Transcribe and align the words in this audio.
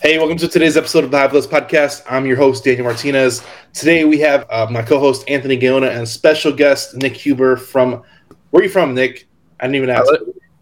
Hey, 0.00 0.16
welcome 0.16 0.36
to 0.38 0.46
today's 0.46 0.76
episode 0.76 1.02
of 1.02 1.10
the 1.10 1.18
Hive 1.18 1.32
List 1.32 1.50
Podcast. 1.50 2.04
I'm 2.08 2.24
your 2.24 2.36
host, 2.36 2.62
Daniel 2.62 2.84
Martinez. 2.84 3.42
Today 3.72 4.04
we 4.04 4.20
have 4.20 4.46
uh, 4.48 4.68
my 4.70 4.80
co 4.80 5.00
host, 5.00 5.28
Anthony 5.28 5.58
Gaona, 5.58 5.90
and 5.90 6.08
special 6.08 6.52
guest, 6.52 6.94
Nick 6.94 7.16
Huber 7.16 7.56
from. 7.56 8.04
Where 8.50 8.60
are 8.60 8.62
you 8.62 8.70
from, 8.70 8.94
Nick? 8.94 9.26
I 9.58 9.64
didn't 9.64 9.74
even 9.74 9.90
ask. 9.90 10.08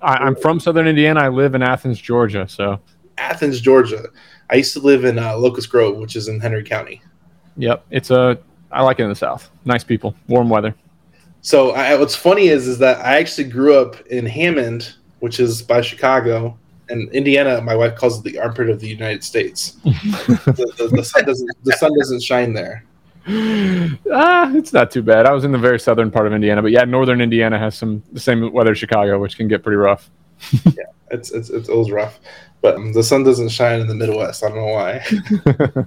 I, 0.01 0.27
am 0.27 0.37
from 0.37 0.59
Southern 0.59 0.89
Indiana. 0.89 1.21
I 1.21 1.29
live 1.29 1.55
in 1.55 1.63
Athens, 1.63 2.01
Georgia. 2.01 2.49
So, 2.49 2.81
Athens, 3.19 3.61
Georgia. 3.61 4.07
I 4.49 4.55
used 4.55 4.73
to 4.73 4.81
live 4.81 5.05
in 5.05 5.19
uh, 5.19 5.37
Locust 5.37 5.69
Grove, 5.69 5.99
which 5.99 6.17
is 6.17 6.29
in 6.29 6.41
Henry 6.41 6.65
County. 6.65 7.03
Yep, 7.59 7.85
it's 7.91 8.11
a. 8.11 8.39
I 8.73 8.83
like 8.83 9.01
it 9.01 9.03
in 9.03 9.11
the 9.11 9.15
South. 9.15 9.51
Nice 9.67 9.85
people, 9.85 10.15
warm 10.29 10.49
weather. 10.49 10.75
So, 11.43 11.73
I, 11.73 11.95
what's 11.97 12.17
funny 12.17 12.49
is, 12.49 12.67
is 12.67 12.79
that 12.79 13.05
I 13.05 13.19
actually 13.19 13.51
grew 13.51 13.79
up 13.79 14.01
in 14.07 14.25
Hammond, 14.25 14.95
which 15.21 15.41
is 15.41 15.61
by 15.61 15.83
Chicago, 15.83 16.59
and 16.89 17.11
Indiana, 17.13 17.61
my 17.61 17.75
wife 17.75 17.97
calls 17.97 18.19
it 18.19 18.25
the 18.25 18.39
armpit 18.39 18.69
of 18.69 18.81
the 18.81 18.89
United 18.89 19.25
States. 19.25 19.71
the, 19.85 20.75
the, 20.79 20.89
the, 20.97 21.05
sun 21.05 21.25
doesn't 21.25 21.51
the 21.65 21.73
sun 21.73 21.91
doesn't 21.99 22.23
shine 22.23 22.53
there. 22.53 22.85
Ah, 24.13 24.53
it's 24.55 24.73
not 24.73 24.91
too 24.91 25.03
bad. 25.03 25.27
I 25.27 25.33
was 25.33 25.45
in 25.45 25.51
the 25.51 25.59
very 25.59 25.81
southern 25.81 26.11
part 26.11 26.27
of 26.27 26.33
Indiana, 26.33 26.63
but 26.63 26.71
yeah, 26.71 26.85
northern 26.85 27.21
Indiana 27.21 27.59
has 27.59 27.77
some 27.77 28.03
the 28.13 28.21
same 28.21 28.53
weather 28.53 28.71
as 28.73 28.79
Chicago, 28.79 29.19
which 29.19 29.37
can 29.37 29.49
get 29.49 29.63
pretty 29.63 29.77
rough. 29.77 30.11
yeah, 30.65 30.85
it's 31.11 31.33
it's 31.33 31.51
it's 31.51 31.69
always 31.69 31.91
rough, 31.91 32.21
but 32.61 32.77
um, 32.77 32.93
the 32.93 33.03
sun 33.03 33.25
doesn't 33.25 33.49
shine 33.49 33.81
in 33.81 33.89
the 33.89 33.95
Midwest. 33.95 34.45
I 34.45 34.49
don't 34.49 34.59
know 34.59 34.67
why. 34.67 35.87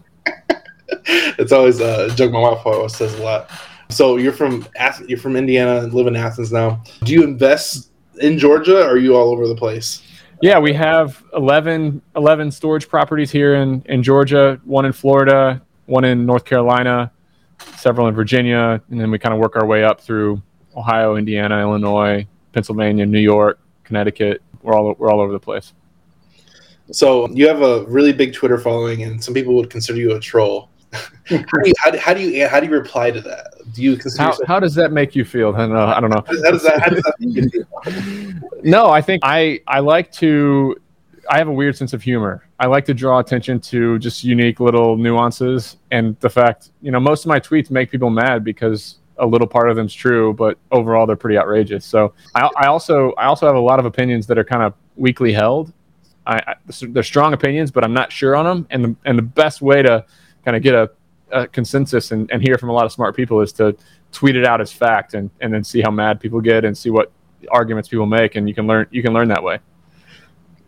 it's 1.38 1.52
always 1.52 1.80
uh, 1.80 2.10
a 2.12 2.16
joke 2.16 2.34
my 2.34 2.40
wife 2.40 2.66
always 2.66 2.96
says 2.96 3.14
a 3.16 3.24
lot. 3.24 3.50
So 3.90 4.18
you're 4.18 4.34
from 4.34 4.68
you're 5.08 5.18
from 5.18 5.36
Indiana 5.36 5.82
and 5.82 5.94
live 5.94 6.08
in 6.08 6.16
Athens 6.16 6.52
now. 6.52 6.84
Do 7.04 7.14
you 7.14 7.24
invest 7.24 7.90
in 8.22 8.38
Georgia? 8.38 8.82
or 8.82 8.92
Are 8.92 8.98
you 8.98 9.16
all 9.16 9.32
over 9.32 9.48
the 9.48 9.56
place? 9.56 10.04
Yeah, 10.42 10.58
we 10.60 10.72
have 10.74 11.22
11, 11.36 12.02
11 12.16 12.52
storage 12.52 12.88
properties 12.88 13.30
here 13.30 13.56
in, 13.56 13.82
in 13.88 14.02
Georgia, 14.02 14.60
one 14.64 14.86
in 14.86 14.94
Florida, 14.94 15.62
one 15.86 16.06
in 16.06 16.26
North 16.26 16.46
Carolina, 16.46 17.12
several 17.76 18.08
in 18.08 18.16
Virginia, 18.16 18.82
and 18.90 19.00
then 19.00 19.12
we 19.12 19.20
kind 19.20 19.34
of 19.34 19.40
work 19.42 19.58
our 19.58 19.66
way 19.66 19.84
up 19.84 20.00
through 20.00 20.42
Ohio, 20.78 21.18
Indiana, 21.18 21.60
Illinois, 21.60 22.26
Pennsylvania, 22.54 23.06
New 23.06 23.20
York, 23.20 23.60
Connecticut. 23.84 24.42
We're 24.62 24.74
all 24.74 24.96
we're 24.98 25.12
all 25.12 25.20
over 25.20 25.34
the 25.34 25.40
place. 25.40 25.74
So 26.92 27.30
you 27.30 27.48
have 27.48 27.62
a 27.62 27.84
really 27.86 28.14
big 28.14 28.34
Twitter 28.34 28.58
following, 28.58 29.04
and 29.04 29.22
some 29.22 29.34
people 29.34 29.56
would 29.56 29.70
consider 29.70 30.00
you 30.00 30.16
a 30.16 30.20
troll. 30.20 30.70
how, 30.92 31.38
do 31.38 31.70
you, 31.70 31.74
how, 31.78 31.98
how, 31.98 32.14
do 32.14 32.22
you 32.22 32.48
how 32.48 32.60
do 32.60 32.66
you 32.66 32.72
reply 32.72 33.12
to 33.12 33.22
that? 33.22 33.59
Do 33.74 33.84
you 33.84 33.98
consider 33.98 34.24
how, 34.24 34.38
how 34.48 34.60
does 34.60 34.76
that 34.76 34.92
make 34.92 35.16
you 35.16 35.26
feel? 35.26 35.54
I 35.56 35.60
don't 35.60 35.74
know. 35.74 35.86
I 35.86 36.00
don't 36.00 36.10
know. 36.10 36.24
How 36.26 36.52
does 36.52 36.64
that, 36.64 36.80
how 36.82 36.90
does 36.90 37.04
that 37.04 37.16
make 37.20 37.54
you 37.54 38.42
feel? 38.42 38.62
no, 38.64 38.90
I 38.90 39.02
think 39.02 39.22
I 39.24 39.62
I 39.68 39.80
like 39.80 40.12
to. 40.14 40.76
I 41.30 41.38
have 41.38 41.48
a 41.48 41.54
weird 41.54 41.78
sense 41.78 41.94
of 41.94 42.02
humor. 42.02 42.50
I 42.60 42.66
like 42.66 42.86
to 42.86 42.94
draw 42.94 43.20
attention 43.20 43.60
to 43.62 44.00
just 44.00 44.24
unique 44.24 44.60
little 44.60 44.98
nuances 44.98 45.78
and 45.92 46.20
the 46.22 46.30
fact, 46.30 46.72
you 46.82 46.90
know, 46.92 47.00
most 47.00 47.24
of 47.24 47.30
my 47.30 47.40
tweets 47.40 47.70
make 47.70 47.92
people 47.92 48.10
mad 48.10 48.44
because 48.44 48.98
a 49.20 49.26
little 49.26 49.46
part 49.46 49.70
of 49.70 49.76
them's 49.76 49.94
true, 49.94 50.34
but 50.34 50.58
overall 50.72 51.06
they're 51.06 51.16
pretty 51.16 51.38
outrageous. 51.38 51.86
So 51.86 52.14
I, 52.34 52.50
I 52.58 52.68
also 52.68 53.12
I 53.14 53.26
also 53.26 53.46
have 53.46 53.56
a 53.56 53.62
lot 53.62 53.80
of 53.80 53.86
opinions 53.86 54.26
that 54.28 54.38
are 54.38 54.44
kind 54.44 54.64
of 54.64 54.74
weakly 54.96 55.32
held. 55.32 55.72
I, 56.26 56.38
I, 56.48 56.56
they're 56.82 57.04
strong 57.04 57.34
opinions, 57.34 57.72
but 57.72 57.84
I'm 57.84 57.94
not 57.94 58.12
sure 58.12 58.36
on 58.36 58.46
them. 58.46 58.68
And 58.72 58.84
the 58.84 58.96
and 59.06 59.18
the 59.18 59.24
best 59.24 59.62
way 59.62 59.82
to 59.82 60.06
kind 60.44 60.58
of 60.58 60.64
get 60.64 60.74
a, 60.74 60.90
a 61.32 61.48
consensus 61.48 62.12
and, 62.12 62.30
and 62.32 62.42
hear 62.42 62.58
from 62.58 62.70
a 62.70 62.74
lot 62.74 62.86
of 62.86 62.92
smart 62.92 63.16
people 63.16 63.42
is 63.42 63.52
to 63.54 63.76
tweet 64.12 64.36
it 64.36 64.46
out 64.46 64.62
as 64.62 64.72
fact 64.72 65.14
and, 65.14 65.30
and 65.42 65.54
then 65.54 65.64
see 65.64 65.82
how 65.82 65.92
mad 65.92 66.20
people 66.20 66.42
get 66.42 66.66
and 66.66 66.78
see 66.78 66.90
what 66.90 67.12
arguments 67.52 67.88
people 67.88 68.06
make 68.06 68.36
and 68.36 68.48
you 68.48 68.56
can 68.56 68.68
learn 68.68 68.88
you 68.92 69.02
can 69.02 69.14
learn 69.14 69.28
that 69.28 69.44
way. 69.44 69.60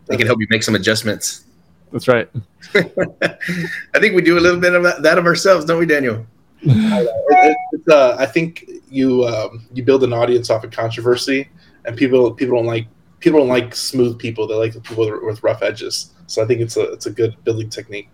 They 0.06 0.16
can 0.16 0.26
help 0.26 0.40
you 0.40 0.46
make 0.50 0.62
some 0.62 0.74
adjustments. 0.74 1.44
That's 1.92 2.08
right. 2.08 2.28
I 2.74 3.98
think 3.98 4.14
we 4.14 4.22
do 4.22 4.38
a 4.38 4.40
little 4.40 4.60
bit 4.60 4.74
of 4.74 5.02
that 5.02 5.18
of 5.18 5.26
ourselves 5.26 5.64
don't 5.64 5.78
we 5.78 5.86
daniel? 5.86 6.26
It, 6.64 7.88
uh, 7.88 8.14
i 8.20 8.24
think 8.26 8.70
you 8.88 9.24
um, 9.24 9.66
you 9.72 9.82
build 9.82 10.04
an 10.04 10.12
audience 10.12 10.48
off 10.48 10.62
of 10.62 10.70
controversy 10.70 11.48
and 11.84 11.96
people 11.96 12.32
people 12.32 12.56
don't 12.56 12.66
like 12.66 12.86
people 13.18 13.38
don't 13.38 13.48
like 13.48 13.74
smooth 13.74 14.18
people. 14.18 14.46
They 14.48 14.54
like 14.54 14.72
the 14.72 14.80
people 14.80 15.08
with 15.22 15.42
rough 15.42 15.62
edges. 15.62 16.12
So 16.26 16.42
i 16.42 16.46
think 16.46 16.60
it's 16.60 16.76
a 16.76 16.92
it's 16.92 17.06
a 17.06 17.10
good 17.10 17.36
building 17.44 17.68
technique 17.68 18.08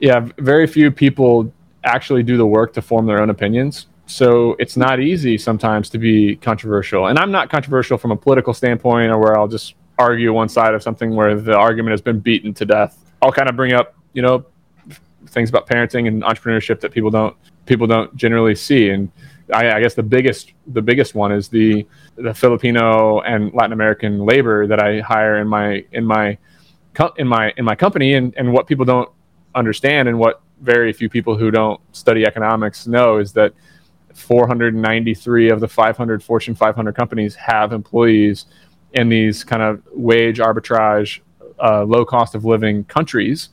yeah, 0.00 0.26
very 0.38 0.66
few 0.66 0.90
people 0.90 1.52
actually 1.84 2.22
do 2.22 2.36
the 2.36 2.46
work 2.46 2.72
to 2.74 2.82
form 2.82 3.06
their 3.06 3.20
own 3.20 3.30
opinions. 3.30 3.86
So 4.06 4.56
it's 4.58 4.76
not 4.76 5.00
easy 5.00 5.38
sometimes 5.38 5.88
to 5.90 5.98
be 5.98 6.36
controversial. 6.36 7.06
And 7.06 7.18
I'm 7.18 7.30
not 7.30 7.48
controversial 7.48 7.96
from 7.96 8.10
a 8.10 8.16
political 8.16 8.52
standpoint 8.52 9.12
or 9.12 9.18
where 9.18 9.38
I'll 9.38 9.48
just 9.48 9.74
argue 9.98 10.32
one 10.32 10.48
side 10.48 10.74
of 10.74 10.82
something 10.82 11.14
where 11.14 11.38
the 11.38 11.56
argument 11.56 11.92
has 11.92 12.00
been 12.00 12.18
beaten 12.18 12.52
to 12.54 12.64
death. 12.64 12.98
I'll 13.22 13.30
kind 13.30 13.48
of 13.48 13.54
bring 13.54 13.72
up, 13.72 13.94
you 14.12 14.22
know, 14.22 14.44
things 15.28 15.48
about 15.48 15.68
parenting 15.68 16.08
and 16.08 16.22
entrepreneurship 16.22 16.80
that 16.80 16.92
people 16.92 17.10
don't 17.10 17.36
people 17.66 17.86
don't 17.86 18.14
generally 18.16 18.54
see. 18.54 18.88
And 18.88 19.12
I, 19.52 19.72
I 19.72 19.80
guess 19.80 19.94
the 19.94 20.02
biggest 20.02 20.54
the 20.66 20.82
biggest 20.82 21.14
one 21.14 21.30
is 21.30 21.48
the 21.48 21.86
the 22.16 22.34
Filipino 22.34 23.20
and 23.20 23.52
Latin 23.52 23.72
American 23.72 24.24
labor 24.24 24.66
that 24.66 24.80
I 24.80 25.00
hire 25.00 25.38
in 25.38 25.46
my 25.46 25.84
in 25.92 26.04
my 26.04 26.38
in 27.16 27.28
my 27.28 27.52
in 27.56 27.64
my 27.64 27.76
company 27.76 28.14
and, 28.14 28.34
and 28.36 28.52
what 28.52 28.66
people 28.66 28.84
don't 28.84 29.10
understand 29.54 30.08
and 30.08 30.18
what 30.18 30.40
very 30.60 30.92
few 30.92 31.08
people 31.08 31.36
who 31.36 31.50
don't 31.50 31.80
study 31.92 32.24
economics 32.26 32.86
know 32.86 33.18
is 33.18 33.32
that 33.32 33.52
493 34.14 35.50
of 35.50 35.60
the 35.60 35.68
500 35.68 36.22
Fortune 36.22 36.54
500 36.54 36.94
companies 36.94 37.34
have 37.36 37.72
employees 37.72 38.46
in 38.92 39.08
these 39.08 39.44
kind 39.44 39.62
of 39.62 39.82
wage 39.92 40.38
arbitrage, 40.38 41.20
uh, 41.62 41.84
low 41.84 42.04
cost 42.04 42.34
of 42.34 42.44
living 42.44 42.84
countries, 42.84 43.50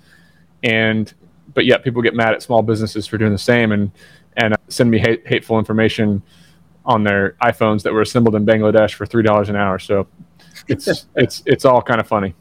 and 0.64 1.14
but 1.54 1.66
yet 1.66 1.84
people 1.84 2.02
get 2.02 2.14
mad 2.14 2.34
at 2.34 2.42
small 2.42 2.62
businesses 2.62 3.08
for 3.08 3.18
doing 3.18 3.32
the 3.32 3.38
same 3.38 3.72
and 3.72 3.92
and 4.36 4.54
uh, 4.54 4.58
send 4.68 4.92
me 4.92 5.00
hate, 5.00 5.26
hateful 5.28 5.58
information 5.58 6.22
on 6.86 7.04
their 7.04 7.36
iPhones 7.42 7.84
that 7.84 7.94
were 7.94 8.02
assembled 8.02 8.36
in 8.36 8.46
Bangladesh 8.46 8.94
for 8.94 9.06
three 9.06 9.24
dollars 9.24 9.50
an 9.50 9.56
hour. 9.56 9.80
So 9.80 10.08
it's 10.68 11.06
it's 11.16 11.44
it's 11.46 11.66
all 11.66 11.82
kind 11.82 12.00
of 12.00 12.08
funny. 12.08 12.36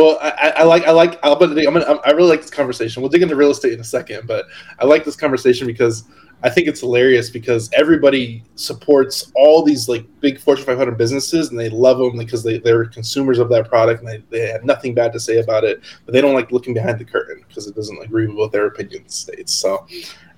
Well, 0.00 0.18
I, 0.22 0.52
I, 0.56 0.62
like 0.62 0.84
I 0.86 0.92
like 0.92 1.18
I'm 1.22 1.38
gonna, 1.38 1.60
I'm 1.66 1.74
gonna, 1.74 2.00
I 2.06 2.10
really 2.12 2.30
like 2.30 2.40
this 2.40 2.50
conversation. 2.50 3.02
We'll 3.02 3.10
dig 3.10 3.22
into 3.22 3.36
real 3.36 3.50
estate 3.50 3.74
in 3.74 3.80
a 3.80 3.84
second, 3.84 4.26
but 4.26 4.46
I 4.78 4.86
like 4.86 5.04
this 5.04 5.14
conversation 5.14 5.66
because 5.66 6.04
I 6.42 6.48
think 6.48 6.68
it's 6.68 6.80
hilarious 6.80 7.28
because 7.28 7.68
everybody 7.74 8.42
supports 8.54 9.30
all 9.34 9.62
these 9.62 9.90
like 9.90 10.06
big 10.20 10.40
Fortune 10.40 10.64
500 10.64 10.96
businesses 10.96 11.50
and 11.50 11.60
they 11.60 11.68
love 11.68 11.98
them 11.98 12.16
because 12.16 12.42
they, 12.42 12.58
they're 12.58 12.86
consumers 12.86 13.38
of 13.38 13.50
that 13.50 13.68
product 13.68 14.00
and 14.00 14.08
they, 14.08 14.22
they 14.30 14.48
have 14.48 14.64
nothing 14.64 14.94
bad 14.94 15.12
to 15.12 15.20
say 15.20 15.38
about 15.38 15.64
it, 15.64 15.82
but 16.06 16.12
they 16.12 16.22
don't 16.22 16.34
like 16.34 16.50
looking 16.50 16.72
behind 16.72 16.98
the 16.98 17.04
curtain 17.04 17.44
because 17.46 17.66
it 17.66 17.74
doesn't 17.74 18.02
agree 18.02 18.26
with 18.26 18.36
what 18.36 18.52
their 18.52 18.66
opinion 18.66 19.06
states. 19.06 19.52
So, 19.52 19.86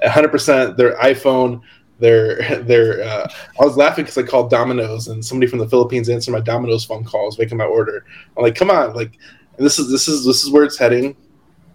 100% 0.03 0.77
their 0.77 0.97
iPhone, 0.97 1.61
their 2.01 2.62
their 2.65 3.05
uh, 3.05 3.33
I 3.61 3.65
was 3.65 3.77
laughing 3.77 4.05
because 4.05 4.19
I 4.19 4.25
called 4.25 4.51
Domino's 4.51 5.06
and 5.06 5.25
somebody 5.25 5.49
from 5.49 5.61
the 5.61 5.69
Philippines 5.69 6.09
answered 6.09 6.33
my 6.33 6.41
Domino's 6.41 6.84
phone 6.84 7.05
calls 7.05 7.39
making 7.39 7.59
my 7.59 7.65
order. 7.65 8.05
I'm 8.37 8.43
like, 8.43 8.56
come 8.56 8.71
on, 8.71 8.93
like 8.95 9.19
and 9.57 9.67
this 9.67 9.79
is 9.79 9.91
this 9.91 10.09
is 10.09 10.25
this 10.25 10.43
is 10.43 10.51
where 10.51 10.65
it's 10.65 10.79
heading. 10.79 11.17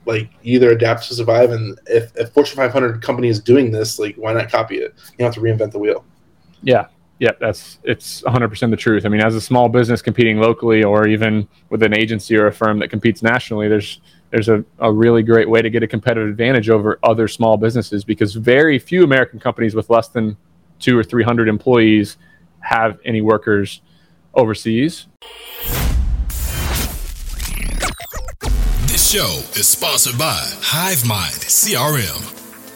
Like 0.06 0.30
either 0.42 0.72
adapt 0.72 1.06
to 1.10 1.16
survive, 1.16 1.52
and 1.52 1.78
if, 1.88 2.16
if 2.16 2.30
Fortune 2.32 2.56
500 2.56 3.02
company 3.02 3.28
is 3.28 3.42
doing 3.42 3.72
this, 3.72 4.00
like 4.00 4.16
why 4.16 4.32
not 4.32 4.50
copy 4.50 4.78
it? 4.78 4.94
You 5.12 5.18
don't 5.20 5.26
have 5.26 5.36
to 5.36 5.42
reinvent 5.42 5.72
the 5.74 5.80
wheel. 5.80 6.06
Yeah, 6.64 6.88
yeah, 7.20 7.32
that's 7.40 7.80
it's 7.84 8.22
100% 8.22 8.70
the 8.70 8.78
truth. 8.78 9.06
I 9.06 9.10
mean, 9.10 9.22
as 9.22 9.36
a 9.36 9.42
small 9.42 9.70
business 9.70 10.02
competing 10.02 10.40
locally, 10.40 10.84
or 10.84 11.08
even 11.08 11.48
with 11.70 11.82
an 11.82 11.94
agency 11.94 12.38
or 12.38 12.48
a 12.48 12.54
firm 12.54 12.80
that 12.80 12.90
competes 12.90 13.24
nationally, 13.24 13.68
there's 13.68 14.02
there's 14.30 14.50
a, 14.50 14.64
a 14.80 14.92
really 14.92 15.24
great 15.24 15.50
way 15.50 15.62
to 15.62 15.70
get 15.70 15.84
a 15.84 15.88
competitive 15.88 16.30
advantage 16.30 16.70
over 16.70 17.00
other 17.04 17.28
small 17.28 17.58
businesses 17.58 18.04
because 18.04 18.36
very 18.36 18.78
few 18.78 19.04
American 19.04 19.40
companies 19.40 19.74
with 19.74 19.90
less 19.90 20.10
than 20.10 20.38
two 20.80 20.98
or 20.98 21.04
three 21.04 21.24
hundred 21.24 21.50
employees 21.50 22.18
have 22.60 23.00
any 23.04 23.22
workers 23.22 23.82
overseas. 24.36 25.08
Show 29.08 29.40
is 29.56 29.66
sponsored 29.66 30.18
by 30.18 30.38
HiveMind 30.60 31.40
CRM. 31.48 32.47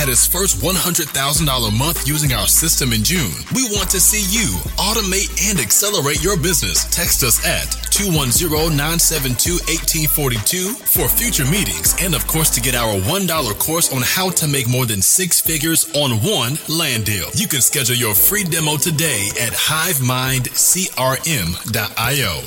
had 0.00 0.08
his 0.08 0.24
first 0.26 0.56
$100,000 0.64 1.78
month 1.78 2.08
using 2.08 2.32
our 2.32 2.46
system 2.46 2.94
in 2.94 3.04
June. 3.04 3.34
We 3.54 3.64
want 3.68 3.90
to 3.90 4.00
see 4.00 4.24
you 4.32 4.56
automate 4.80 5.28
and 5.50 5.60
accelerate 5.60 6.24
your 6.24 6.38
business. 6.38 6.86
Text 6.88 7.22
us 7.22 7.44
at 7.44 7.66
210-972-1842 7.92 10.72
for 10.88 11.06
future 11.06 11.44
meetings 11.44 11.94
and 12.00 12.14
of 12.14 12.26
course 12.26 12.48
to 12.48 12.62
get 12.62 12.74
our 12.74 12.94
$1 12.94 13.58
course 13.58 13.92
on 13.92 14.00
how 14.00 14.30
to 14.30 14.48
make 14.48 14.66
more 14.66 14.86
than 14.86 15.02
six 15.02 15.38
figures 15.38 15.94
on 15.94 16.12
one 16.24 16.56
land 16.74 17.04
deal. 17.04 17.28
You 17.34 17.46
can 17.46 17.60
schedule 17.60 17.96
your 17.96 18.14
free 18.14 18.44
demo 18.44 18.78
today 18.78 19.28
at 19.38 19.52
hivemindcrm.io. 19.52 22.42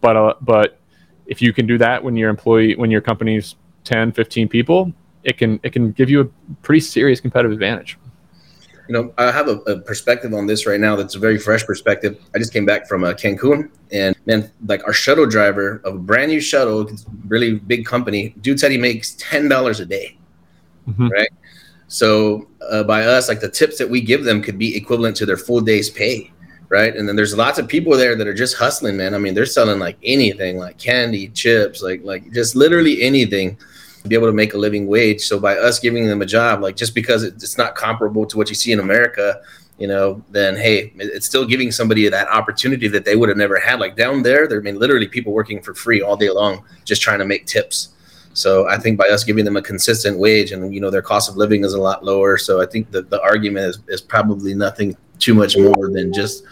But 0.00 0.16
uh, 0.16 0.32
but 0.40 0.78
if 1.26 1.42
you 1.42 1.52
can 1.52 1.66
do 1.66 1.76
that 1.76 2.02
when 2.02 2.16
your 2.16 2.30
employee 2.30 2.74
when 2.74 2.90
your 2.90 3.02
company's 3.02 3.54
10, 3.84 4.12
15 4.12 4.48
people, 4.48 4.94
it 5.24 5.38
can 5.38 5.60
it 5.62 5.72
can 5.72 5.92
give 5.92 6.10
you 6.10 6.20
a 6.20 6.24
pretty 6.62 6.80
serious 6.80 7.20
competitive 7.20 7.52
advantage. 7.52 7.98
You 8.88 8.94
know, 8.94 9.14
I 9.16 9.30
have 9.30 9.48
a, 9.48 9.58
a, 9.60 9.80
perspective 9.80 10.34
on 10.34 10.46
this 10.46 10.66
right 10.66 10.80
now 10.80 10.96
that's 10.96 11.14
a 11.14 11.18
very 11.18 11.38
fresh 11.38 11.64
perspective. 11.64 12.20
I 12.34 12.38
just 12.38 12.52
came 12.52 12.66
back 12.66 12.88
from 12.88 13.04
uh, 13.04 13.12
Cancun, 13.12 13.70
and 13.92 14.16
man, 14.26 14.50
like 14.66 14.84
our 14.84 14.92
shuttle 14.92 15.26
driver 15.26 15.80
of 15.84 15.94
a 15.94 15.98
brand 15.98 16.32
new 16.32 16.40
shuttle, 16.40 16.90
really 17.26 17.54
big 17.54 17.86
company, 17.86 18.34
dude 18.40 18.58
said 18.58 18.72
he 18.72 18.78
makes 18.78 19.14
ten 19.14 19.48
dollars 19.48 19.80
a 19.80 19.86
day, 19.86 20.18
mm-hmm. 20.88 21.08
right? 21.08 21.30
So 21.86 22.48
uh, 22.70 22.82
by 22.82 23.04
us, 23.04 23.28
like 23.28 23.40
the 23.40 23.50
tips 23.50 23.78
that 23.78 23.88
we 23.88 24.00
give 24.00 24.24
them 24.24 24.42
could 24.42 24.58
be 24.58 24.76
equivalent 24.76 25.16
to 25.18 25.26
their 25.26 25.36
full 25.36 25.60
day's 25.60 25.88
pay, 25.88 26.32
right? 26.68 26.96
And 26.96 27.06
then 27.06 27.16
there's 27.16 27.36
lots 27.36 27.58
of 27.58 27.68
people 27.68 27.96
there 27.96 28.16
that 28.16 28.26
are 28.26 28.34
just 28.34 28.56
hustling, 28.56 28.96
man. 28.96 29.14
I 29.14 29.18
mean, 29.18 29.34
they're 29.34 29.46
selling 29.46 29.78
like 29.78 29.98
anything, 30.02 30.58
like 30.58 30.78
candy, 30.78 31.28
chips, 31.28 31.82
like 31.82 32.02
like 32.02 32.32
just 32.32 32.56
literally 32.56 33.00
anything 33.02 33.58
be 34.08 34.14
able 34.14 34.26
to 34.26 34.32
make 34.32 34.54
a 34.54 34.58
living 34.58 34.86
wage. 34.86 35.20
So 35.22 35.38
by 35.38 35.56
us 35.56 35.78
giving 35.78 36.06
them 36.06 36.22
a 36.22 36.26
job, 36.26 36.60
like 36.60 36.76
just 36.76 36.94
because 36.94 37.22
it's 37.22 37.56
not 37.56 37.74
comparable 37.74 38.26
to 38.26 38.36
what 38.36 38.48
you 38.48 38.54
see 38.54 38.72
in 38.72 38.80
America, 38.80 39.40
you 39.78 39.86
know, 39.86 40.22
then 40.30 40.56
hey, 40.56 40.92
it's 40.96 41.26
still 41.26 41.46
giving 41.46 41.72
somebody 41.72 42.08
that 42.08 42.28
opportunity 42.28 42.88
that 42.88 43.04
they 43.04 43.16
would 43.16 43.28
have 43.28 43.38
never 43.38 43.58
had. 43.58 43.80
Like 43.80 43.96
down 43.96 44.22
there, 44.22 44.46
there 44.46 44.58
have 44.58 44.64
been 44.64 44.78
literally 44.78 45.08
people 45.08 45.32
working 45.32 45.62
for 45.62 45.74
free 45.74 46.02
all 46.02 46.16
day 46.16 46.30
long, 46.30 46.64
just 46.84 47.02
trying 47.02 47.18
to 47.20 47.24
make 47.24 47.46
tips. 47.46 47.88
So 48.34 48.68
I 48.68 48.78
think 48.78 48.98
by 48.98 49.08
us 49.08 49.24
giving 49.24 49.44
them 49.44 49.56
a 49.56 49.62
consistent 49.62 50.18
wage 50.18 50.52
and 50.52 50.74
you 50.74 50.80
know 50.80 50.90
their 50.90 51.02
cost 51.02 51.28
of 51.28 51.36
living 51.36 51.64
is 51.64 51.74
a 51.74 51.80
lot 51.80 52.04
lower. 52.04 52.38
So 52.38 52.60
I 52.60 52.66
think 52.66 52.90
that 52.92 53.10
the 53.10 53.20
argument 53.22 53.66
is, 53.66 53.78
is 53.88 54.00
probably 54.00 54.54
nothing 54.54 54.96
too 55.18 55.34
much 55.34 55.56
more 55.56 55.90
than 55.90 56.12
just 56.12 56.44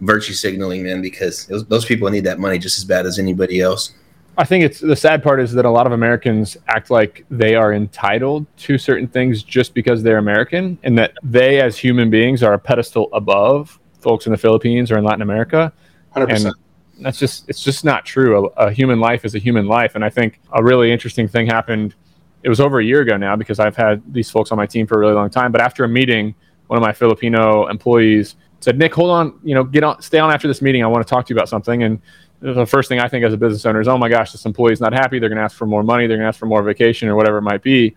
virtue 0.00 0.32
signaling, 0.32 0.84
man, 0.84 1.02
because 1.02 1.46
those 1.46 1.84
people 1.84 2.08
need 2.08 2.24
that 2.24 2.38
money 2.38 2.58
just 2.58 2.78
as 2.78 2.84
bad 2.84 3.04
as 3.04 3.18
anybody 3.18 3.60
else. 3.60 3.92
I 4.38 4.44
think 4.44 4.64
it's 4.64 4.78
the 4.78 4.94
sad 4.94 5.20
part 5.24 5.40
is 5.40 5.52
that 5.54 5.64
a 5.64 5.70
lot 5.70 5.86
of 5.88 5.92
Americans 5.92 6.56
act 6.68 6.90
like 6.90 7.26
they 7.28 7.56
are 7.56 7.74
entitled 7.74 8.46
to 8.58 8.78
certain 8.78 9.08
things 9.08 9.42
just 9.42 9.74
because 9.74 10.04
they're 10.04 10.18
American, 10.18 10.78
and 10.84 10.96
that 10.96 11.14
they, 11.24 11.60
as 11.60 11.76
human 11.76 12.08
beings, 12.08 12.44
are 12.44 12.52
a 12.52 12.58
pedestal 12.58 13.08
above 13.12 13.80
folks 13.98 14.26
in 14.26 14.32
the 14.32 14.38
Philippines 14.38 14.92
or 14.92 14.98
in 14.98 15.02
Latin 15.02 15.22
America. 15.22 15.72
Hundred 16.12 16.28
percent. 16.28 16.54
That's 17.00 17.18
just 17.18 17.48
it's 17.48 17.64
just 17.64 17.84
not 17.84 18.04
true. 18.04 18.46
A, 18.56 18.66
a, 18.66 18.72
human 18.72 19.00
life 19.00 19.24
is 19.24 19.34
a 19.34 19.40
human 19.40 19.66
life, 19.66 19.96
and 19.96 20.04
I 20.04 20.10
think 20.10 20.40
a 20.52 20.62
really 20.62 20.92
interesting 20.92 21.26
thing 21.26 21.48
happened. 21.48 21.96
It 22.44 22.48
was 22.48 22.60
over 22.60 22.78
a 22.78 22.84
year 22.84 23.00
ago 23.00 23.16
now 23.16 23.34
because 23.34 23.58
I've 23.58 23.76
had 23.76 24.00
these 24.12 24.30
folks 24.30 24.52
on 24.52 24.56
my 24.56 24.66
team 24.66 24.86
for 24.86 24.94
a 24.94 24.98
really 24.98 25.14
long 25.14 25.30
time. 25.30 25.50
But 25.50 25.60
after 25.60 25.82
a 25.82 25.88
meeting, 25.88 26.32
one 26.68 26.76
of 26.76 26.82
my 26.82 26.92
Filipino 26.92 27.66
employees 27.66 28.36
said, 28.60 28.78
"Nick, 28.78 28.94
hold 28.94 29.10
on, 29.10 29.40
you 29.42 29.56
know, 29.56 29.64
get 29.64 29.82
on, 29.82 30.00
stay 30.00 30.20
on 30.20 30.32
after 30.32 30.46
this 30.46 30.62
meeting. 30.62 30.84
I 30.84 30.86
want 30.86 31.04
to 31.04 31.10
talk 31.10 31.26
to 31.26 31.34
you 31.34 31.36
about 31.36 31.48
something." 31.48 31.82
And 31.82 32.00
the 32.40 32.66
first 32.66 32.88
thing 32.88 33.00
I 33.00 33.08
think 33.08 33.24
as 33.24 33.32
a 33.32 33.36
business 33.36 33.66
owner 33.66 33.80
is, 33.80 33.88
oh 33.88 33.98
my 33.98 34.08
gosh, 34.08 34.32
this 34.32 34.46
employee's 34.46 34.80
not 34.80 34.92
happy. 34.92 35.18
They're 35.18 35.28
going 35.28 35.38
to 35.38 35.42
ask 35.42 35.56
for 35.56 35.66
more 35.66 35.82
money. 35.82 36.06
They're 36.06 36.16
going 36.16 36.24
to 36.24 36.28
ask 36.28 36.38
for 36.38 36.46
more 36.46 36.62
vacation 36.62 37.08
or 37.08 37.16
whatever 37.16 37.38
it 37.38 37.42
might 37.42 37.62
be, 37.62 37.96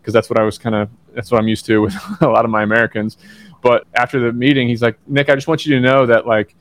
because 0.00 0.14
that's 0.14 0.30
what 0.30 0.38
I 0.38 0.44
was 0.44 0.58
kind 0.58 0.74
of 0.74 0.88
that's 1.14 1.30
what 1.30 1.40
I'm 1.40 1.48
used 1.48 1.66
to 1.66 1.82
with 1.82 1.96
a 2.20 2.28
lot 2.28 2.44
of 2.44 2.50
my 2.50 2.62
Americans. 2.62 3.16
But 3.62 3.86
after 3.94 4.20
the 4.20 4.32
meeting, 4.32 4.68
he's 4.68 4.82
like, 4.82 4.98
Nick, 5.06 5.28
I 5.28 5.34
just 5.34 5.48
want 5.48 5.66
you 5.66 5.74
to 5.74 5.80
know 5.80 6.06
that 6.06 6.26
like 6.26 6.54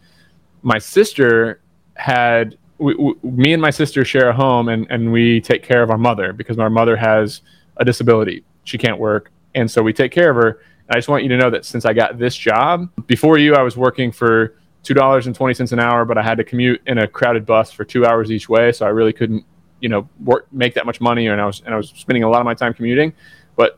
my 0.64 0.80
sister 0.80 1.62
had 1.96 2.58
we, 2.80 2.96
we, 2.96 3.14
me 3.24 3.54
and 3.54 3.62
my 3.62 3.70
sister 3.70 4.04
share 4.04 4.30
a 4.30 4.34
home 4.34 4.70
and, 4.70 4.88
and 4.90 5.12
we 5.12 5.42
take 5.42 5.64
care 5.64 5.84
of 5.84 5.92
our 5.92 5.98
mother 5.98 6.34
because 6.34 6.58
our 6.58 6.70
mother 6.70 6.96
has 6.96 7.42
a 7.78 7.86
disability. 7.86 8.44
She 8.64 8.78
can't 8.78 8.98
work. 8.98 9.32
And 9.56 9.70
so 9.70 9.82
we 9.82 9.94
take 9.94 10.12
care 10.12 10.30
of 10.30 10.36
her. 10.38 10.62
And 10.88 10.96
I 10.96 10.96
just 10.96 11.10
want 11.10 11.24
you 11.24 11.30
to 11.30 11.38
know 11.38 11.50
that 11.50 11.66
since 11.66 11.86
I 11.86 11.94
got 11.94 12.18
this 12.18 12.36
job, 12.36 12.90
before 13.06 13.38
you, 13.38 13.56
I 13.56 13.62
was 13.62 13.78
working 13.78 14.12
for 14.12 14.56
two 14.84 14.94
dollars 14.94 15.28
and 15.28 15.36
twenty 15.36 15.54
cents 15.54 15.72
an 15.72 15.80
hour, 15.80 16.06
but 16.06 16.18
I 16.18 16.24
had 16.24 16.38
to 16.38 16.44
commute 16.44 16.82
in 16.88 16.98
a 16.98 17.08
crowded 17.08 17.46
bus 17.46 17.72
for 17.72 17.84
two 17.84 18.06
hours 18.06 18.32
each 18.32 18.50
way, 18.50 18.72
so 18.72 18.86
I 18.86 18.90
really 18.90 19.14
couldn't, 19.14 19.46
you 19.82 19.90
know, 19.90 20.08
work 20.24 20.48
make 20.52 20.74
that 20.76 20.86
much 20.86 21.02
money, 21.02 21.28
and 21.28 21.42
I 21.42 21.46
was 21.46 21.62
and 21.66 21.74
I 21.74 21.78
was 21.78 21.90
spending 21.90 22.24
a 22.24 22.30
lot 22.30 22.40
of 22.40 22.46
my 22.46 22.54
time 22.54 22.74
commuting. 22.74 23.14
But 23.56 23.78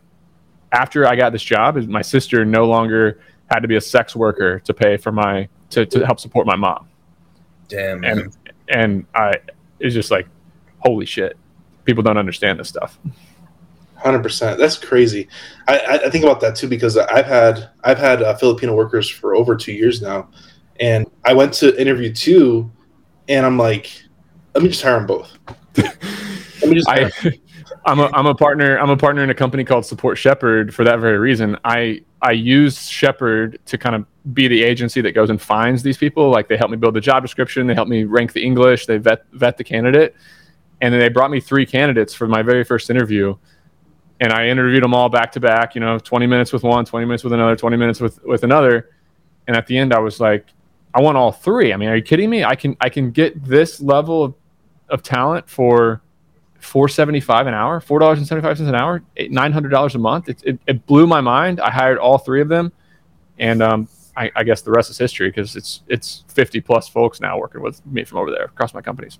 after 0.71 1.07
I 1.07 1.15
got 1.15 1.31
this 1.31 1.43
job, 1.43 1.75
my 1.87 2.01
sister 2.01 2.45
no 2.45 2.65
longer 2.65 3.19
had 3.49 3.59
to 3.59 3.67
be 3.67 3.75
a 3.75 3.81
sex 3.81 4.15
worker 4.15 4.59
to 4.59 4.73
pay 4.73 4.97
for 4.97 5.11
my 5.11 5.47
to, 5.71 5.85
to 5.85 6.05
help 6.05 6.19
support 6.19 6.47
my 6.47 6.55
mom. 6.55 6.87
Damn. 7.67 8.01
Man. 8.01 8.19
And 8.19 8.37
and 8.69 9.05
I 9.15 9.33
it's 9.79 9.93
just 9.93 10.11
like, 10.11 10.27
holy 10.79 11.05
shit, 11.05 11.37
people 11.85 12.03
don't 12.03 12.17
understand 12.17 12.59
this 12.59 12.69
stuff. 12.69 12.99
Hundred 13.95 14.23
percent. 14.23 14.57
That's 14.57 14.77
crazy. 14.77 15.27
I, 15.67 15.99
I 16.05 16.09
think 16.09 16.23
about 16.23 16.39
that 16.41 16.55
too 16.55 16.67
because 16.67 16.97
I've 16.97 17.25
had 17.25 17.69
I've 17.83 17.99
had 17.99 18.23
uh, 18.23 18.35
Filipino 18.35 18.73
workers 18.73 19.09
for 19.09 19.35
over 19.35 19.55
two 19.55 19.73
years 19.73 20.01
now, 20.01 20.29
and 20.81 21.09
I 21.23 21.33
went 21.33 21.53
to 21.55 21.79
interview 21.79 22.11
two, 22.11 22.69
and 23.29 23.45
I'm 23.45 23.57
like, 23.57 23.91
let 24.53 24.63
me 24.63 24.69
just 24.69 24.81
hire 24.81 24.95
them 24.95 25.05
both. 25.05 25.31
let 25.77 26.69
me 26.69 26.75
just. 26.75 26.89
I, 26.89 27.11
I'm 27.85 27.99
a 27.99 28.09
I'm 28.13 28.27
a 28.27 28.35
partner 28.35 28.77
I'm 28.77 28.89
a 28.89 28.97
partner 28.97 29.23
in 29.23 29.29
a 29.29 29.33
company 29.33 29.63
called 29.63 29.85
Support 29.85 30.17
Shepherd 30.17 30.73
for 30.73 30.83
that 30.83 30.99
very 30.99 31.17
reason. 31.17 31.57
I 31.63 32.01
I 32.21 32.31
use 32.31 32.87
Shepherd 32.87 33.59
to 33.65 33.77
kind 33.77 33.95
of 33.95 34.05
be 34.33 34.47
the 34.47 34.63
agency 34.63 35.01
that 35.01 35.13
goes 35.13 35.29
and 35.29 35.41
finds 35.41 35.81
these 35.81 35.97
people. 35.97 36.29
Like 36.29 36.47
they 36.47 36.57
help 36.57 36.69
me 36.69 36.77
build 36.77 36.93
the 36.93 37.01
job 37.01 37.23
description, 37.23 37.65
they 37.65 37.73
help 37.73 37.87
me 37.87 38.03
rank 38.03 38.33
the 38.33 38.43
English, 38.43 38.85
they 38.85 38.97
vet 38.97 39.25
vet 39.33 39.57
the 39.57 39.63
candidate, 39.63 40.15
and 40.81 40.93
then 40.93 40.99
they 40.99 41.09
brought 41.09 41.31
me 41.31 41.39
three 41.39 41.65
candidates 41.65 42.13
for 42.13 42.27
my 42.27 42.43
very 42.43 42.63
first 42.63 42.91
interview, 42.91 43.35
and 44.19 44.31
I 44.31 44.47
interviewed 44.47 44.83
them 44.83 44.93
all 44.93 45.09
back 45.09 45.31
to 45.31 45.39
back. 45.39 45.73
You 45.73 45.81
know, 45.81 45.97
20 45.97 46.27
minutes 46.27 46.53
with 46.53 46.63
one, 46.63 46.85
20 46.85 47.05
minutes 47.05 47.23
with 47.23 47.33
another, 47.33 47.55
20 47.55 47.77
minutes 47.77 47.99
with 47.99 48.23
with 48.25 48.43
another, 48.43 48.91
and 49.47 49.57
at 49.57 49.65
the 49.65 49.77
end 49.77 49.91
I 49.91 49.99
was 49.99 50.19
like, 50.19 50.45
I 50.93 51.01
want 51.01 51.17
all 51.17 51.31
three. 51.31 51.73
I 51.73 51.77
mean, 51.77 51.89
are 51.89 51.95
you 51.95 52.01
kidding 52.01 52.29
me? 52.29 52.43
I 52.43 52.55
can 52.55 52.75
I 52.81 52.89
can 52.89 53.11
get 53.11 53.43
this 53.43 53.79
level 53.81 54.23
of, 54.23 54.33
of 54.89 55.03
talent 55.03 55.49
for 55.49 56.01
four 56.59 56.87
seventy 56.89 57.19
five 57.19 57.47
an 57.47 57.53
hour, 57.53 57.79
four 57.79 57.99
dollars 57.99 58.19
and 58.19 58.27
seventy 58.27 58.45
five 58.45 58.57
cents 58.57 58.69
an 58.69 58.75
hour, 58.75 59.01
nine 59.29 59.51
hundred 59.51 59.69
dollars 59.69 59.95
a 59.95 59.99
month. 59.99 60.29
It, 60.29 60.41
it, 60.43 60.59
it, 60.67 60.85
blew 60.85 61.07
my 61.07 61.21
mind. 61.21 61.59
I 61.59 61.71
hired 61.71 61.97
all 61.97 62.17
three 62.17 62.41
of 62.41 62.49
them, 62.49 62.71
and 63.39 63.61
um, 63.63 63.87
I, 64.15 64.31
I, 64.35 64.43
guess 64.43 64.61
the 64.61 64.71
rest 64.71 64.89
is 64.89 64.97
history 64.97 65.29
because 65.29 65.55
it's 65.55 65.81
it's 65.87 66.23
fifty 66.27 66.61
plus 66.61 66.87
folks 66.87 67.21
now 67.21 67.37
working 67.37 67.61
with 67.61 67.85
me 67.85 68.03
from 68.03 68.19
over 68.19 68.31
there 68.31 68.45
across 68.45 68.73
my 68.73 68.81
companies. 68.81 69.19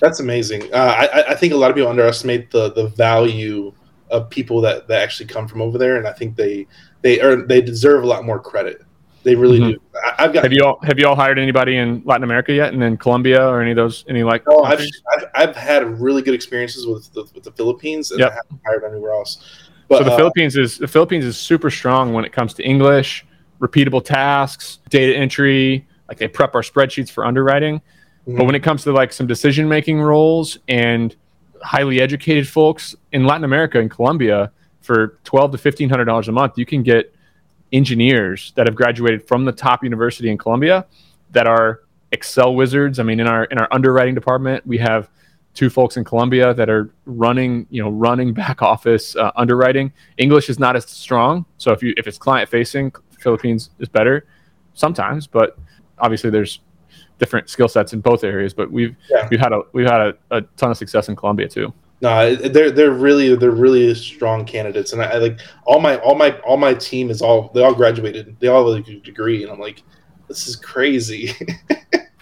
That's 0.00 0.20
amazing. 0.20 0.72
Uh, 0.72 1.08
I, 1.12 1.32
I 1.32 1.34
think 1.34 1.52
a 1.52 1.56
lot 1.56 1.70
of 1.70 1.76
people 1.76 1.90
underestimate 1.90 2.50
the 2.50 2.72
the 2.72 2.88
value 2.88 3.72
of 4.10 4.30
people 4.30 4.60
that, 4.62 4.88
that 4.88 5.02
actually 5.02 5.26
come 5.26 5.46
from 5.46 5.60
over 5.60 5.78
there, 5.78 5.96
and 5.96 6.06
I 6.06 6.12
think 6.12 6.36
they 6.36 6.66
they 7.02 7.20
earn 7.20 7.46
they 7.46 7.60
deserve 7.60 8.04
a 8.04 8.06
lot 8.06 8.24
more 8.24 8.38
credit. 8.38 8.82
They 9.24 9.34
really 9.34 9.58
mm-hmm. 9.58 9.70
do. 9.70 9.80
I, 9.94 10.22
have 10.22 10.32
got. 10.32 10.44
Have 10.44 10.52
you 10.52 10.64
all 10.64 10.78
have 10.82 10.98
you 10.98 11.06
all 11.06 11.16
hired 11.16 11.38
anybody 11.38 11.76
in 11.76 12.02
Latin 12.04 12.24
America 12.24 12.52
yet, 12.52 12.72
and 12.72 12.80
then 12.80 12.96
Colombia 12.96 13.46
or 13.46 13.60
any 13.60 13.72
of 13.72 13.76
those 13.76 14.04
any 14.08 14.22
like? 14.22 14.44
No, 14.48 14.62
I've, 14.62 14.80
I've, 14.80 15.24
I've 15.34 15.56
had 15.56 16.00
really 16.00 16.22
good 16.22 16.34
experiences 16.34 16.86
with 16.86 17.12
the, 17.12 17.24
with 17.34 17.42
the 17.42 17.52
Philippines, 17.52 18.10
and 18.10 18.20
yep. 18.20 18.30
I 18.30 18.34
haven't 18.34 18.60
hired 18.64 18.84
anywhere 18.84 19.12
else. 19.12 19.38
But, 19.88 19.98
so 19.98 20.04
the 20.04 20.12
uh, 20.12 20.16
Philippines 20.16 20.56
is 20.56 20.78
the 20.78 20.86
Philippines 20.86 21.24
is 21.24 21.36
super 21.36 21.70
strong 21.70 22.12
when 22.12 22.24
it 22.24 22.32
comes 22.32 22.54
to 22.54 22.62
English, 22.62 23.26
repeatable 23.60 24.04
tasks, 24.04 24.78
data 24.88 25.16
entry. 25.16 25.86
Like 26.08 26.18
they 26.18 26.28
prep 26.28 26.54
our 26.54 26.62
spreadsheets 26.62 27.10
for 27.10 27.26
underwriting, 27.26 27.80
mm-hmm. 27.80 28.36
but 28.36 28.44
when 28.44 28.54
it 28.54 28.62
comes 28.62 28.82
to 28.84 28.92
like 28.92 29.12
some 29.12 29.26
decision 29.26 29.68
making 29.68 30.00
roles 30.00 30.58
and 30.68 31.14
highly 31.62 32.00
educated 32.00 32.48
folks 32.48 32.94
in 33.12 33.24
Latin 33.24 33.44
America 33.44 33.80
and 33.80 33.90
Colombia 33.90 34.52
for 34.80 35.18
twelve 35.24 35.50
to 35.52 35.58
fifteen 35.58 35.90
hundred 35.90 36.04
dollars 36.04 36.28
a 36.28 36.32
month, 36.32 36.56
you 36.56 36.64
can 36.64 36.82
get 36.82 37.12
engineers 37.72 38.52
that 38.56 38.66
have 38.66 38.74
graduated 38.74 39.26
from 39.26 39.44
the 39.44 39.52
top 39.52 39.84
university 39.84 40.30
in 40.30 40.38
Colombia 40.38 40.86
that 41.30 41.46
are 41.46 41.82
Excel 42.12 42.54
wizards. 42.54 42.98
I 42.98 43.02
mean, 43.02 43.20
in 43.20 43.26
our 43.26 43.44
in 43.44 43.58
our 43.58 43.68
underwriting 43.70 44.14
department, 44.14 44.66
we 44.66 44.78
have 44.78 45.10
two 45.54 45.68
folks 45.68 45.96
in 45.96 46.04
Colombia 46.04 46.54
that 46.54 46.70
are 46.70 46.90
running, 47.04 47.66
you 47.70 47.82
know, 47.82 47.90
running 47.90 48.32
back 48.32 48.62
office 48.62 49.16
uh, 49.16 49.32
underwriting. 49.36 49.92
English 50.16 50.48
is 50.48 50.58
not 50.58 50.76
as 50.76 50.88
strong, 50.88 51.44
so 51.58 51.72
if 51.72 51.82
you 51.82 51.92
if 51.96 52.06
it's 52.06 52.18
client 52.18 52.48
facing, 52.48 52.92
Philippines 53.20 53.70
is 53.78 53.88
better 53.88 54.26
sometimes, 54.74 55.26
but 55.26 55.58
obviously 55.98 56.30
there's 56.30 56.60
different 57.18 57.50
skill 57.50 57.68
sets 57.68 57.92
in 57.92 58.00
both 58.00 58.24
areas. 58.24 58.54
But 58.54 58.70
we've 58.70 58.96
yeah. 59.10 59.28
we've 59.30 59.40
had 59.40 59.52
a 59.52 59.62
we've 59.72 59.86
had 59.86 60.00
a, 60.00 60.14
a 60.30 60.40
ton 60.56 60.70
of 60.70 60.76
success 60.76 61.08
in 61.08 61.16
Colombia 61.16 61.48
too. 61.48 61.72
No, 62.00 62.34
they're 62.36 62.70
they're 62.70 62.92
really 62.92 63.34
they're 63.34 63.50
really 63.50 63.92
strong 63.94 64.44
candidates, 64.44 64.92
and 64.92 65.02
I, 65.02 65.06
I, 65.06 65.16
like 65.16 65.40
all 65.64 65.80
my 65.80 65.96
all 65.98 66.14
my 66.14 66.38
all 66.40 66.56
my 66.56 66.72
team 66.74 67.10
is 67.10 67.20
all 67.20 67.50
they 67.54 67.62
all 67.62 67.74
graduated, 67.74 68.36
they 68.38 68.46
all 68.46 68.72
have 68.72 68.86
a 68.86 69.00
degree, 69.00 69.42
and 69.42 69.50
I'm 69.50 69.58
like, 69.58 69.82
this 70.28 70.46
is 70.46 70.54
crazy. 70.54 71.32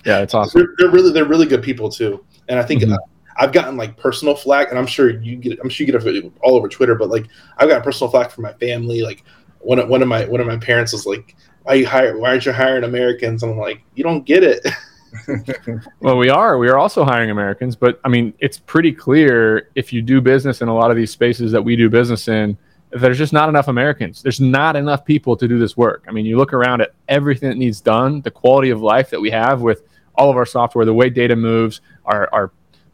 yeah, 0.06 0.20
it's 0.20 0.32
awesome. 0.32 0.60
They're, 0.60 0.68
they're, 0.78 0.90
really 0.90 1.12
they're 1.12 1.26
really 1.26 1.44
good 1.44 1.62
people 1.62 1.90
too, 1.90 2.24
and 2.48 2.58
I 2.58 2.62
think 2.62 2.82
mm-hmm. 2.82 2.94
I've 3.38 3.52
gotten 3.52 3.76
like 3.76 3.98
personal 3.98 4.34
flack, 4.34 4.70
and 4.70 4.78
I'm 4.78 4.86
sure 4.86 5.10
you 5.10 5.36
get 5.36 5.58
I'm 5.60 5.68
sure 5.68 5.86
you 5.86 5.92
get 5.92 6.02
it 6.02 6.32
all 6.42 6.54
over 6.54 6.68
Twitter, 6.68 6.94
but 6.94 7.10
like 7.10 7.26
I've 7.58 7.68
gotten 7.68 7.84
personal 7.84 8.10
flack 8.10 8.30
from 8.30 8.44
my 8.44 8.54
family. 8.54 9.02
Like 9.02 9.24
one 9.58 9.78
of, 9.78 9.90
one 9.90 10.00
of 10.00 10.08
my 10.08 10.24
one 10.24 10.40
of 10.40 10.46
my 10.46 10.56
parents 10.56 10.92
was 10.92 11.04
like 11.04 11.36
why 11.64 11.74
you 11.74 11.86
hire 11.86 12.16
why 12.16 12.30
aren't 12.30 12.46
you 12.46 12.52
hiring 12.52 12.84
Americans? 12.84 13.42
I'm 13.42 13.58
like, 13.58 13.82
you 13.94 14.04
don't 14.04 14.24
get 14.24 14.42
it. 14.42 14.66
well, 16.00 16.16
we 16.16 16.28
are. 16.28 16.58
We 16.58 16.68
are 16.68 16.78
also 16.78 17.04
hiring 17.04 17.30
Americans, 17.30 17.76
but 17.76 18.00
I 18.04 18.08
mean, 18.08 18.34
it's 18.38 18.58
pretty 18.58 18.92
clear 18.92 19.70
if 19.74 19.92
you 19.92 20.02
do 20.02 20.20
business 20.20 20.62
in 20.62 20.68
a 20.68 20.74
lot 20.74 20.90
of 20.90 20.96
these 20.96 21.10
spaces 21.10 21.52
that 21.52 21.62
we 21.62 21.76
do 21.76 21.88
business 21.88 22.28
in, 22.28 22.56
there's 22.90 23.18
just 23.18 23.32
not 23.32 23.48
enough 23.48 23.68
Americans. 23.68 24.22
There's 24.22 24.40
not 24.40 24.76
enough 24.76 25.04
people 25.04 25.36
to 25.36 25.48
do 25.48 25.58
this 25.58 25.76
work. 25.76 26.04
I 26.08 26.12
mean, 26.12 26.24
you 26.24 26.36
look 26.36 26.52
around 26.52 26.80
at 26.80 26.94
everything 27.08 27.48
that 27.48 27.56
needs 27.56 27.80
done, 27.80 28.20
the 28.22 28.30
quality 28.30 28.70
of 28.70 28.80
life 28.80 29.10
that 29.10 29.20
we 29.20 29.30
have 29.30 29.60
with 29.60 29.82
all 30.14 30.30
of 30.30 30.36
our 30.36 30.46
software, 30.46 30.84
the 30.84 30.94
way 30.94 31.10
data 31.10 31.36
moves, 31.36 31.80
our, 32.04 32.32
our 32.32 32.52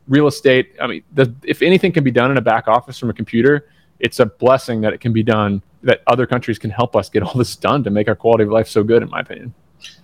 real 0.08 0.26
estate. 0.26 0.74
I 0.80 0.86
mean, 0.86 1.04
the, 1.12 1.32
if 1.44 1.62
anything 1.62 1.92
can 1.92 2.04
be 2.04 2.10
done 2.10 2.30
in 2.30 2.36
a 2.36 2.42
back 2.42 2.68
office 2.68 2.98
from 2.98 3.10
a 3.10 3.14
computer, 3.14 3.68
it's 4.00 4.18
a 4.18 4.26
blessing 4.26 4.80
that 4.80 4.92
it 4.92 5.00
can 5.00 5.12
be 5.12 5.22
done, 5.22 5.62
that 5.82 6.02
other 6.06 6.26
countries 6.26 6.58
can 6.58 6.70
help 6.70 6.96
us 6.96 7.08
get 7.08 7.22
all 7.22 7.34
this 7.34 7.54
done 7.54 7.84
to 7.84 7.90
make 7.90 8.08
our 8.08 8.16
quality 8.16 8.44
of 8.44 8.50
life 8.50 8.68
so 8.68 8.82
good, 8.82 9.02
in 9.02 9.10
my 9.10 9.20
opinion. 9.20 9.54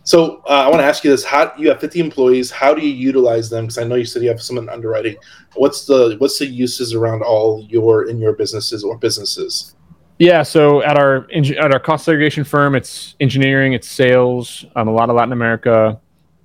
So 0.04 0.42
uh, 0.49 0.64
I 0.64 0.68
want 0.68 0.80
to 0.80 0.85
ask 0.85 1.04
you 1.04 1.11
this: 1.11 1.25
How 1.25 1.52
you 1.58 1.68
have 1.68 1.80
50 1.80 2.00
employees? 2.00 2.50
How 2.50 2.75
do 2.75 2.87
you 2.87 2.92
utilize 2.92 3.50
them? 3.50 3.64
Because 3.64 3.78
I 3.78 3.85
know 3.85 3.94
you 3.94 4.04
said 4.04 4.23
you 4.23 4.28
have 4.28 4.42
some 4.42 4.58
in 4.58 4.68
underwriting. 4.68 5.16
What's 5.54 5.87
the 5.87 6.16
what's 6.18 6.38
the 6.38 6.47
uses 6.47 6.94
around 6.94 7.23
all 7.23 7.66
your 7.68 8.08
in 8.08 8.18
your 8.18 8.32
businesses 8.32 8.85
or 8.85 8.97
businesses? 8.97 9.75
Yeah, 10.18 10.42
so 10.42 10.82
at 10.82 10.99
our 10.99 11.28
at 11.32 11.73
our 11.73 11.78
cost 11.78 12.04
segregation 12.04 12.42
firm, 12.42 12.75
it's 12.75 13.14
engineering, 13.20 13.73
it's 13.73 13.88
sales, 13.88 14.64
um, 14.75 14.88
a 14.88 14.92
lot 14.92 15.11
of 15.11 15.16
Latin 15.16 15.32
America. 15.32 16.00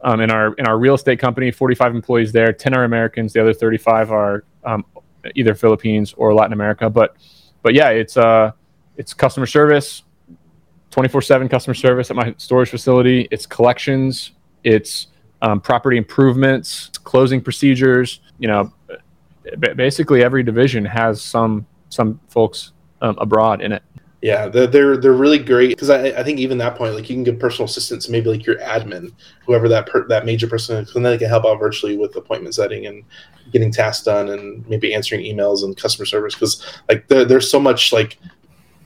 Um, 0.06 0.20
in 0.20 0.30
our 0.30 0.54
in 0.56 0.68
our 0.68 0.78
real 0.78 0.96
estate 0.96 1.18
company, 1.18 1.50
45 1.50 1.96
employees 1.96 2.34
there. 2.34 2.52
10 2.52 2.74
are 2.76 2.84
Americans. 2.84 3.32
The 3.32 3.40
other 3.40 3.54
35 3.54 4.12
are 4.12 4.44
um, 4.66 4.86
either 5.36 5.56
Philippines 5.56 6.14
or 6.18 6.34
Latin 6.34 6.54
America. 6.54 6.90
But 6.90 7.16
but 7.62 7.74
yeah, 7.74 7.90
it's 7.90 8.18
uh 8.18 8.52
it's 8.98 9.14
customer 9.14 9.46
service, 9.46 10.04
24/7 10.94 11.50
customer 11.50 11.74
service 11.74 12.10
at 12.10 12.16
my 12.16 12.34
storage 12.38 12.70
facility. 12.70 13.28
It's 13.32 13.46
collections. 13.46 14.32
It's 14.64 15.08
um, 15.42 15.60
property 15.60 15.98
improvements, 15.98 16.90
closing 17.04 17.42
procedures. 17.42 18.22
You 18.38 18.48
know, 18.48 18.74
basically 19.76 20.24
every 20.24 20.44
division 20.44 20.86
has 20.86 21.22
some 21.22 21.66
some 21.90 22.20
folks 22.30 22.74
um, 23.02 23.18
abroad 23.20 23.62
in 23.62 23.72
it. 23.72 23.84
Yeah, 24.22 24.48
they're 24.48 24.68
they're, 24.68 24.96
they're 24.96 25.12
really 25.12 25.38
great 25.38 25.70
because 25.70 25.90
I, 25.90 26.06
I 26.06 26.24
think 26.24 26.40
even 26.40 26.58
that 26.60 26.78
point, 26.78 26.94
like 26.94 27.10
you 27.10 27.16
can 27.16 27.26
give 27.26 27.40
personal 27.40 27.66
assistance, 27.66 28.08
maybe 28.08 28.30
like 28.30 28.46
your 28.46 28.58
admin, 28.60 29.12
whoever 29.46 29.68
that 29.68 29.88
per, 29.88 30.08
that 30.08 30.26
major 30.26 30.48
person 30.48 30.78
is, 30.78 30.96
and 30.96 31.04
then 31.04 31.12
they 31.12 31.18
can 31.18 31.28
help 31.28 31.44
out 31.44 31.60
virtually 31.60 31.98
with 31.98 32.16
appointment 32.16 32.56
setting 32.56 32.86
and 32.86 33.04
getting 33.52 33.70
tasks 33.70 34.06
done, 34.06 34.30
and 34.30 34.66
maybe 34.70 34.94
answering 34.94 35.22
emails 35.26 35.64
and 35.66 35.76
customer 35.76 36.06
service 36.06 36.36
because 36.36 36.64
like 36.88 37.06
there, 37.10 37.26
there's 37.26 37.52
so 37.52 37.60
much 37.60 37.92
like 37.92 38.18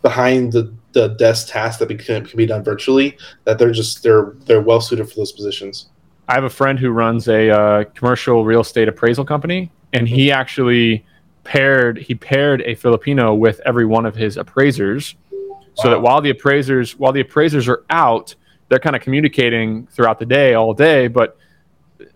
behind 0.01 0.53
the, 0.53 0.73
the 0.97 1.09
desk 1.09 1.49
tasks 1.49 1.77
that 1.77 1.87
can, 1.99 2.25
can 2.25 2.37
be 2.37 2.47
done 2.47 2.63
virtually 2.63 3.15
that 3.43 3.59
they're 3.59 3.71
just 3.71 4.01
they're 4.01 4.33
they're 4.45 4.61
well 4.61 4.81
suited 4.81 5.07
for 5.07 5.15
those 5.15 5.31
positions. 5.31 5.89
I 6.27 6.33
have 6.33 6.43
a 6.43 6.49
friend 6.49 6.79
who 6.79 6.89
runs 6.89 7.27
a 7.27 7.49
uh, 7.49 7.83
commercial 7.93 8.43
real 8.43 8.61
estate 8.61 8.87
appraisal 8.87 9.23
company, 9.23 9.71
and 9.93 10.07
he 10.07 10.31
actually 10.31 11.05
paired 11.43 11.99
he 11.99 12.15
paired 12.15 12.63
a 12.63 12.73
Filipino 12.73 13.35
with 13.35 13.61
every 13.63 13.85
one 13.85 14.07
of 14.07 14.15
his 14.15 14.37
appraisers, 14.37 15.15
wow. 15.31 15.61
so 15.75 15.89
that 15.91 16.01
while 16.01 16.19
the 16.19 16.31
appraisers 16.31 16.97
while 16.97 17.11
the 17.11 17.21
appraisers 17.21 17.67
are 17.67 17.83
out, 17.91 18.33
they're 18.69 18.79
kind 18.79 18.95
of 18.95 19.03
communicating 19.03 19.85
throughout 19.87 20.17
the 20.17 20.25
day, 20.25 20.55
all 20.55 20.73
day, 20.73 21.07
but 21.07 21.37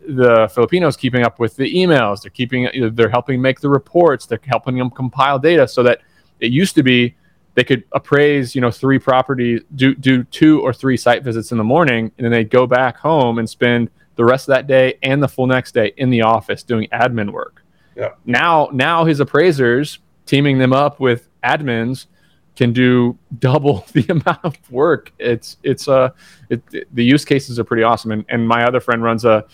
the 0.07 0.50
Filipinos 0.55 0.97
keeping 0.97 1.23
up 1.23 1.39
with 1.39 1.55
the 1.55 1.71
emails. 1.71 2.23
They're 2.23 2.31
keeping 2.31 2.67
they're 2.95 3.09
helping 3.09 3.39
make 3.39 3.59
the 3.59 3.69
reports. 3.69 4.25
They're 4.25 4.41
helping 4.43 4.75
them 4.75 4.89
compile 4.89 5.38
data 5.38 5.67
so 5.67 5.83
that 5.83 6.01
it 6.39 6.51
used 6.51 6.73
to 6.73 6.81
be 6.81 7.15
they 7.55 7.63
could 7.63 7.84
appraise 7.91 8.55
you 8.55 8.62
know 8.62 8.72
three 8.72 9.00
properties 9.00 9.62
do 9.75 9.93
do 9.96 10.24
two 10.25 10.62
or 10.62 10.74
three 10.74 10.98
site 10.98 11.24
visits 11.24 11.51
in 11.51 11.58
the 11.58 11.63
morning 11.63 12.12
and 12.17 12.25
then 12.25 12.31
they'd 12.31 12.50
go 12.50 12.65
back 12.65 12.98
home 12.98 13.39
and 13.39 13.50
spend 13.50 13.89
the 14.15 14.25
rest 14.25 14.48
of 14.48 14.53
that 14.53 14.67
day 14.67 14.98
and 15.03 15.22
the 15.22 15.27
full 15.27 15.48
next 15.48 15.74
day 15.74 15.93
in 15.98 16.10
the 16.10 16.22
office 16.22 16.63
doing 16.63 16.88
admin 16.93 17.31
work 17.31 17.62
yeah. 17.96 18.10
Now, 18.25 18.70
now 18.72 19.05
his 19.05 19.20
appraisers 19.20 20.00
teaming 20.25 20.58
them 20.58 20.74
up 20.74 21.00
with 21.00 21.27
admins 21.43 22.08
can 22.55 22.74
do 22.74 23.17
double 23.39 23.86
the 23.93 24.05
amount 24.10 24.43
of 24.43 24.55
work. 24.72 25.12
It's 25.20 25.58
it's 25.63 25.88
uh 25.88 26.10
it, 26.50 26.62
it, 26.72 26.96
the 26.96 27.03
use 27.03 27.25
cases 27.25 27.60
are 27.60 27.63
pretty 27.63 27.84
awesome. 27.84 28.12
And 28.12 28.25
and 28.29 28.48
my 28.48 28.65
other 28.65 28.79
friend 28.79 29.03
runs 29.03 29.25
a 29.25 29.46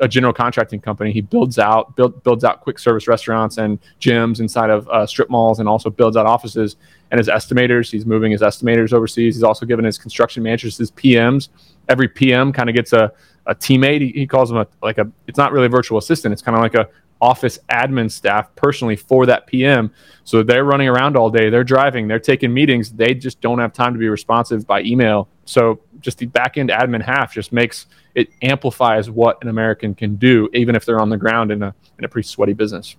a, 0.00 0.08
general 0.08 0.32
contracting 0.32 0.80
company. 0.80 1.12
He 1.12 1.20
builds 1.20 1.58
out 1.58 1.94
build, 1.94 2.22
builds 2.22 2.42
out 2.42 2.62
quick 2.62 2.78
service 2.78 3.06
restaurants 3.06 3.58
and 3.58 3.78
gyms 4.00 4.40
inside 4.40 4.70
of 4.70 4.88
uh, 4.88 5.06
strip 5.06 5.28
malls, 5.28 5.60
and 5.60 5.68
also 5.68 5.90
builds 5.90 6.16
out 6.16 6.24
offices. 6.24 6.76
And 7.14 7.18
his 7.20 7.28
estimators, 7.28 7.92
he's 7.92 8.04
moving 8.04 8.32
his 8.32 8.40
estimators 8.40 8.92
overseas. 8.92 9.36
He's 9.36 9.44
also 9.44 9.64
given 9.64 9.84
his 9.84 9.98
construction 9.98 10.42
managers 10.42 10.76
his 10.76 10.90
PMs. 10.90 11.48
Every 11.88 12.08
PM 12.08 12.52
kind 12.52 12.68
of 12.68 12.74
gets 12.74 12.92
a 12.92 13.12
a 13.46 13.54
teammate. 13.54 14.00
He, 14.00 14.08
he 14.08 14.26
calls 14.26 14.48
them 14.48 14.58
a 14.58 14.66
like 14.82 14.98
a. 14.98 15.08
It's 15.28 15.38
not 15.38 15.52
really 15.52 15.66
a 15.66 15.68
virtual 15.68 15.96
assistant. 15.96 16.32
It's 16.32 16.42
kind 16.42 16.56
of 16.56 16.62
like 16.64 16.74
a 16.74 16.88
office 17.20 17.60
admin 17.70 18.10
staff 18.10 18.52
personally 18.56 18.96
for 18.96 19.26
that 19.26 19.46
PM. 19.46 19.92
So 20.24 20.42
they're 20.42 20.64
running 20.64 20.88
around 20.88 21.16
all 21.16 21.30
day, 21.30 21.50
they're 21.50 21.62
driving, 21.62 22.08
they're 22.08 22.18
taking 22.18 22.52
meetings. 22.52 22.90
They 22.90 23.14
just 23.14 23.40
don't 23.40 23.60
have 23.60 23.72
time 23.72 23.92
to 23.92 23.98
be 24.00 24.08
responsive 24.08 24.66
by 24.66 24.82
email. 24.82 25.28
So 25.44 25.78
just 26.00 26.18
the 26.18 26.26
back 26.26 26.58
end 26.58 26.70
admin 26.70 27.00
half 27.00 27.32
just 27.32 27.52
makes 27.52 27.86
it 28.16 28.28
amplifies 28.42 29.08
what 29.08 29.40
an 29.40 29.50
American 29.50 29.94
can 29.94 30.16
do, 30.16 30.48
even 30.52 30.74
if 30.74 30.84
they're 30.84 31.00
on 31.00 31.10
the 31.10 31.16
ground 31.16 31.52
in 31.52 31.62
a 31.62 31.72
in 31.96 32.04
a 32.04 32.08
pretty 32.08 32.26
sweaty 32.26 32.54
business. 32.54 32.96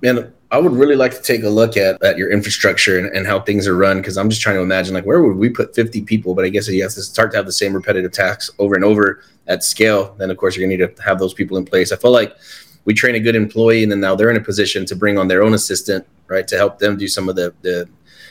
Man, 0.00 0.32
I 0.52 0.58
would 0.58 0.72
really 0.72 0.96
like 0.96 1.12
to 1.12 1.22
take 1.22 1.44
a 1.44 1.48
look 1.48 1.78
at, 1.78 2.00
at 2.02 2.18
your 2.18 2.30
infrastructure 2.30 2.98
and, 2.98 3.06
and 3.16 3.26
how 3.26 3.40
things 3.40 3.66
are 3.66 3.74
run 3.74 3.96
because 3.96 4.18
I'm 4.18 4.28
just 4.28 4.42
trying 4.42 4.56
to 4.56 4.62
imagine 4.62 4.92
like 4.92 5.06
where 5.06 5.22
would 5.22 5.36
we 5.36 5.48
put 5.48 5.74
50 5.74 6.02
people? 6.02 6.34
But 6.34 6.44
I 6.44 6.50
guess 6.50 6.68
if 6.68 6.74
you 6.74 6.82
have 6.82 6.92
to 6.92 7.02
start 7.02 7.30
to 7.30 7.38
have 7.38 7.46
the 7.46 7.52
same 7.52 7.72
repetitive 7.72 8.12
tasks 8.12 8.50
over 8.58 8.74
and 8.74 8.84
over 8.84 9.24
at 9.46 9.64
scale, 9.64 10.14
then 10.18 10.30
of 10.30 10.36
course 10.36 10.54
you're 10.54 10.66
gonna 10.66 10.76
need 10.76 10.96
to 10.96 11.02
have 11.02 11.18
those 11.18 11.32
people 11.32 11.56
in 11.56 11.64
place. 11.64 11.90
I 11.90 11.96
feel 11.96 12.10
like 12.10 12.36
we 12.84 12.92
train 12.92 13.14
a 13.14 13.20
good 13.20 13.34
employee 13.34 13.82
and 13.82 13.90
then 13.90 14.00
now 14.00 14.14
they're 14.14 14.30
in 14.30 14.36
a 14.36 14.44
position 14.44 14.84
to 14.86 14.94
bring 14.94 15.16
on 15.16 15.26
their 15.26 15.42
own 15.42 15.54
assistant, 15.54 16.06
right, 16.26 16.46
to 16.48 16.56
help 16.58 16.78
them 16.78 16.98
do 16.98 17.08
some 17.08 17.30
of 17.30 17.34
the 17.34 17.54
the 17.62 17.88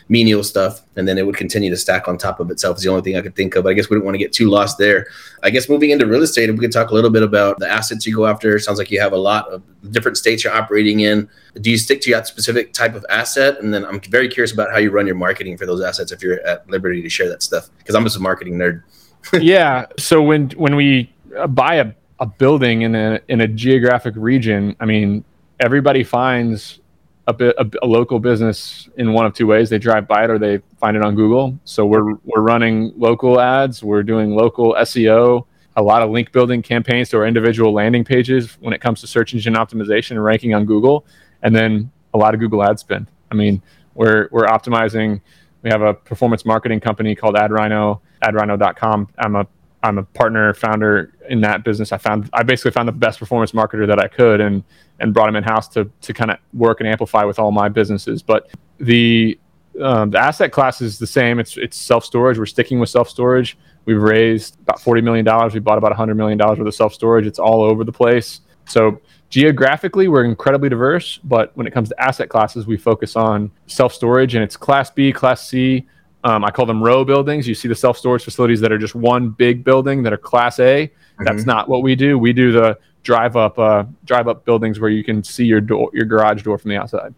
menial 0.09 0.43
stuff, 0.43 0.81
and 0.95 1.07
then 1.07 1.17
it 1.17 1.25
would 1.25 1.35
continue 1.35 1.69
to 1.69 1.77
stack 1.77 2.07
on 2.07 2.17
top 2.17 2.39
of 2.39 2.51
itself. 2.51 2.77
Is 2.77 2.83
the 2.83 2.89
only 2.89 3.01
thing 3.01 3.15
I 3.15 3.21
could 3.21 3.35
think 3.35 3.55
of. 3.55 3.63
But 3.63 3.69
I 3.69 3.73
guess 3.73 3.89
we 3.89 3.95
don't 3.95 4.05
want 4.05 4.15
to 4.15 4.19
get 4.19 4.33
too 4.33 4.49
lost 4.49 4.77
there. 4.77 5.07
I 5.43 5.49
guess 5.49 5.69
moving 5.69 5.91
into 5.91 6.05
real 6.05 6.21
estate, 6.21 6.49
we 6.51 6.57
could 6.57 6.71
talk 6.71 6.91
a 6.91 6.93
little 6.93 7.09
bit 7.09 7.23
about 7.23 7.59
the 7.59 7.69
assets 7.69 8.05
you 8.05 8.15
go 8.15 8.25
after. 8.25 8.57
Sounds 8.59 8.77
like 8.77 8.91
you 8.91 8.99
have 8.99 9.13
a 9.13 9.17
lot 9.17 9.47
of 9.49 9.63
different 9.91 10.17
states 10.17 10.43
you're 10.43 10.53
operating 10.53 11.01
in. 11.01 11.29
Do 11.59 11.71
you 11.71 11.77
stick 11.77 12.01
to 12.01 12.11
that 12.11 12.27
specific 12.27 12.73
type 12.73 12.95
of 12.95 13.05
asset? 13.09 13.59
And 13.61 13.73
then 13.73 13.85
I'm 13.85 13.99
very 14.01 14.27
curious 14.27 14.51
about 14.51 14.71
how 14.71 14.77
you 14.77 14.91
run 14.91 15.05
your 15.05 15.15
marketing 15.15 15.57
for 15.57 15.65
those 15.65 15.81
assets. 15.81 16.11
If 16.11 16.21
you're 16.21 16.39
at 16.45 16.69
liberty 16.69 17.01
to 17.01 17.09
share 17.09 17.29
that 17.29 17.43
stuff, 17.43 17.69
because 17.77 17.95
I'm 17.95 18.03
just 18.03 18.17
a 18.17 18.21
marketing 18.21 18.55
nerd. 18.57 18.83
yeah. 19.41 19.85
So 19.97 20.21
when 20.21 20.49
when 20.51 20.75
we 20.75 21.13
buy 21.49 21.75
a 21.75 21.93
a 22.19 22.25
building 22.25 22.83
in 22.83 22.95
a 22.95 23.19
in 23.29 23.41
a 23.41 23.47
geographic 23.47 24.13
region, 24.17 24.75
I 24.79 24.85
mean, 24.85 25.23
everybody 25.59 26.03
finds 26.03 26.80
a 27.27 27.33
bit 27.33 27.55
a, 27.57 27.69
a, 27.83 27.87
local 27.87 28.19
business 28.19 28.89
in 28.97 29.13
one 29.13 29.25
of 29.25 29.33
two 29.33 29.47
ways. 29.47 29.69
They 29.69 29.77
drive 29.77 30.07
by 30.07 30.23
it 30.23 30.29
or 30.29 30.39
they 30.39 30.59
find 30.79 30.97
it 30.97 31.03
on 31.03 31.15
Google. 31.15 31.57
So 31.65 31.85
we're 31.85 32.13
we're 32.25 32.41
running 32.41 32.93
local 32.97 33.39
ads. 33.39 33.83
We're 33.83 34.03
doing 34.03 34.35
local 34.35 34.73
SEO. 34.73 35.45
A 35.77 35.81
lot 35.81 36.01
of 36.01 36.09
link 36.09 36.31
building 36.31 36.61
campaigns 36.61 37.09
to 37.09 37.17
our 37.17 37.25
individual 37.25 37.73
landing 37.73 38.03
pages 38.03 38.57
when 38.59 38.73
it 38.73 38.81
comes 38.81 38.99
to 39.01 39.07
search 39.07 39.33
engine 39.33 39.53
optimization 39.53 40.11
and 40.11 40.23
ranking 40.23 40.53
on 40.53 40.65
Google, 40.65 41.05
and 41.43 41.55
then 41.55 41.91
a 42.13 42.17
lot 42.17 42.33
of 42.33 42.39
Google 42.39 42.63
ad 42.63 42.79
spend. 42.79 43.07
I 43.31 43.35
mean, 43.35 43.61
we're 43.93 44.27
we're 44.31 44.45
optimizing. 44.45 45.21
We 45.61 45.69
have 45.69 45.81
a 45.81 45.93
performance 45.93 46.43
marketing 46.43 46.79
company 46.79 47.15
called 47.15 47.35
AdRhino, 47.35 48.01
AdRhino.com. 48.23 49.09
I'm 49.19 49.35
a 49.35 49.47
I'm 49.83 49.97
a 49.97 50.03
partner 50.03 50.53
founder 50.53 51.13
in 51.29 51.41
that 51.41 51.63
business. 51.63 51.91
I 51.91 51.97
found 51.97 52.29
I 52.33 52.43
basically 52.43 52.71
found 52.71 52.87
the 52.87 52.93
best 52.93 53.19
performance 53.19 53.51
marketer 53.51 53.87
that 53.87 53.99
I 53.99 54.07
could 54.07 54.41
and 54.41 54.63
and 54.99 55.13
brought 55.13 55.29
him 55.29 55.35
in 55.35 55.43
house 55.43 55.67
to 55.69 55.89
to 56.01 56.13
kind 56.13 56.31
of 56.31 56.37
work 56.53 56.79
and 56.79 56.87
amplify 56.87 57.23
with 57.23 57.39
all 57.39 57.51
my 57.51 57.69
businesses. 57.69 58.21
But 58.21 58.49
the 58.79 59.39
um, 59.81 60.11
the 60.11 60.19
asset 60.19 60.51
class 60.51 60.81
is 60.81 60.99
the 60.99 61.07
same. 61.07 61.39
It's 61.39 61.57
it's 61.57 61.77
self 61.77 62.05
storage. 62.05 62.37
We're 62.37 62.45
sticking 62.45 62.79
with 62.79 62.89
self 62.89 63.09
storage. 63.09 63.57
We've 63.85 64.01
raised 64.01 64.59
about 64.61 64.81
forty 64.81 65.01
million 65.01 65.25
dollars. 65.25 65.53
We 65.53 65.59
bought 65.59 65.77
about 65.77 65.93
hundred 65.93 66.15
million 66.15 66.37
dollars 66.37 66.59
worth 66.59 66.67
of 66.67 66.75
self 66.75 66.93
storage. 66.93 67.25
It's 67.25 67.39
all 67.39 67.63
over 67.63 67.83
the 67.83 67.91
place. 67.91 68.41
So 68.67 69.01
geographically, 69.29 70.07
we're 70.07 70.25
incredibly 70.25 70.69
diverse. 70.69 71.19
But 71.23 71.55
when 71.55 71.65
it 71.65 71.73
comes 71.73 71.89
to 71.89 71.99
asset 72.01 72.29
classes, 72.29 72.67
we 72.67 72.77
focus 72.77 73.15
on 73.15 73.51
self 73.67 73.93
storage, 73.93 74.35
and 74.35 74.43
it's 74.43 74.57
Class 74.57 74.91
B, 74.91 75.11
Class 75.11 75.47
C 75.47 75.87
um, 76.23 76.45
I 76.45 76.51
call 76.51 76.65
them 76.65 76.83
row 76.83 77.03
buildings. 77.03 77.47
You 77.47 77.55
see 77.55 77.67
the 77.67 77.75
self 77.75 77.97
storage 77.97 78.23
facilities 78.23 78.61
that 78.61 78.71
are 78.71 78.77
just 78.77 78.95
one 78.95 79.29
big 79.29 79.63
building 79.63 80.03
that 80.03 80.13
are 80.13 80.17
Class 80.17 80.59
A. 80.59 80.87
Mm-hmm. 80.87 81.23
That's 81.23 81.45
not 81.45 81.67
what 81.67 81.83
we 81.83 81.95
do. 81.95 82.17
We 82.17 82.33
do 82.33 82.51
the 82.51 82.77
drive 83.03 83.35
up 83.35 83.57
uh, 83.57 83.85
drive 84.05 84.27
up 84.27 84.45
buildings 84.45 84.79
where 84.79 84.89
you 84.89 85.03
can 85.03 85.23
see 85.23 85.45
your 85.45 85.61
door, 85.61 85.89
your 85.93 86.05
garage 86.05 86.43
door 86.43 86.57
from 86.57 86.69
the 86.69 86.77
outside. 86.77 87.13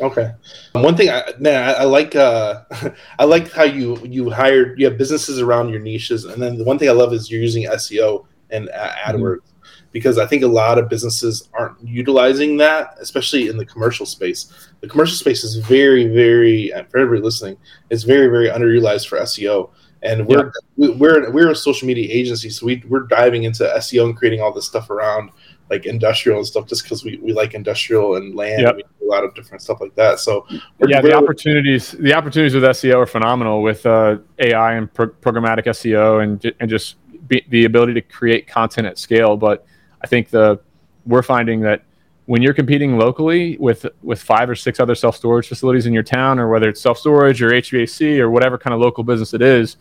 Okay. 0.00 0.32
One 0.72 0.94
thing, 0.94 1.08
I, 1.08 1.22
man, 1.38 1.70
I, 1.70 1.72
I 1.72 1.84
like 1.84 2.16
uh, 2.16 2.62
I 3.18 3.24
like 3.24 3.50
how 3.52 3.64
you 3.64 3.98
you 4.04 4.30
hired 4.30 4.78
you 4.78 4.86
have 4.86 4.98
businesses 4.98 5.40
around 5.40 5.70
your 5.70 5.80
niches, 5.80 6.24
and 6.24 6.42
then 6.42 6.58
the 6.58 6.64
one 6.64 6.78
thing 6.78 6.88
I 6.88 6.92
love 6.92 7.12
is 7.12 7.30
you're 7.30 7.40
using 7.40 7.64
SEO 7.64 8.26
and 8.50 8.68
uh, 8.70 8.92
AdWords. 9.06 9.36
Mm-hmm 9.36 9.52
because 9.96 10.18
I 10.18 10.26
think 10.26 10.42
a 10.42 10.46
lot 10.46 10.76
of 10.76 10.90
businesses 10.90 11.48
aren't 11.54 11.80
utilizing 11.82 12.58
that, 12.58 12.98
especially 13.00 13.48
in 13.48 13.56
the 13.56 13.64
commercial 13.64 14.04
space. 14.04 14.52
The 14.82 14.88
commercial 14.88 15.16
space 15.16 15.42
is 15.42 15.56
very, 15.56 16.06
very, 16.06 16.70
for 16.90 16.98
everybody 16.98 17.22
listening, 17.22 17.56
it's 17.88 18.02
very, 18.02 18.28
very 18.28 18.50
underutilized 18.50 19.08
for 19.08 19.18
SEO. 19.20 19.70
and 20.02 20.26
we're 20.26 20.52
yeah. 20.76 20.90
we're 20.98 21.30
we're 21.30 21.50
a 21.50 21.56
social 21.56 21.88
media 21.88 22.06
agency, 22.12 22.50
so 22.50 22.66
we 22.66 22.84
we're 22.86 23.06
diving 23.06 23.44
into 23.44 23.64
SEO 23.78 24.04
and 24.04 24.14
creating 24.14 24.42
all 24.42 24.52
this 24.52 24.66
stuff 24.66 24.90
around 24.90 25.30
like 25.70 25.86
industrial 25.86 26.36
and 26.36 26.46
stuff 26.46 26.66
just 26.66 26.82
because 26.82 27.02
we, 27.02 27.16
we 27.16 27.32
like 27.32 27.54
industrial 27.54 28.16
and 28.16 28.36
land 28.36 28.60
yep. 28.60 28.76
a 28.76 29.04
lot 29.04 29.24
of 29.24 29.34
different 29.34 29.60
stuff 29.60 29.80
like 29.80 29.92
that 29.96 30.20
so 30.20 30.46
yeah 30.86 31.00
the 31.00 31.12
opportunities 31.12 31.90
the 31.98 32.14
opportunities 32.14 32.54
with 32.54 32.62
seo 32.62 32.98
are 32.98 33.06
phenomenal 33.06 33.62
with 33.62 33.84
uh, 33.84 34.16
ai 34.38 34.74
and 34.74 34.94
pro- 34.94 35.08
programmatic 35.08 35.64
seo 35.64 36.22
and, 36.22 36.52
and 36.60 36.70
just 36.70 36.94
be, 37.26 37.44
the 37.48 37.64
ability 37.64 37.92
to 37.92 38.00
create 38.00 38.46
content 38.46 38.86
at 38.86 38.96
scale 38.96 39.36
but 39.36 39.66
i 40.06 40.08
think 40.08 40.30
the 40.30 40.58
we're 41.06 41.22
finding 41.22 41.60
that 41.60 41.82
when 42.26 42.42
you're 42.42 42.54
competing 42.54 42.98
locally 42.98 43.56
with 43.58 43.86
with 44.02 44.20
five 44.20 44.50
or 44.50 44.54
six 44.54 44.78
other 44.78 44.94
self 44.94 45.16
storage 45.16 45.48
facilities 45.48 45.86
in 45.86 45.92
your 45.92 46.02
town, 46.02 46.38
or 46.38 46.48
whether 46.48 46.68
it's 46.68 46.80
self 46.80 46.98
storage 46.98 47.40
or 47.40 47.50
HVAC 47.50 48.18
or 48.18 48.30
whatever 48.30 48.58
kind 48.58 48.74
of 48.74 48.80
local 48.80 49.02
business 49.04 49.32
it 49.32 49.42
is, 49.42 49.76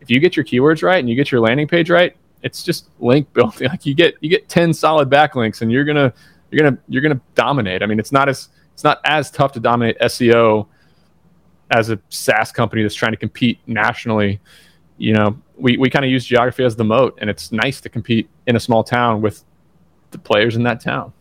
if 0.00 0.08
you 0.10 0.20
get 0.20 0.36
your 0.36 0.44
keywords 0.44 0.82
right 0.82 0.98
and 0.98 1.08
you 1.08 1.16
get 1.16 1.30
your 1.30 1.40
landing 1.40 1.66
page 1.66 1.90
right, 1.90 2.16
it's 2.42 2.62
just 2.62 2.88
link 3.00 3.32
building. 3.34 3.68
Like 3.68 3.84
you 3.84 3.94
get 3.94 4.14
you 4.20 4.30
get 4.30 4.48
ten 4.48 4.72
solid 4.72 5.10
backlinks, 5.10 5.60
and 5.60 5.70
you're 5.70 5.84
gonna 5.84 6.12
you're 6.50 6.64
gonna 6.64 6.78
you're 6.88 7.02
gonna 7.02 7.20
dominate. 7.34 7.82
I 7.82 7.86
mean, 7.86 7.98
it's 7.98 8.12
not 8.12 8.28
as 8.28 8.48
it's 8.72 8.84
not 8.84 9.00
as 9.04 9.30
tough 9.30 9.52
to 9.52 9.60
dominate 9.60 9.98
SEO 9.98 10.66
as 11.70 11.90
a 11.90 12.00
SaaS 12.08 12.52
company 12.52 12.82
that's 12.82 12.94
trying 12.94 13.12
to 13.12 13.18
compete 13.18 13.58
nationally. 13.66 14.40
You 14.98 15.14
know, 15.14 15.38
we, 15.56 15.76
we 15.76 15.90
kind 15.90 16.04
of 16.04 16.10
use 16.10 16.24
geography 16.24 16.64
as 16.64 16.74
the 16.76 16.84
moat, 16.84 17.18
and 17.20 17.28
it's 17.28 17.52
nice 17.52 17.80
to 17.82 17.88
compete 17.88 18.28
in 18.46 18.56
a 18.56 18.60
small 18.60 18.82
town 18.82 19.20
with 19.20 19.44
the 20.10 20.18
players 20.18 20.56
in 20.56 20.62
that 20.64 20.80
town. 20.80 21.12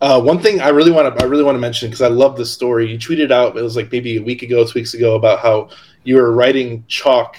Uh, 0.00 0.20
one 0.20 0.40
thing 0.40 0.60
I 0.60 0.68
really 0.68 0.92
want 0.92 1.16
to 1.16 1.24
I 1.24 1.26
really 1.26 1.42
want 1.42 1.56
to 1.56 1.60
mention 1.60 1.88
because 1.88 2.02
I 2.02 2.08
love 2.08 2.36
this 2.36 2.52
story. 2.52 2.90
You 2.90 2.98
tweeted 2.98 3.32
out 3.32 3.56
it 3.56 3.62
was 3.62 3.74
like 3.74 3.90
maybe 3.90 4.16
a 4.16 4.22
week 4.22 4.42
ago, 4.42 4.64
two 4.64 4.78
weeks 4.78 4.94
ago 4.94 5.16
about 5.16 5.40
how 5.40 5.70
you 6.04 6.16
were 6.16 6.32
writing 6.32 6.84
chalk 6.86 7.36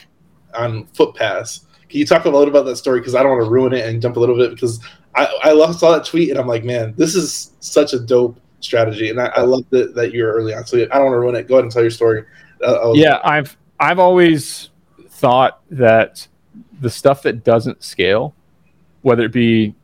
on 0.53 0.85
footpaths. 0.87 1.65
Can 1.87 1.99
you 1.99 2.05
talk 2.05 2.25
a 2.25 2.29
little 2.29 2.45
bit 2.45 2.49
about 2.49 2.65
that 2.65 2.75
story? 2.75 2.99
Because 2.99 3.15
I 3.15 3.23
don't 3.23 3.31
want 3.31 3.45
to 3.45 3.49
ruin 3.49 3.73
it 3.73 3.87
and 3.87 4.01
jump 4.01 4.17
a 4.17 4.19
little 4.19 4.35
bit 4.35 4.51
because 4.51 4.81
I 5.15 5.25
I 5.43 5.51
love, 5.53 5.75
saw 5.75 5.91
that 5.91 6.05
tweet 6.05 6.31
and 6.31 6.39
I'm 6.39 6.47
like, 6.47 6.65
man, 6.65 6.93
this 6.97 7.15
is 7.15 7.53
such 7.61 7.93
a 7.93 7.99
dope 7.99 8.39
strategy, 8.59 9.09
and 9.09 9.21
I, 9.21 9.27
I 9.27 9.41
love 9.41 9.63
that 9.69 9.95
that 9.95 10.11
you're 10.11 10.33
early 10.33 10.53
on. 10.53 10.65
So 10.65 10.77
I 10.77 10.85
don't 10.85 11.05
want 11.05 11.13
to 11.13 11.19
ruin 11.19 11.35
it. 11.35 11.47
Go 11.47 11.55
ahead 11.55 11.63
and 11.63 11.71
tell 11.71 11.81
your 11.81 11.91
story. 11.91 12.25
Uh, 12.61 12.91
yeah, 12.93 13.19
I've 13.23 13.57
I've 13.79 13.99
always 13.99 14.69
thought 15.09 15.61
that 15.71 16.27
the 16.81 16.89
stuff 16.89 17.23
that 17.23 17.43
doesn't 17.43 17.83
scale, 17.83 18.35
whether 19.01 19.23
it 19.23 19.31
be 19.31 19.75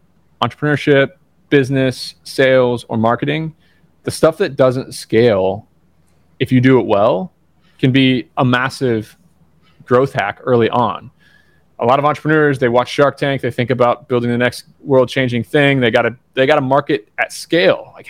entrepreneurship, 0.42 1.12
business, 1.50 2.16
sales, 2.24 2.86
or 2.90 2.98
marketing, 2.98 3.56
the 4.04 4.12
stuff 4.12 4.38
that 4.38 4.56
doesn't 4.56 4.94
scale, 4.94 5.68
if 6.40 6.52
you 6.52 6.62
do 6.62 6.80
it 6.80 6.86
well, 6.86 7.32
can 7.80 7.92
be 7.92 8.30
a 8.38 8.46
massive 8.46 9.18
growth 9.86 10.14
hack 10.14 10.40
early 10.44 10.70
on. 10.70 11.12
A 11.80 11.86
lot 11.86 12.00
of 12.00 12.06
entrepreneurs, 12.06 12.58
they 12.58 12.70
watch 12.70 12.90
Shark 12.90 13.18
Tank, 13.18 13.42
they 13.42 13.52
think 13.52 13.70
about 13.70 14.08
building 14.08 14.30
the 14.30 14.38
next 14.38 14.66
world-changing 14.80 15.44
thing. 15.44 15.82
They 15.82 15.92
got 15.92 16.04
to 16.04 16.16
they 16.34 16.46
got 16.46 16.56
to 16.56 16.62
market 16.62 17.10
at 17.18 17.34
scale. 17.34 17.92
Like 17.94 18.08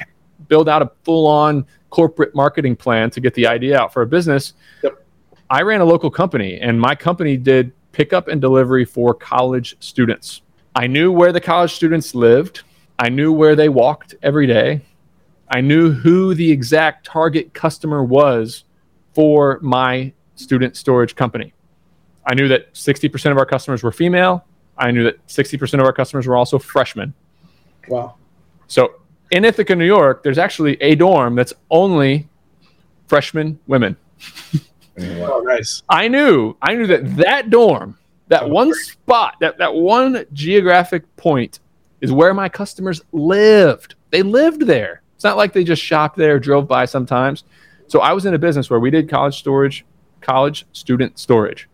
build 0.47 0.69
out 0.69 0.81
a 0.81 0.91
full-on 1.03 1.65
corporate 1.89 2.35
marketing 2.35 2.75
plan 2.75 3.09
to 3.09 3.19
get 3.19 3.33
the 3.33 3.47
idea 3.47 3.79
out 3.79 3.91
for 3.91 4.03
a 4.03 4.07
business. 4.07 4.53
Yep. 4.83 5.03
I 5.49 5.61
ran 5.61 5.81
a 5.81 5.85
local 5.85 6.11
company 6.11 6.59
and 6.59 6.79
my 6.79 6.93
company 6.93 7.37
did 7.37 7.71
pickup 7.91 8.27
and 8.27 8.41
delivery 8.41 8.85
for 8.85 9.13
college 9.13 9.77
students. 9.79 10.41
I 10.75 10.87
knew 10.87 11.11
where 11.11 11.31
the 11.31 11.39
college 11.39 11.73
students 11.73 12.13
lived. 12.13 12.63
I 12.99 13.09
knew 13.09 13.31
where 13.31 13.55
they 13.55 13.69
walked 13.69 14.15
every 14.21 14.45
day. 14.45 14.81
I 15.49 15.61
knew 15.61 15.91
who 15.91 16.33
the 16.33 16.51
exact 16.51 17.05
target 17.05 17.53
customer 17.53 18.03
was 18.03 18.65
for 19.13 19.59
my 19.61 20.11
student 20.35 20.75
storage 20.75 21.15
company. 21.15 21.53
I 22.25 22.33
knew 22.33 22.47
that 22.49 22.73
60% 22.73 23.31
of 23.31 23.37
our 23.37 23.45
customers 23.45 23.83
were 23.83 23.91
female. 23.91 24.45
I 24.77 24.91
knew 24.91 25.03
that 25.03 25.25
60% 25.27 25.73
of 25.75 25.85
our 25.85 25.93
customers 25.93 26.27
were 26.27 26.35
also 26.35 26.59
freshmen. 26.59 27.13
Wow. 27.87 28.15
So 28.67 28.95
in 29.31 29.45
Ithaca, 29.45 29.75
New 29.75 29.85
York, 29.85 30.23
there's 30.23 30.37
actually 30.37 30.81
a 30.81 30.95
dorm 30.95 31.35
that's 31.35 31.53
only 31.69 32.27
freshmen 33.07 33.59
women. 33.67 33.95
wow, 34.97 35.41
nice. 35.45 35.83
I 35.87 36.07
knew, 36.07 36.57
I 36.61 36.73
knew 36.73 36.87
that 36.87 37.15
that 37.17 37.49
dorm, 37.49 37.97
that 38.27 38.49
one 38.49 38.73
spot, 38.73 39.35
that, 39.39 39.57
that 39.57 39.73
one 39.73 40.25
geographic 40.33 41.15
point 41.15 41.59
is 42.01 42.11
where 42.11 42.33
my 42.33 42.49
customers 42.49 43.01
lived. 43.11 43.95
They 44.11 44.21
lived 44.21 44.61
there. 44.61 45.01
It's 45.15 45.23
not 45.23 45.37
like 45.37 45.53
they 45.53 45.63
just 45.63 45.81
shopped 45.81 46.17
there, 46.17 46.39
drove 46.39 46.67
by 46.67 46.85
sometimes. 46.85 47.43
So 47.87 48.01
I 48.01 48.13
was 48.13 48.25
in 48.25 48.33
a 48.33 48.39
business 48.39 48.69
where 48.69 48.79
we 48.79 48.89
did 48.89 49.09
college 49.09 49.37
storage, 49.37 49.85
college 50.21 50.65
student 50.73 51.19
storage. 51.19 51.69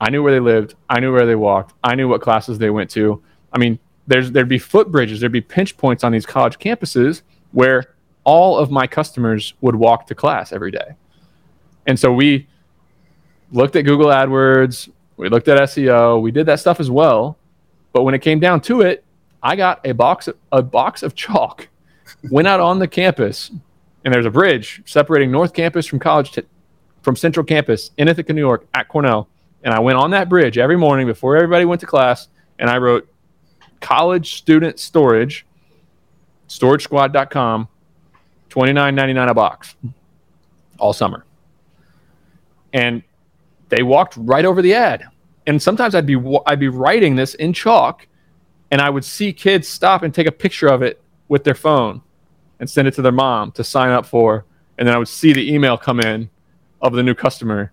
I 0.00 0.10
knew 0.10 0.22
where 0.22 0.32
they 0.32 0.40
lived. 0.40 0.74
I 0.88 1.00
knew 1.00 1.12
where 1.12 1.26
they 1.26 1.34
walked. 1.34 1.74
I 1.82 1.94
knew 1.94 2.08
what 2.08 2.20
classes 2.20 2.58
they 2.58 2.70
went 2.70 2.90
to. 2.90 3.22
I 3.52 3.58
mean, 3.58 3.78
there's 4.06 4.30
there'd 4.30 4.48
be 4.48 4.58
footbridges, 4.58 5.20
there'd 5.20 5.32
be 5.32 5.40
pinch 5.40 5.76
points 5.76 6.04
on 6.04 6.12
these 6.12 6.24
college 6.24 6.58
campuses 6.58 7.22
where 7.52 7.94
all 8.24 8.58
of 8.58 8.70
my 8.70 8.86
customers 8.86 9.54
would 9.60 9.74
walk 9.74 10.06
to 10.06 10.14
class 10.14 10.52
every 10.52 10.70
day. 10.70 10.94
And 11.86 11.98
so 11.98 12.12
we 12.12 12.46
looked 13.50 13.76
at 13.76 13.82
Google 13.82 14.06
AdWords, 14.06 14.90
we 15.18 15.28
looked 15.28 15.48
at 15.48 15.58
SEO, 15.58 16.22
we 16.22 16.30
did 16.30 16.46
that 16.46 16.60
stuff 16.60 16.80
as 16.80 16.90
well. 16.90 17.36
But 17.92 18.04
when 18.04 18.14
it 18.14 18.20
came 18.20 18.38
down 18.38 18.60
to 18.62 18.82
it, 18.82 19.04
I 19.42 19.56
got 19.56 19.84
a 19.84 19.92
box 19.92 20.28
of, 20.28 20.36
a 20.52 20.62
box 20.62 21.02
of 21.02 21.14
chalk, 21.14 21.68
went 22.30 22.48
out 22.48 22.60
on 22.60 22.78
the 22.78 22.88
campus, 22.88 23.50
and 24.04 24.14
there's 24.14 24.26
a 24.26 24.30
bridge 24.30 24.82
separating 24.86 25.30
North 25.30 25.52
Campus 25.52 25.86
from 25.86 25.98
College 25.98 26.38
from 27.02 27.16
Central 27.16 27.44
Campus 27.44 27.90
in 27.98 28.08
Ithaca, 28.08 28.32
New 28.32 28.40
York, 28.40 28.66
at 28.74 28.88
Cornell. 28.88 29.28
And 29.62 29.74
I 29.74 29.80
went 29.80 29.98
on 29.98 30.10
that 30.12 30.28
bridge 30.28 30.56
every 30.56 30.76
morning 30.76 31.06
before 31.06 31.36
everybody 31.36 31.64
went 31.64 31.80
to 31.80 31.86
class, 31.86 32.28
and 32.58 32.70
I 32.70 32.78
wrote 32.78 33.08
college 33.80 34.34
student 34.34 34.78
storage, 34.78 35.46
storagesquad.com, 36.48 37.68
twenty 38.50 38.72
nine 38.72 38.94
ninety 38.94 39.14
nine 39.14 39.28
a 39.28 39.34
box, 39.34 39.74
all 40.78 40.92
summer. 40.92 41.24
And 42.72 43.02
they 43.68 43.82
walked 43.82 44.14
right 44.16 44.44
over 44.44 44.62
the 44.62 44.74
ad. 44.74 45.04
And 45.46 45.62
sometimes 45.62 45.94
I'd 45.94 46.06
be 46.06 46.16
I'd 46.46 46.60
be 46.60 46.68
writing 46.68 47.16
this 47.16 47.34
in 47.34 47.52
chalk 47.52 48.06
and 48.70 48.80
I 48.80 48.90
would 48.90 49.04
see 49.04 49.32
kids 49.32 49.66
stop 49.66 50.02
and 50.02 50.14
take 50.14 50.26
a 50.26 50.32
picture 50.32 50.68
of 50.68 50.82
it 50.82 51.00
with 51.28 51.44
their 51.44 51.54
phone 51.54 52.02
and 52.60 52.68
send 52.68 52.88
it 52.88 52.94
to 52.94 53.02
their 53.02 53.12
mom 53.12 53.52
to 53.52 53.64
sign 53.64 53.90
up 53.90 54.04
for. 54.04 54.44
And 54.76 54.86
then 54.86 54.94
I 54.94 54.98
would 54.98 55.08
see 55.08 55.32
the 55.32 55.52
email 55.52 55.76
come 55.76 56.00
in 56.00 56.28
of 56.80 56.92
the 56.92 57.02
new 57.02 57.14
customer 57.14 57.72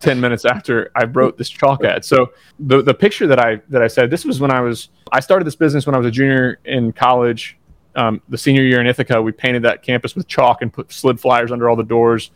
10 0.00 0.20
minutes 0.20 0.44
after 0.44 0.90
I 0.94 1.04
wrote 1.04 1.38
this 1.38 1.48
chalk 1.48 1.84
ad. 1.84 2.04
So 2.04 2.32
the, 2.58 2.82
the 2.82 2.94
picture 2.94 3.26
that 3.26 3.38
I 3.38 3.60
that 3.68 3.82
I 3.82 3.86
said 3.86 4.10
this 4.10 4.24
was 4.24 4.40
when 4.40 4.50
I 4.50 4.60
was 4.60 4.88
I 5.12 5.20
started 5.20 5.44
this 5.44 5.56
business 5.56 5.86
when 5.86 5.94
I 5.94 5.98
was 5.98 6.06
a 6.06 6.10
junior 6.10 6.58
in 6.64 6.92
college. 6.92 7.56
Um, 7.96 8.20
the 8.28 8.36
senior 8.36 8.62
year 8.62 8.80
in 8.80 8.88
Ithaca, 8.88 9.22
we 9.22 9.30
painted 9.30 9.62
that 9.62 9.82
campus 9.82 10.16
with 10.16 10.26
chalk 10.26 10.62
and 10.62 10.72
put 10.72 10.92
slid 10.92 11.20
flyers 11.20 11.52
under 11.52 11.68
all 11.68 11.76
the 11.76 11.84
doors. 11.84 12.32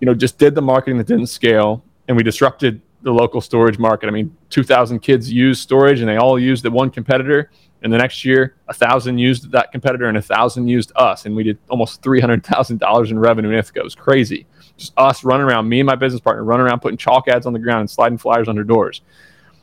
You 0.00 0.06
know, 0.06 0.14
just 0.14 0.36
did 0.36 0.56
the 0.56 0.62
marketing 0.62 0.98
that 0.98 1.06
didn't 1.06 1.28
scale, 1.28 1.84
and 2.08 2.16
we 2.16 2.22
disrupted 2.22 2.80
the 3.02 3.12
local 3.12 3.40
storage 3.40 3.78
market. 3.78 4.08
I 4.08 4.10
mean, 4.10 4.34
2,000 4.50 5.00
kids 5.00 5.30
used 5.30 5.62
storage 5.62 6.00
and 6.00 6.08
they 6.08 6.16
all 6.16 6.38
used 6.38 6.64
the 6.64 6.70
one 6.70 6.90
competitor. 6.90 7.50
And 7.82 7.92
the 7.92 7.98
next 7.98 8.24
year, 8.24 8.56
a 8.66 8.72
thousand 8.72 9.18
used 9.18 9.52
that 9.52 9.70
competitor 9.70 10.06
and 10.06 10.16
a 10.16 10.22
thousand 10.22 10.68
used 10.68 10.90
us. 10.96 11.26
And 11.26 11.36
we 11.36 11.42
did 11.42 11.58
almost 11.68 12.00
$300,000 12.00 13.10
in 13.10 13.18
revenue 13.18 13.50
in 13.50 13.56
Ithaca. 13.56 13.80
It 13.80 13.84
was 13.84 13.94
crazy. 13.94 14.46
Just 14.78 14.94
us 14.96 15.22
running 15.22 15.46
around, 15.46 15.68
me 15.68 15.80
and 15.80 15.86
my 15.86 15.94
business 15.94 16.20
partner 16.20 16.44
running 16.44 16.66
around 16.66 16.80
putting 16.80 16.96
chalk 16.96 17.28
ads 17.28 17.44
on 17.44 17.52
the 17.52 17.58
ground 17.58 17.80
and 17.80 17.90
sliding 17.90 18.16
flyers 18.16 18.48
under 18.48 18.64
doors. 18.64 19.02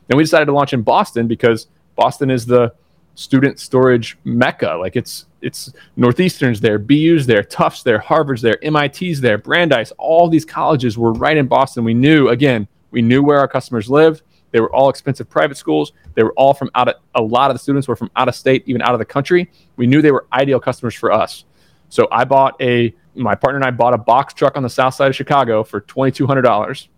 Then 0.06 0.16
we 0.16 0.22
decided 0.22 0.46
to 0.46 0.52
launch 0.52 0.72
in 0.72 0.82
Boston 0.82 1.26
because 1.26 1.66
Boston 1.96 2.30
is 2.30 2.46
the 2.46 2.72
student 3.16 3.58
storage 3.58 4.16
mecca. 4.24 4.76
Like 4.80 4.94
it's 4.94 5.26
it's 5.42 5.72
Northeastern's 5.96 6.60
there, 6.60 6.78
BU's 6.78 7.26
there, 7.26 7.42
Tufts 7.42 7.82
there, 7.82 7.98
Harvard's 7.98 8.42
there, 8.42 8.58
MIT's 8.62 9.20
there, 9.20 9.38
Brandeis. 9.38 9.92
All 9.98 10.28
these 10.28 10.44
colleges 10.44 10.96
were 10.96 11.12
right 11.12 11.36
in 11.36 11.46
Boston. 11.46 11.84
We 11.84 11.94
knew 11.94 12.28
again 12.28 12.68
we 12.90 13.02
knew 13.02 13.22
where 13.22 13.38
our 13.38 13.48
customers 13.48 13.90
lived. 13.90 14.22
They 14.52 14.60
were 14.60 14.72
all 14.74 14.88
expensive 14.88 15.28
private 15.28 15.56
schools. 15.56 15.92
They 16.14 16.22
were 16.22 16.34
all 16.34 16.54
from 16.54 16.70
out 16.74 16.88
of 16.88 16.94
a 17.14 17.22
lot 17.22 17.50
of 17.50 17.54
the 17.56 17.58
students 17.58 17.88
were 17.88 17.96
from 17.96 18.10
out 18.16 18.28
of 18.28 18.34
state, 18.34 18.62
even 18.66 18.82
out 18.82 18.92
of 18.92 18.98
the 18.98 19.04
country. 19.04 19.50
We 19.76 19.86
knew 19.86 20.02
they 20.02 20.12
were 20.12 20.26
ideal 20.32 20.60
customers 20.60 20.94
for 20.94 21.10
us. 21.10 21.44
So 21.88 22.06
I 22.12 22.24
bought 22.24 22.60
a 22.60 22.94
my 23.14 23.34
partner 23.34 23.56
and 23.56 23.64
I 23.64 23.70
bought 23.70 23.94
a 23.94 23.98
box 23.98 24.32
truck 24.32 24.56
on 24.56 24.62
the 24.62 24.70
south 24.70 24.94
side 24.94 25.08
of 25.08 25.16
Chicago 25.16 25.64
for 25.64 25.80
twenty 25.80 26.12
two 26.12 26.26
hundred 26.26 26.42
dollars. 26.42 26.88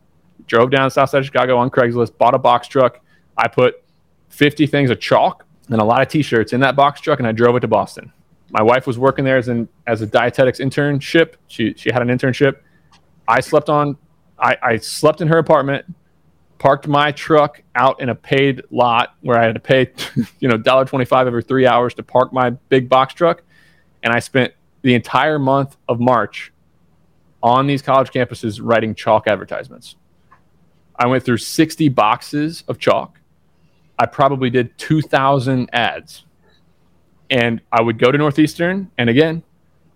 Drove 0.46 0.70
down 0.70 0.84
the 0.84 0.90
south 0.90 1.10
side 1.10 1.18
of 1.18 1.24
Chicago 1.24 1.56
on 1.56 1.70
Craigslist, 1.70 2.18
bought 2.18 2.34
a 2.34 2.38
box 2.38 2.68
truck. 2.68 3.00
I 3.36 3.48
put 3.48 3.82
fifty 4.28 4.66
things 4.66 4.90
of 4.90 5.00
chalk 5.00 5.46
and 5.68 5.80
a 5.80 5.84
lot 5.84 6.02
of 6.02 6.08
t-shirts 6.08 6.52
in 6.52 6.60
that 6.60 6.76
box 6.76 7.00
truck, 7.00 7.18
and 7.18 7.26
I 7.26 7.32
drove 7.32 7.56
it 7.56 7.60
to 7.60 7.68
Boston. 7.68 8.12
My 8.50 8.62
wife 8.62 8.86
was 8.86 8.98
working 8.98 9.24
there 9.24 9.36
as 9.36 9.48
an 9.48 9.68
as 9.86 10.02
a 10.02 10.06
dietetics 10.06 10.60
internship. 10.60 11.34
She 11.46 11.74
she 11.76 11.90
had 11.90 12.02
an 12.02 12.08
internship. 12.08 12.58
I 13.26 13.40
slept 13.40 13.68
on 13.68 13.96
I, 14.38 14.56
I 14.62 14.76
slept 14.76 15.20
in 15.20 15.28
her 15.28 15.38
apartment, 15.38 15.86
parked 16.58 16.86
my 16.86 17.12
truck 17.12 17.62
out 17.74 18.00
in 18.00 18.08
a 18.08 18.14
paid 18.14 18.62
lot 18.70 19.14
where 19.22 19.38
I 19.38 19.44
had 19.44 19.54
to 19.54 19.60
pay, 19.60 19.90
you 20.40 20.48
know, 20.48 20.56
dollar 20.56 20.84
twenty 20.84 21.04
five 21.04 21.26
every 21.26 21.42
three 21.42 21.66
hours 21.66 21.94
to 21.94 22.02
park 22.02 22.32
my 22.32 22.50
big 22.50 22.88
box 22.88 23.14
truck, 23.14 23.42
and 24.02 24.12
I 24.12 24.18
spent 24.18 24.52
the 24.82 24.94
entire 24.94 25.38
month 25.38 25.76
of 25.88 25.98
March 25.98 26.52
on 27.42 27.66
these 27.66 27.82
college 27.82 28.10
campuses 28.10 28.60
writing 28.62 28.94
chalk 28.94 29.26
advertisements. 29.26 29.96
I 30.96 31.06
went 31.06 31.24
through 31.24 31.38
60 31.38 31.88
boxes 31.88 32.64
of 32.68 32.78
chalk. 32.78 33.20
I 33.98 34.06
probably 34.06 34.50
did 34.50 34.76
2,000 34.78 35.68
ads. 35.72 36.24
And 37.30 37.60
I 37.72 37.82
would 37.82 37.98
go 37.98 38.10
to 38.10 38.18
Northeastern. 38.18 38.90
And 38.98 39.08
again, 39.08 39.42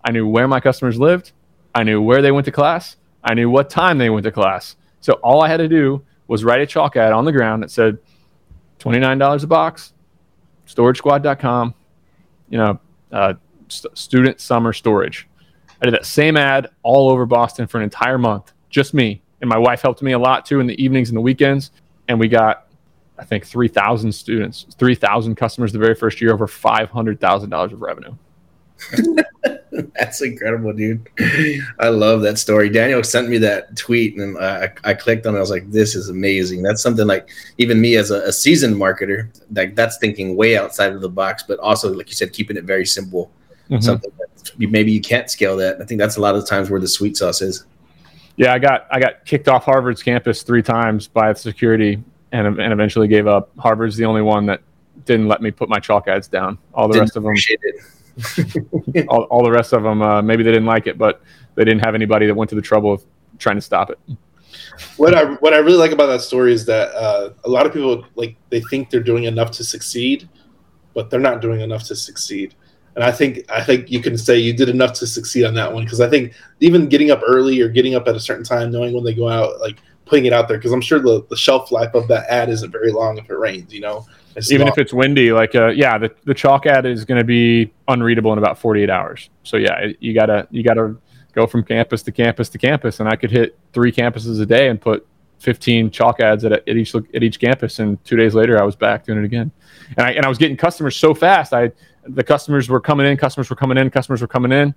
I 0.04 0.10
knew 0.10 0.26
where 0.26 0.48
my 0.48 0.60
customers 0.60 0.98
lived. 0.98 1.32
I 1.74 1.82
knew 1.84 2.00
where 2.00 2.22
they 2.22 2.32
went 2.32 2.44
to 2.46 2.52
class. 2.52 2.96
I 3.22 3.34
knew 3.34 3.50
what 3.50 3.70
time 3.70 3.98
they 3.98 4.10
went 4.10 4.24
to 4.24 4.32
class. 4.32 4.76
So 5.00 5.14
all 5.14 5.42
I 5.42 5.48
had 5.48 5.58
to 5.58 5.68
do 5.68 6.02
was 6.26 6.44
write 6.44 6.60
a 6.60 6.66
chalk 6.66 6.96
ad 6.96 7.12
on 7.12 7.24
the 7.24 7.32
ground 7.32 7.62
that 7.62 7.70
said 7.70 7.98
$29 8.78 9.42
a 9.42 9.46
box, 9.46 9.92
storagesquad.com, 10.66 11.74
you 12.48 12.58
know, 12.58 12.80
uh, 13.12 13.34
st- 13.68 13.96
student 13.96 14.40
summer 14.40 14.72
storage. 14.72 15.28
I 15.80 15.86
did 15.86 15.94
that 15.94 16.06
same 16.06 16.36
ad 16.36 16.68
all 16.82 17.10
over 17.10 17.26
Boston 17.26 17.66
for 17.66 17.78
an 17.78 17.84
entire 17.84 18.18
month, 18.18 18.52
just 18.70 18.94
me. 18.94 19.22
And 19.40 19.48
my 19.48 19.58
wife 19.58 19.82
helped 19.82 20.02
me 20.02 20.12
a 20.12 20.18
lot 20.18 20.44
too 20.44 20.60
in 20.60 20.66
the 20.66 20.82
evenings 20.82 21.08
and 21.08 21.16
the 21.16 21.22
weekends. 21.22 21.70
And 22.08 22.18
we 22.18 22.28
got, 22.28 22.67
I 23.18 23.24
think, 23.24 23.44
3,000 23.44 24.12
students, 24.12 24.66
3,000 24.78 25.34
customers 25.34 25.72
the 25.72 25.78
very 25.78 25.94
first 25.94 26.20
year, 26.20 26.32
over 26.32 26.46
$500,000 26.46 27.72
of 27.72 27.82
revenue. 27.82 28.14
That's 29.98 30.22
incredible, 30.22 30.72
dude. 30.72 31.08
I 31.78 31.88
love 31.88 32.22
that 32.22 32.38
story. 32.38 32.68
Daniel 32.68 33.02
sent 33.02 33.28
me 33.28 33.38
that 33.38 33.76
tweet 33.76 34.16
and 34.16 34.38
I, 34.38 34.72
I 34.84 34.94
clicked 34.94 35.26
on 35.26 35.34
it. 35.34 35.38
I 35.38 35.40
was 35.40 35.50
like, 35.50 35.70
this 35.70 35.94
is 35.94 36.08
amazing. 36.08 36.62
That's 36.62 36.82
something 36.82 37.06
like 37.06 37.28
even 37.58 37.80
me 37.80 37.96
as 37.96 38.10
a, 38.10 38.22
a 38.22 38.32
seasoned 38.32 38.76
marketer, 38.76 39.28
like 39.54 39.74
that's 39.74 39.98
thinking 39.98 40.36
way 40.36 40.56
outside 40.56 40.92
of 40.92 41.00
the 41.00 41.08
box, 41.08 41.44
but 41.46 41.58
also, 41.58 41.92
like 41.92 42.08
you 42.08 42.14
said, 42.14 42.32
keeping 42.32 42.56
it 42.56 42.64
very 42.64 42.86
simple. 42.86 43.30
Mm-hmm. 43.70 43.82
Something 43.82 44.10
that 44.18 44.58
maybe 44.58 44.90
you 44.90 45.00
can't 45.00 45.30
scale 45.30 45.56
that. 45.58 45.80
I 45.80 45.84
think 45.84 46.00
that's 46.00 46.16
a 46.16 46.20
lot 46.20 46.34
of 46.34 46.40
the 46.40 46.46
times 46.46 46.70
where 46.70 46.80
the 46.80 46.88
sweet 46.88 47.16
sauce 47.16 47.42
is. 47.42 47.66
Yeah, 48.36 48.54
I 48.54 48.58
got 48.58 48.86
I 48.90 49.00
got 49.00 49.24
kicked 49.26 49.48
off 49.48 49.64
Harvard's 49.64 50.02
campus 50.02 50.42
three 50.42 50.62
times 50.62 51.08
by 51.08 51.32
the 51.32 51.38
security, 51.38 52.02
and 52.32 52.46
and 52.60 52.72
eventually 52.72 53.08
gave 53.08 53.26
up. 53.26 53.50
Harvard's 53.58 53.96
the 53.96 54.04
only 54.04 54.22
one 54.22 54.46
that 54.46 54.62
didn't 55.04 55.28
let 55.28 55.40
me 55.42 55.50
put 55.50 55.68
my 55.68 55.78
chalk 55.78 56.08
ads 56.08 56.28
down. 56.28 56.58
All 56.74 56.88
the 56.88 56.94
didn't 56.94 57.14
rest 57.14 57.16
of 57.16 58.54
them, 58.94 59.06
all, 59.08 59.22
all 59.24 59.44
the 59.44 59.50
rest 59.50 59.72
of 59.72 59.82
them, 59.82 60.02
uh, 60.02 60.20
maybe 60.22 60.42
they 60.42 60.52
didn't 60.52 60.66
like 60.66 60.86
it, 60.86 60.98
but 60.98 61.22
they 61.54 61.64
didn't 61.64 61.84
have 61.84 61.94
anybody 61.94 62.26
that 62.26 62.34
went 62.34 62.48
to 62.50 62.56
the 62.56 62.62
trouble 62.62 62.92
of 62.92 63.04
trying 63.38 63.56
to 63.56 63.62
stop 63.62 63.90
it. 63.90 63.98
What 64.96 65.14
I 65.14 65.34
what 65.36 65.54
I 65.54 65.58
really 65.58 65.78
like 65.78 65.92
about 65.92 66.06
that 66.06 66.20
story 66.20 66.52
is 66.52 66.64
that 66.66 66.88
uh, 66.94 67.30
a 67.44 67.48
lot 67.48 67.66
of 67.66 67.72
people 67.72 68.04
like 68.14 68.36
they 68.50 68.60
think 68.62 68.90
they're 68.90 69.00
doing 69.00 69.24
enough 69.24 69.50
to 69.52 69.64
succeed, 69.64 70.28
but 70.94 71.10
they're 71.10 71.20
not 71.20 71.40
doing 71.40 71.60
enough 71.60 71.84
to 71.84 71.96
succeed 71.96 72.54
and 72.98 73.04
I 73.04 73.12
think 73.12 73.44
I 73.48 73.62
think 73.62 73.92
you 73.92 74.02
can 74.02 74.18
say 74.18 74.40
you 74.40 74.52
did 74.52 74.68
enough 74.68 74.92
to 74.94 75.06
succeed 75.06 75.44
on 75.44 75.54
that 75.54 75.72
one 75.72 75.84
because 75.84 76.00
I 76.00 76.10
think 76.10 76.34
even 76.58 76.88
getting 76.88 77.12
up 77.12 77.20
early 77.24 77.60
or 77.60 77.68
getting 77.68 77.94
up 77.94 78.08
at 78.08 78.16
a 78.16 78.20
certain 78.20 78.42
time, 78.42 78.72
knowing 78.72 78.92
when 78.92 79.04
they 79.04 79.14
go 79.14 79.28
out, 79.28 79.60
like 79.60 79.76
putting 80.08 80.26
it 80.26 80.32
out 80.32 80.48
there, 80.48 80.58
because 80.58 80.72
I'm 80.72 80.80
sure 80.80 80.98
the, 80.98 81.24
the 81.28 81.36
shelf 81.36 81.70
life 81.70 81.94
of 81.94 82.08
that 82.08 82.28
ad 82.28 82.48
isn't 82.48 82.70
very 82.70 82.90
long 82.92 83.18
if 83.18 83.28
it 83.30 83.34
rains, 83.34 83.72
you 83.72 83.80
know. 83.80 84.06
It's 84.36 84.52
even 84.52 84.66
long. 84.66 84.72
if 84.72 84.78
it's 84.78 84.92
windy, 84.92 85.32
like 85.32 85.54
uh, 85.54 85.68
yeah, 85.68 85.98
the, 85.98 86.14
the 86.24 86.34
chalk 86.34 86.66
ad 86.66 86.86
is 86.86 87.04
going 87.04 87.18
to 87.18 87.24
be 87.24 87.72
unreadable 87.88 88.32
in 88.32 88.38
about 88.38 88.58
48 88.58 88.88
hours. 88.90 89.30
So 89.42 89.56
yeah, 89.56 89.88
you 90.00 90.14
gotta 90.14 90.46
you 90.50 90.62
gotta 90.62 90.96
go 91.32 91.46
from 91.46 91.64
campus 91.64 92.02
to 92.04 92.12
campus 92.12 92.48
to 92.50 92.58
campus, 92.58 93.00
and 93.00 93.08
I 93.08 93.16
could 93.16 93.30
hit 93.30 93.58
three 93.72 93.92
campuses 93.92 94.40
a 94.40 94.46
day 94.46 94.68
and 94.68 94.80
put 94.80 95.06
15 95.40 95.90
chalk 95.90 96.20
ads 96.20 96.44
at, 96.44 96.52
at 96.52 96.68
each 96.68 96.94
at 96.94 97.22
each 97.22 97.40
campus, 97.40 97.78
and 97.78 98.02
two 98.04 98.16
days 98.16 98.34
later 98.34 98.60
I 98.60 98.64
was 98.64 98.76
back 98.76 99.06
doing 99.06 99.18
it 99.18 99.24
again, 99.24 99.50
and 99.96 100.06
I 100.06 100.12
and 100.12 100.24
I 100.24 100.28
was 100.28 100.38
getting 100.38 100.56
customers 100.56 100.96
so 100.96 101.14
fast 101.14 101.52
I 101.52 101.72
the 102.04 102.24
customers 102.24 102.68
were 102.68 102.80
coming 102.80 103.06
in, 103.06 103.16
customers 103.16 103.50
were 103.50 103.56
coming 103.56 103.76
in, 103.76 103.90
customers 103.90 104.20
were 104.20 104.28
coming 104.28 104.52
in, 104.52 104.74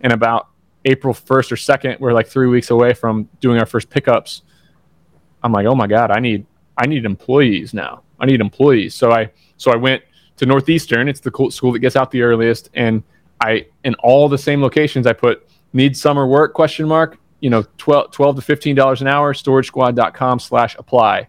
and 0.00 0.12
about 0.12 0.48
April 0.84 1.14
1st 1.14 1.52
or 1.52 1.56
2nd, 1.56 2.00
we're 2.00 2.12
like 2.12 2.26
three 2.26 2.46
weeks 2.46 2.70
away 2.70 2.92
from 2.92 3.28
doing 3.40 3.58
our 3.58 3.66
first 3.66 3.88
pickups. 3.88 4.42
I'm 5.44 5.52
like, 5.52 5.66
oh 5.66 5.74
my 5.74 5.86
god, 5.86 6.10
I 6.10 6.18
need 6.18 6.44
I 6.76 6.86
need 6.86 7.04
employees 7.04 7.72
now. 7.72 8.02
I 8.18 8.26
need 8.26 8.40
employees. 8.40 8.94
So 8.94 9.12
I 9.12 9.30
so 9.58 9.70
I 9.70 9.76
went 9.76 10.02
to 10.38 10.46
Northeastern. 10.46 11.08
It's 11.08 11.20
the 11.20 11.30
school 11.50 11.70
that 11.72 11.78
gets 11.78 11.94
out 11.94 12.10
the 12.10 12.22
earliest, 12.22 12.70
and 12.74 13.02
I 13.40 13.66
in 13.84 13.94
all 13.96 14.28
the 14.28 14.38
same 14.38 14.60
locations 14.60 15.06
I 15.06 15.12
put 15.12 15.46
need 15.72 15.96
summer 15.96 16.26
work 16.26 16.54
question 16.54 16.88
mark. 16.88 17.18
You 17.40 17.50
know, 17.50 17.62
12, 17.76 18.10
12 18.10 18.36
to 18.36 18.42
fifteen 18.42 18.74
dollars 18.74 19.02
an 19.02 19.06
hour. 19.06 19.34
StorageSquad.com 19.34 20.40
slash 20.40 20.74
apply. 20.78 21.28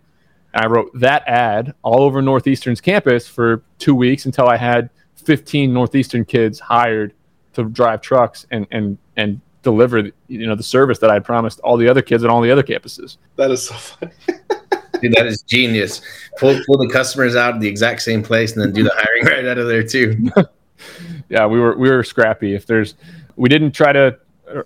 And 0.54 0.64
I 0.64 0.68
wrote 0.68 0.90
that 0.98 1.28
ad 1.28 1.74
all 1.84 2.02
over 2.02 2.22
Northeastern's 2.22 2.80
campus 2.80 3.28
for 3.28 3.64
two 3.78 3.94
weeks 3.94 4.26
until 4.26 4.48
I 4.48 4.56
had 4.56 4.90
15 5.16 5.74
Northeastern 5.74 6.24
kids 6.24 6.60
hired 6.62 7.14
to 7.54 7.66
drive 7.66 8.02
trucks 8.02 8.46
and 8.52 8.66
and 8.72 8.98
and 9.18 9.42
deliver 9.66 10.12
you 10.28 10.48
know 10.48 10.56
the 10.56 10.64
service 10.64 11.00
that 11.00 11.10
I 11.10 11.20
promised 11.20 11.60
all 11.60 11.76
the 11.76 11.90
other 11.90 12.02
kids 12.02 12.24
at 12.24 12.30
all 12.30 12.40
the 12.40 12.52
other 12.52 12.64
campuses. 12.64 13.18
That 13.36 13.52
is 13.52 13.68
so 13.68 13.74
funny. 13.74 14.14
Dude, 15.02 15.14
that 15.14 15.26
is 15.26 15.42
genius. 15.42 16.02
Pull 16.38 16.58
pull 16.66 16.78
the 16.78 16.88
customers 16.88 17.36
out 17.36 17.56
of 17.56 17.60
the 17.60 17.68
exact 17.68 18.02
same 18.02 18.24
place 18.24 18.54
and 18.54 18.62
then 18.62 18.72
do 18.72 18.84
the 18.84 18.94
hiring 18.94 19.26
right 19.26 19.46
out 19.46 19.58
of 19.58 19.68
there 19.68 19.84
too. 19.84 20.30
yeah, 21.30 21.46
we 21.46 21.60
were 21.60 21.76
we 21.78 21.90
were 21.90 22.04
scrappy. 22.04 22.56
If 22.56 22.66
there's 22.66 22.96
we 23.36 23.50
didn't 23.50 23.72
try 23.72 23.92
to 23.92 24.18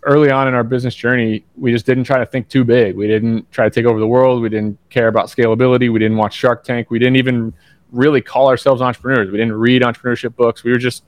early 0.03 0.29
on 0.29 0.47
in 0.47 0.53
our 0.53 0.63
business 0.63 0.93
journey, 0.93 1.45
we 1.55 1.71
just 1.71 1.85
didn't 1.85 2.03
try 2.03 2.19
to 2.19 2.25
think 2.25 2.49
too 2.49 2.65
big. 2.65 2.95
We 2.95 3.07
didn't 3.07 3.49
try 3.51 3.63
to 3.63 3.71
take 3.71 3.85
over 3.85 3.99
the 3.99 4.07
world. 4.07 4.41
We 4.41 4.49
didn't 4.49 4.77
care 4.89 5.07
about 5.07 5.27
scalability. 5.27 5.91
We 5.91 5.99
didn't 5.99 6.17
watch 6.17 6.33
Shark 6.35 6.63
Tank. 6.63 6.91
We 6.91 6.99
didn't 6.99 7.15
even 7.15 7.53
really 7.91 8.21
call 8.21 8.49
ourselves 8.49 8.81
entrepreneurs. 8.81 9.31
We 9.31 9.37
didn't 9.37 9.55
read 9.55 9.81
entrepreneurship 9.81 10.35
books. 10.35 10.63
We 10.63 10.71
were 10.71 10.77
just 10.77 11.03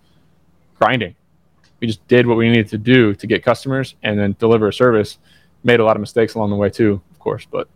grinding. 0.80 1.16
We 1.82 1.88
just 1.88 2.08
did 2.08 2.28
what 2.28 2.38
we 2.38 2.48
needed 2.48 2.70
to 2.70 2.78
do 2.78 3.14
to 3.16 3.28
get 3.28 3.44
customers 3.44 3.96
and 4.04 4.18
then 4.18 4.36
deliver 4.40 4.68
a 4.68 4.74
service. 4.74 5.18
Made 5.64 5.80
a 5.80 5.84
lot 5.84 5.98
of 5.98 6.00
mistakes 6.00 6.36
along 6.36 6.52
the 6.52 6.56
way 6.56 6.70
too, 6.70 7.02
of 7.12 7.20
course, 7.20 7.46
but 7.50 7.68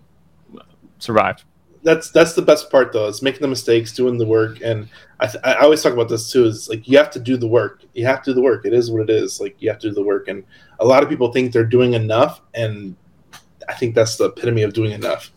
survived. 0.99 1.43
That's 1.83 2.09
that's 2.09 2.33
the 2.33 2.41
best 2.41 2.71
part 2.71 2.93
though. 2.93 3.07
Is 3.07 3.21
making 3.21 3.41
the 3.41 3.47
mistakes, 3.47 3.93
doing 3.93 4.17
the 4.17 4.25
work, 4.25 4.59
and 4.63 4.87
I, 5.19 5.27
th- 5.27 5.43
I 5.43 5.55
always 5.55 5.83
talk 5.83 5.93
about 5.93 6.09
this 6.09 6.31
too. 6.31 6.45
Is 6.45 6.67
like 6.67 6.87
you 6.87 6.97
have 6.97 7.11
to 7.11 7.19
do 7.19 7.37
the 7.37 7.47
work. 7.47 7.83
You 7.93 8.05
have 8.07 8.23
to 8.23 8.31
do 8.31 8.35
the 8.35 8.41
work. 8.41 8.65
It 8.65 8.73
is 8.73 8.89
what 8.89 9.01
it 9.01 9.09
is. 9.11 9.39
Like 9.39 9.55
you 9.59 9.69
have 9.69 9.77
to 9.79 9.89
do 9.89 9.93
the 9.93 10.03
work, 10.03 10.27
and 10.27 10.43
a 10.79 10.85
lot 10.85 11.03
of 11.03 11.09
people 11.09 11.31
think 11.31 11.51
they're 11.51 11.63
doing 11.63 11.93
enough, 11.93 12.41
and 12.55 12.95
I 13.69 13.73
think 13.73 13.93
that's 13.93 14.17
the 14.17 14.25
epitome 14.25 14.63
of 14.63 14.73
doing 14.73 14.93
enough 14.93 15.31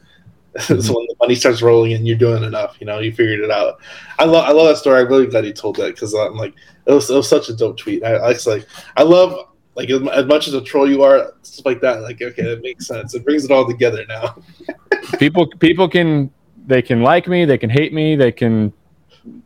so 0.62 0.74
mm-hmm. 0.74 0.92
when 0.92 1.06
the 1.06 1.14
money 1.20 1.34
starts 1.34 1.62
rolling 1.62 1.92
and 1.92 2.06
you're 2.06 2.16
doing 2.16 2.42
enough, 2.42 2.76
you 2.80 2.86
know, 2.86 2.98
you 2.98 3.12
figured 3.12 3.40
it 3.40 3.50
out. 3.50 3.80
I 4.18 4.24
love 4.24 4.44
I 4.44 4.52
love 4.52 4.68
that 4.68 4.78
story. 4.78 5.00
I'm 5.00 5.08
really 5.08 5.26
glad 5.26 5.46
you 5.46 5.52
told 5.52 5.76
that 5.76 5.94
because 5.94 6.14
I'm 6.14 6.36
like 6.36 6.54
it 6.86 6.92
was, 6.92 7.08
it 7.10 7.14
was 7.14 7.28
such 7.28 7.48
a 7.48 7.56
dope 7.56 7.76
tweet. 7.76 8.02
I, 8.02 8.14
I 8.14 8.36
like 8.46 8.66
I 8.96 9.02
love 9.02 9.48
like 9.74 9.90
as, 9.90 10.00
as, 10.08 10.26
much 10.26 10.48
as 10.48 10.54
a 10.54 10.60
troll 10.60 10.90
you 10.90 11.02
are, 11.02 11.34
stuff 11.42 11.66
like 11.66 11.80
that. 11.82 12.00
Like 12.02 12.20
okay, 12.20 12.42
that 12.42 12.62
makes 12.62 12.86
sense. 12.86 13.14
It 13.14 13.24
brings 13.24 13.44
it 13.44 13.50
all 13.50 13.66
together 13.66 14.04
now. 14.08 14.36
people 15.18 15.46
people 15.58 15.88
can 15.88 16.30
they 16.66 16.82
can 16.82 17.02
like 17.02 17.28
me, 17.28 17.44
they 17.44 17.58
can 17.58 17.70
hate 17.70 17.92
me, 17.92 18.16
they 18.16 18.32
can 18.32 18.72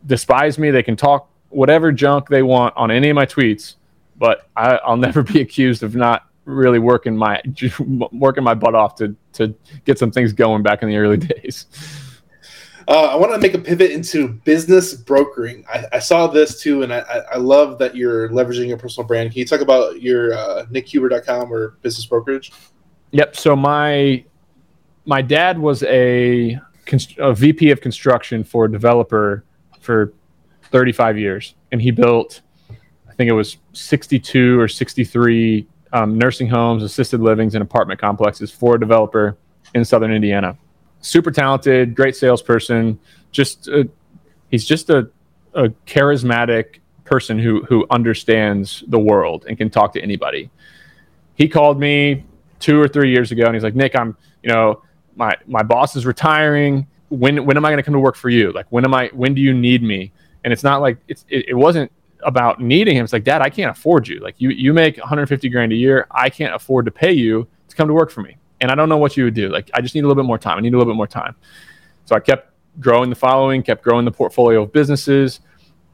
despise 0.05 0.57
me, 0.57 0.71
they 0.71 0.83
can 0.83 0.95
talk 0.95 1.29
whatever 1.49 1.91
junk 1.91 2.27
they 2.29 2.43
want 2.43 2.75
on 2.75 2.91
any 2.91 3.09
of 3.09 3.15
my 3.15 3.25
tweets, 3.25 3.75
but 4.17 4.49
I, 4.55 4.77
I'll 4.77 4.97
never 4.97 5.23
be 5.23 5.41
accused 5.47 5.83
of 5.83 5.95
not 5.95 6.27
really 6.45 6.79
working 6.79 7.15
my 7.15 7.41
working 8.11 8.43
my 8.43 8.53
butt 8.53 8.75
off 8.75 8.95
to 8.95 9.15
to 9.33 9.53
get 9.85 9.97
some 9.97 10.11
things 10.11 10.33
going 10.33 10.63
back 10.63 10.83
in 10.83 10.89
the 10.89 10.97
early 10.97 11.17
days. 11.43 11.65
Uh, 12.87 13.05
I 13.05 13.15
want 13.15 13.31
to 13.31 13.39
make 13.39 13.53
a 13.53 13.59
pivot 13.59 13.91
into 13.91 14.27
business 14.27 14.93
brokering. 14.93 15.63
I, 15.71 15.85
I 15.93 15.99
saw 15.99 16.27
this 16.27 16.61
too, 16.61 16.83
and 16.83 16.93
I, 16.93 16.99
I, 17.31 17.37
love 17.37 17.79
that 17.79 17.95
you're 17.95 18.27
leveraging 18.27 18.67
your 18.67 18.77
personal 18.77 19.07
brand. 19.07 19.31
Can 19.31 19.39
you 19.39 19.45
talk 19.45 19.61
about 19.61 20.01
your 20.01 20.33
uh, 20.33 20.65
nickhuber.com 20.65 21.53
or 21.53 21.77
business 21.81 22.05
brokerage? 22.05 22.51
Yep. 23.11 23.37
So 23.37 23.55
my 23.55 24.25
my 25.05 25.21
dad 25.21 25.59
was 25.59 25.83
a, 25.83 26.59
a 27.19 27.33
VP 27.33 27.71
of 27.71 27.79
construction 27.79 28.43
for 28.43 28.65
a 28.65 28.71
developer 28.71 29.45
for 29.79 30.13
35 30.63 31.17
years, 31.17 31.55
and 31.71 31.81
he 31.81 31.91
built, 31.91 32.41
I 32.69 33.13
think 33.15 33.29
it 33.29 33.33
was 33.33 33.57
62 33.73 34.59
or 34.59 34.67
63 34.67 35.67
um, 35.93 36.17
nursing 36.17 36.47
homes, 36.47 36.83
assisted 36.83 37.21
livings, 37.21 37.55
and 37.55 37.61
apartment 37.61 38.01
complexes 38.01 38.51
for 38.51 38.75
a 38.75 38.79
developer 38.79 39.37
in 39.75 39.85
Southern 39.85 40.11
Indiana. 40.11 40.57
Super 41.01 41.31
talented, 41.31 41.95
great 41.95 42.15
salesperson. 42.15 42.99
Just 43.31 43.67
a, 43.67 43.87
he's 44.49 44.65
just 44.65 44.89
a, 44.89 45.09
a 45.53 45.69
charismatic 45.85 46.79
person 47.05 47.37
who 47.37 47.63
who 47.65 47.85
understands 47.91 48.83
the 48.87 48.99
world 48.99 49.45
and 49.47 49.57
can 49.57 49.69
talk 49.69 49.93
to 49.93 50.01
anybody. 50.01 50.49
He 51.35 51.47
called 51.47 51.79
me 51.79 52.25
two 52.59 52.79
or 52.79 52.87
three 52.87 53.11
years 53.11 53.31
ago, 53.31 53.45
and 53.45 53.53
he's 53.53 53.63
like, 53.63 53.75
"Nick, 53.75 53.95
I'm 53.95 54.17
you 54.41 54.49
know 54.49 54.81
my 55.15 55.35
my 55.45 55.61
boss 55.61 55.95
is 55.95 56.05
retiring. 56.05 56.87
When 57.09 57.45
when 57.45 57.55
am 57.55 57.65
I 57.65 57.69
going 57.69 57.77
to 57.77 57.83
come 57.83 57.93
to 57.93 57.99
work 57.99 58.15
for 58.15 58.29
you? 58.29 58.51
Like 58.51 58.65
when 58.69 58.83
am 58.83 58.93
I? 58.93 59.09
When 59.13 59.35
do 59.35 59.41
you 59.41 59.53
need 59.53 59.83
me?" 59.83 60.11
And 60.43 60.51
it's 60.51 60.63
not 60.63 60.81
like 60.81 60.97
it's 61.07 61.23
it, 61.29 61.49
it 61.49 61.53
wasn't 61.53 61.91
about 62.25 62.59
needing 62.59 62.95
him. 62.95 63.03
It's 63.03 63.13
like, 63.13 63.23
Dad, 63.23 63.41
I 63.41 63.49
can't 63.49 63.71
afford 63.71 64.07
you. 64.07 64.19
Like 64.19 64.35
you, 64.37 64.49
you 64.49 64.73
make 64.73 64.97
150 64.97 65.49
grand 65.49 65.71
a 65.71 65.75
year. 65.75 66.07
I 66.11 66.29
can't 66.29 66.53
afford 66.53 66.85
to 66.85 66.91
pay 66.91 67.11
you 67.11 67.47
to 67.69 67.75
come 67.75 67.87
to 67.87 67.93
work 67.93 68.11
for 68.11 68.21
me. 68.21 68.37
And 68.61 68.71
I 68.71 68.75
don't 68.75 68.89
know 68.89 68.97
what 68.97 69.17
you 69.17 69.25
would 69.25 69.33
do. 69.33 69.49
Like 69.49 69.69
I 69.73 69.81
just 69.81 69.95
need 69.95 70.03
a 70.03 70.07
little 70.07 70.21
bit 70.21 70.27
more 70.27 70.37
time. 70.37 70.57
I 70.57 70.61
need 70.61 70.73
a 70.73 70.77
little 70.77 70.91
bit 70.91 70.97
more 70.97 71.07
time. 71.07 71.35
So 72.05 72.15
I 72.15 72.19
kept 72.19 72.51
growing 72.79 73.09
the 73.09 73.15
following, 73.15 73.61
kept 73.63 73.83
growing 73.83 74.05
the 74.05 74.11
portfolio 74.11 74.63
of 74.63 74.71
businesses. 74.71 75.41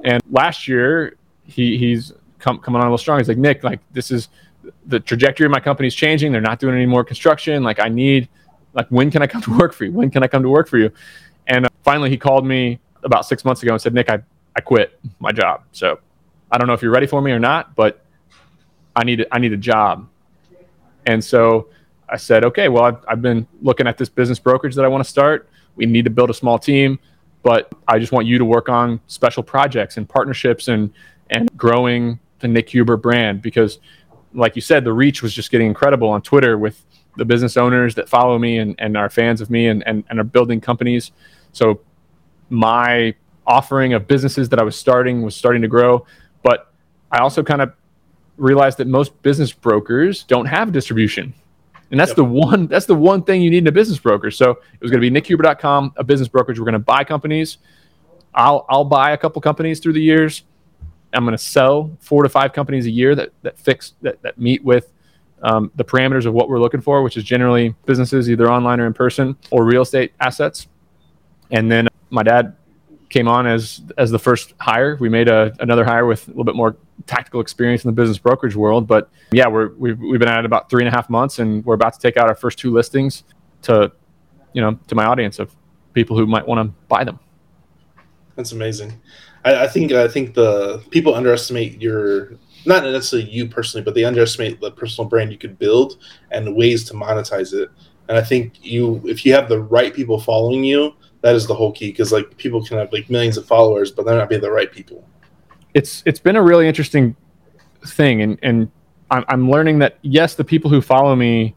And 0.03 0.21
last 0.29 0.67
year, 0.67 1.17
he, 1.43 1.77
he's 1.77 2.13
come, 2.37 2.59
coming 2.59 2.79
on 2.79 2.87
a 2.87 2.89
little 2.89 2.97
strong. 2.97 3.19
He's 3.19 3.27
like, 3.27 3.37
Nick, 3.37 3.63
like 3.63 3.79
this 3.91 4.11
is 4.11 4.29
the 4.85 4.99
trajectory 4.99 5.45
of 5.45 5.51
my 5.51 5.59
company 5.59 5.87
is 5.87 5.95
changing. 5.95 6.31
They're 6.31 6.41
not 6.41 6.59
doing 6.59 6.75
any 6.75 6.85
more 6.85 7.03
construction. 7.03 7.63
Like 7.63 7.79
I 7.79 7.89
need 7.89 8.29
Like, 8.73 8.87
when 8.89 9.09
can 9.11 9.21
I 9.21 9.27
come 9.27 9.41
to 9.41 9.57
work 9.57 9.73
for 9.73 9.85
you? 9.85 9.91
When 9.91 10.09
can 10.11 10.23
I 10.23 10.27
come 10.27 10.43
to 10.43 10.49
work 10.49 10.67
for 10.67 10.77
you? 10.77 10.91
And 11.47 11.65
uh, 11.65 11.69
finally, 11.83 12.09
he 12.09 12.17
called 12.17 12.45
me 12.45 12.79
about 13.03 13.25
six 13.25 13.43
months 13.43 13.63
ago 13.63 13.73
and 13.73 13.81
said, 13.81 13.93
Nick, 13.93 14.09
I, 14.09 14.19
I 14.55 14.61
quit 14.61 14.99
my 15.19 15.31
job. 15.31 15.63
So 15.71 15.99
I 16.51 16.57
don't 16.57 16.67
know 16.67 16.73
if 16.73 16.81
you're 16.81 16.91
ready 16.91 17.07
for 17.07 17.21
me 17.21 17.31
or 17.31 17.39
not, 17.39 17.75
but 17.75 18.03
I 18.95 19.03
need, 19.03 19.25
I 19.31 19.39
need 19.39 19.53
a 19.53 19.57
job. 19.57 20.07
And 21.05 21.23
so 21.23 21.69
I 22.07 22.17
said, 22.17 22.43
okay, 22.45 22.69
well, 22.69 22.83
I've, 22.83 22.97
I've 23.07 23.21
been 23.21 23.47
looking 23.62 23.88
at 23.88 23.97
this 23.97 24.09
business 24.09 24.39
brokerage 24.39 24.75
that 24.75 24.85
I 24.85 24.88
want 24.88 25.03
to 25.03 25.09
start. 25.09 25.49
We 25.75 25.85
need 25.85 26.05
to 26.05 26.12
build 26.12 26.29
a 26.29 26.33
small 26.33 26.59
team, 26.59 26.99
but 27.43 27.71
I 27.88 27.99
just 27.99 28.12
want 28.12 28.27
you 28.27 28.38
to 28.38 28.45
work 28.45 28.67
on 28.67 28.99
special 29.07 29.43
projects 29.43 29.97
and 29.97 30.09
partnerships 30.09 30.67
and, 30.67 30.91
and 31.29 31.55
growing 31.55 32.19
the 32.39 32.47
Nick 32.47 32.69
Huber 32.69 32.97
brand 32.97 33.41
because, 33.41 33.79
like 34.33 34.55
you 34.55 34.62
said, 34.62 34.83
the 34.83 34.93
reach 34.93 35.21
was 35.21 35.33
just 35.33 35.51
getting 35.51 35.67
incredible 35.67 36.09
on 36.09 36.21
Twitter 36.21 36.57
with 36.57 36.83
the 37.17 37.25
business 37.25 37.57
owners 37.57 37.95
that 37.95 38.09
follow 38.09 38.39
me 38.39 38.57
and, 38.57 38.75
and 38.79 38.97
are 38.97 39.09
fans 39.09 39.41
of 39.41 39.49
me 39.49 39.67
and, 39.67 39.85
and, 39.88 40.03
and 40.09 40.19
are 40.19 40.23
building 40.23 40.59
companies. 40.62 41.12
So 41.51 41.81
my 42.49 43.13
offering 43.45 43.93
of 43.93 44.07
businesses 44.07 44.49
that 44.49 44.59
I 44.59 44.63
was 44.63 44.75
starting 44.75 45.21
was 45.21 45.35
starting 45.35 45.62
to 45.62 45.67
grow. 45.67 46.05
I 47.12 47.19
also 47.19 47.43
kind 47.43 47.62
of 47.62 47.74
realized 48.38 48.78
that 48.78 48.88
most 48.88 49.22
business 49.22 49.52
brokers 49.52 50.24
don't 50.24 50.45
have 50.45 50.72
distribution. 50.72 51.34
And 51.91 52.00
that's 52.00 52.10
yep. 52.10 52.17
the 52.17 52.24
one 52.24 52.67
that's 52.67 52.86
the 52.86 52.95
one 52.95 53.24
thing 53.24 53.41
you 53.41 53.50
need 53.50 53.60
in 53.60 53.67
a 53.67 53.72
business 53.72 54.00
broker. 54.00 54.30
So 54.32 54.52
it 54.52 54.82
was 54.82 54.91
going 54.91 55.02
to 55.02 55.10
be 55.10 55.22
nickhuber.com, 55.22 55.93
a 55.98 56.04
business 56.04 56.28
brokerage. 56.28 56.60
We're 56.60 56.65
going 56.65 56.74
to 56.74 56.80
buy 56.80 57.04
companies. 57.04 57.58
I'll 58.34 58.65
I'll 58.69 58.86
buy 58.86 59.12
a 59.12 59.17
couple 59.17 59.41
companies 59.41 59.80
through 59.80 59.93
the 59.93 60.02
years. 60.02 60.43
I'm 61.13 61.26
going 61.26 61.36
to 61.36 61.43
sell 61.43 61.89
four 62.00 62.22
to 62.22 62.30
five 62.30 62.54
companies 62.54 62.86
a 62.86 62.91
year 62.91 63.15
that 63.15 63.32
that 63.41 63.58
fix 63.58 63.93
that 64.02 64.22
that 64.22 64.38
meet 64.38 64.63
with 64.63 64.91
um, 65.41 65.72
the 65.76 65.84
parameters 65.84 66.26
of 66.26 66.34
what 66.34 66.50
we're 66.50 66.60
looking 66.60 66.82
for, 66.82 67.02
which 67.02 67.17
is 67.17 67.24
generally 67.24 67.74
businesses 67.86 68.30
either 68.30 68.52
online 68.52 68.80
or 68.80 68.86
in 68.86 68.93
person 68.93 69.36
or 69.50 69.63
real 69.63 69.82
estate 69.82 70.13
assets. 70.19 70.67
And 71.52 71.72
then 71.72 71.88
my 72.12 72.22
dad 72.22 72.56
came 73.10 73.28
on 73.28 73.48
as 73.48 73.82
as 73.98 74.12
the 74.12 74.19
first 74.19 74.54
hire. 74.60 74.98
We 75.00 75.10
made 75.10 75.28
a, 75.28 75.54
another 75.60 75.84
hire 75.84 76.06
with 76.06 76.28
a 76.28 76.32
little 76.32 76.43
bit 76.43 76.56
more 76.56 76.78
tactical 77.08 77.41
experience 77.41 77.84
in 77.84 77.89
the 77.89 77.93
business 77.93 78.17
brokerage 78.17 78.56
world. 78.56 78.88
But 78.88 79.10
yeah, 79.32 79.48
we're 79.48 79.69
we've, 79.76 80.00
we've 80.00 80.19
been 80.19 80.30
at 80.30 80.39
it 80.39 80.45
about 80.45 80.69
three 80.69 80.84
and 80.84 80.93
a 80.93 80.95
half 80.95 81.10
months, 81.10 81.39
and 81.39 81.65
we're 81.65 81.76
about 81.76 81.93
to 81.93 82.00
take 82.00 82.17
out 82.17 82.28
our 82.28 82.36
first 82.36 82.60
two 82.60 82.72
listings 82.72 83.24
to 83.63 83.91
you 84.54 84.62
know 84.62 84.80
to 84.88 84.95
my 84.95 85.06
audience 85.06 85.39
of 85.39 85.56
people 85.93 86.17
who 86.17 86.26
might 86.26 86.48
want 86.48 86.65
to 86.65 86.74
buy 86.88 87.04
them. 87.04 87.19
That's 88.36 88.52
amazing. 88.52 89.00
I, 89.43 89.65
I 89.65 89.67
think 89.67 89.91
I 89.91 90.08
think 90.08 90.34
the 90.34 90.84
people 90.89 91.15
underestimate 91.15 91.82
your 91.82 92.38
not 92.65 92.84
necessarily 92.84 93.30
you 93.30 93.48
personally, 93.48 93.84
but 93.84 93.95
they 93.95 94.04
underestimate 94.04 94.60
the 94.60 94.72
personal 94.72 95.08
brand 95.08 95.32
you 95.32 95.38
could 95.38 95.58
build 95.58 95.98
and 96.32 96.56
ways 96.56 96.84
to 96.86 96.93
monetize 96.93 97.54
it. 97.54 97.69
And 98.10 98.17
I 98.17 98.22
think 98.22 98.54
you, 98.63 99.02
if 99.06 99.26
you 99.26 99.34
have 99.34 99.50
the 99.50 99.62
right 99.62 99.93
people 99.93 100.19
following 100.19 100.63
you, 100.63 100.93
that 101.21 101.36
is 101.36 101.47
the 101.47 101.53
whole 101.53 101.71
key 101.71 101.88
because 101.88 102.12
like 102.12 102.38
people 102.38 102.63
can 102.63 102.77
have 102.77 102.91
like 102.91 103.10
millions 103.10 103.38
of 103.38 103.45
followers 103.45 103.91
but 103.91 104.05
they're 104.05 104.17
not 104.17 104.29
being 104.29 104.41
the 104.41 104.51
right 104.51 104.71
people. 104.71 105.08
It's 105.73 106.03
it's 106.05 106.19
been 106.19 106.36
a 106.36 106.41
really 106.41 106.67
interesting 106.67 107.15
thing 107.86 108.21
and 108.21 108.39
and 108.41 108.71
I'm, 109.12 109.25
I'm 109.27 109.49
learning 109.49 109.79
that 109.79 109.97
yes 110.01 110.36
the 110.36 110.43
people 110.43 110.69
who 110.69 110.82
follow 110.82 111.15
me 111.15 111.55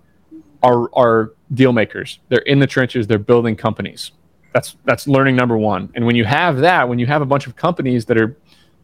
are 0.63 0.89
are 0.95 1.33
deal 1.55 1.73
makers. 1.73 2.21
They're 2.29 2.41
in 2.41 2.59
the 2.59 2.67
trenches. 2.67 3.07
They're 3.07 3.19
building 3.19 3.57
companies. 3.57 4.13
That's 4.53 4.77
that's 4.85 5.07
learning 5.07 5.37
number 5.37 5.57
one. 5.57 5.91
And 5.95 6.07
when 6.07 6.17
you 6.17 6.25
have 6.25 6.59
that 6.59 6.89
when 6.89 6.99
you 6.99 7.07
have 7.07 7.23
a 7.23 7.27
bunch 7.27 7.47
of 7.47 7.57
companies 7.57 8.05
that 8.07 8.19
are 8.19 8.37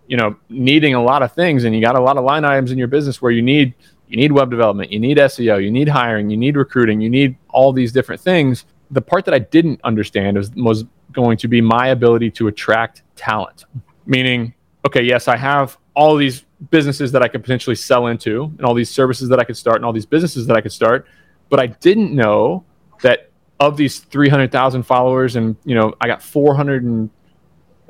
you 0.09 0.17
know 0.17 0.37
needing 0.49 0.95
a 0.95 1.03
lot 1.03 1.23
of 1.23 1.33
things 1.33 1.65
and 1.65 1.75
you 1.75 1.81
got 1.81 1.95
a 1.95 2.01
lot 2.01 2.17
of 2.17 2.25
line 2.25 2.45
items 2.45 2.73
in 2.73 2.79
your 2.79 2.89
business 2.89 3.23
where 3.23 3.31
you 3.31 3.43
need 3.43 3.75
you 4.09 4.17
need 4.17 4.33
web 4.33 4.51
development 4.51 4.91
you 4.91 4.99
need 4.99 5.19
seo 5.19 5.63
you 5.63 5.71
need 5.71 5.87
hiring 5.87 6.31
you 6.31 6.37
need 6.37 6.57
recruiting 6.57 7.01
you 7.01 7.11
need 7.11 7.37
all 7.51 7.73
these 7.73 7.93
different 7.93 8.21
things 8.21 8.65
the 8.91 9.03
part 9.03 9.25
that 9.27 9.35
I 9.35 9.39
didn't 9.39 9.81
understand 9.85 10.37
was, 10.37 10.51
was 10.57 10.85
going 11.13 11.37
to 11.39 11.49
be 11.49 11.61
my 11.61 11.89
ability 11.89 12.31
to 12.33 12.49
attract 12.49 13.03
talent. 13.17 13.65
Meaning, 14.07 14.55
okay, 14.87 15.03
yes, 15.03 15.29
I 15.29 15.37
have 15.37 15.77
all 15.95 16.17
these 16.17 16.45
businesses 16.71 17.13
that 17.13 17.23
I 17.23 17.29
could 17.29 17.43
potentially 17.43 17.77
sell 17.77 18.07
into 18.07 18.45
and 18.45 18.63
all 18.63 18.75
these 18.75 18.91
services 18.91 19.29
that 19.29 19.39
I 19.39 19.45
could 19.45 19.57
start 19.57 19.77
and 19.77 19.85
all 19.85 19.93
these 19.93 20.07
businesses 20.07 20.47
that 20.47 20.57
I 20.57 20.61
could 20.61 20.73
start, 20.73 21.07
but 21.49 21.61
I 21.61 21.67
didn't 21.67 22.15
know 22.15 22.65
that 23.03 23.31
of 23.61 23.77
these 23.77 23.99
300,000 23.99 24.83
followers 24.83 25.37
and, 25.37 25.57
you 25.65 25.75
know, 25.75 25.93
I 26.01 26.07
got 26.07 26.23
400 26.23 26.85
and 26.85 27.11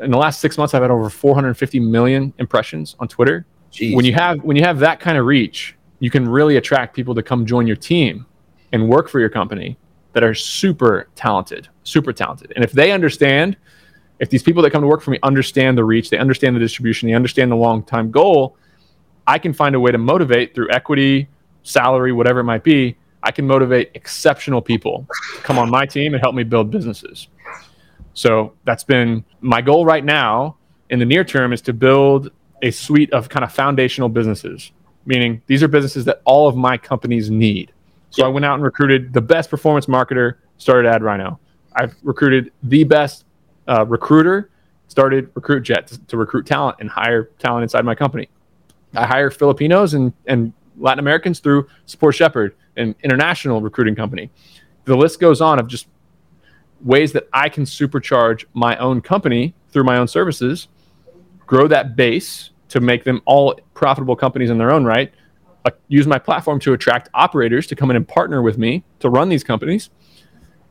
in 0.01 0.11
the 0.11 0.19
last 0.19 0.41
6 0.41 0.57
months 0.59 0.75
I've 0.75 0.83
had 0.83 0.91
over 0.91 1.11
450 1.11 1.81
million 1.81 2.33
impressions 2.39 2.97
on 2.99 3.09
Twitter. 3.09 3.47
Jeez. 3.73 3.95
When 3.95 4.05
you 4.05 4.15
have 4.15 4.43
when 4.43 4.57
you 4.57 4.63
have 4.65 4.79
that 4.79 5.01
kind 5.01 5.19
of 5.19 5.27
reach, 5.27 5.77
you 6.01 6.11
can 6.11 6.27
really 6.27 6.57
attract 6.57 6.95
people 6.95 7.15
to 7.15 7.23
come 7.23 7.45
join 7.45 7.67
your 7.67 7.77
team 7.77 8.25
and 8.73 8.89
work 8.89 9.09
for 9.09 9.21
your 9.21 9.29
company 9.29 9.77
that 10.13 10.23
are 10.23 10.35
super 10.35 11.09
talented, 11.15 11.69
super 11.85 12.13
talented. 12.13 12.53
And 12.57 12.65
if 12.65 12.73
they 12.73 12.93
understand, 12.93 13.57
if 14.19 14.31
these 14.31 14.43
people 14.43 14.63
that 14.63 14.71
come 14.71 14.83
to 14.83 14.89
work 14.89 15.01
for 15.01 15.11
me 15.11 15.19
understand 15.23 15.79
the 15.79 15.85
reach, 15.85 16.11
they 16.11 16.19
understand 16.19 16.57
the 16.57 16.61
distribution, 16.61 17.09
they 17.09 17.15
understand 17.15 17.51
the 17.51 17.57
long 17.57 17.83
time 17.83 18.11
goal, 18.11 18.57
I 19.27 19.39
can 19.39 19.53
find 19.53 19.75
a 19.75 19.81
way 19.81 19.93
to 19.93 19.99
motivate 19.99 20.55
through 20.55 20.71
equity, 20.71 21.29
salary, 21.63 22.13
whatever 22.13 22.41
it 22.41 22.45
might 22.45 22.65
be. 22.65 22.97
I 23.23 23.31
can 23.31 23.47
motivate 23.47 23.91
exceptional 23.95 24.63
people 24.63 25.07
to 25.37 25.43
come 25.43 25.59
on 25.59 25.71
my 25.71 25.85
team 25.85 26.15
and 26.15 26.23
help 26.23 26.35
me 26.35 26.45
build 26.45 26.71
businesses. 26.71 27.29
So 28.15 28.55
that's 28.65 28.85
been 28.85 29.25
my 29.41 29.61
goal 29.61 29.85
right 29.85 30.05
now 30.05 30.57
in 30.91 30.99
the 30.99 31.05
near 31.05 31.25
term 31.25 31.53
is 31.53 31.61
to 31.63 31.73
build 31.73 32.31
a 32.63 32.71
suite 32.71 33.13
of 33.13 33.29
kind 33.29 33.45
of 33.45 33.53
foundational 33.53 34.09
businesses, 34.09 34.73
meaning 35.05 35.43
these 35.47 35.63
are 35.63 35.69
businesses 35.69 36.05
that 36.07 36.23
all 36.25 36.49
of 36.49 36.57
my 36.57 36.77
companies 36.77 37.31
need. 37.31 37.73
So 38.11 38.23
yep. 38.23 38.27
I 38.27 38.29
went 38.29 38.45
out 38.45 38.55
and 38.55 38.63
recruited 38.63 39.13
the 39.13 39.21
best 39.21 39.51
performance 39.51 39.87
marketer, 39.87 40.35
started 40.57 40.89
Ad 40.89 41.03
Rhino. 41.03 41.39
I've 41.75 41.95
recruited 42.03 42.53
the 42.63 42.85
best 42.85 43.25
uh, 43.69 43.85
recruiter, 43.87 44.51
started 44.89 45.33
RecruitJet 45.35 45.87
to, 45.87 46.07
to, 46.07 46.17
recruit 46.17 46.47
talent 46.47 46.79
and 46.81 46.89
hire 46.89 47.25
talent 47.39 47.65
inside 47.65 47.85
my 47.85 47.95
company. 47.95 48.29
I 48.95 49.07
hire 49.07 49.31
Filipinos 49.31 49.95
and, 49.95 50.13
and 50.27 50.53
Latin 50.79 51.01
Americans 51.01 51.41
through 51.41 51.69
Support 51.85 52.15
Shepherd, 52.15 52.57
an 52.77 52.95
international 53.05 53.61
recruiting 53.61 53.95
company. 53.95 54.31
The 54.85 54.97
list 54.97 55.21
goes 55.21 55.41
on 55.41 55.59
of 55.59 55.67
just 55.67 55.87
ways 56.81 57.13
that 57.13 57.29
I 57.33 57.49
can 57.49 57.65
supercharge 57.65 58.45
my 58.55 58.77
own 58.79 59.01
company 59.01 59.55
through 59.71 59.85
my 59.85 59.99
own 59.99 60.09
services, 60.09 60.69
grow 61.47 61.69
that 61.69 61.97
base 61.97 62.51
to 62.69 62.81
make 62.81 63.05
them 63.05 63.21
all 63.25 63.59
profitable 63.75 64.17
companies 64.17 64.51
in 64.51 64.59
their 64.59 64.73
own 64.73 64.85
right, 64.85 65.13
uh, 65.69 65.77
use 65.89 66.07
my 66.07 66.19
platform 66.19 66.61
to 66.61 66.73
attract 66.73 67.09
operators 67.15 67.67
to 67.69 67.77
come 67.77 67.91
in 67.91 67.97
and 67.97 68.07
partner 68.07 68.43
with 68.43 68.59
me 68.59 68.85
to 69.01 69.09
run 69.09 69.29
these 69.29 69.45
companies. 69.45 69.91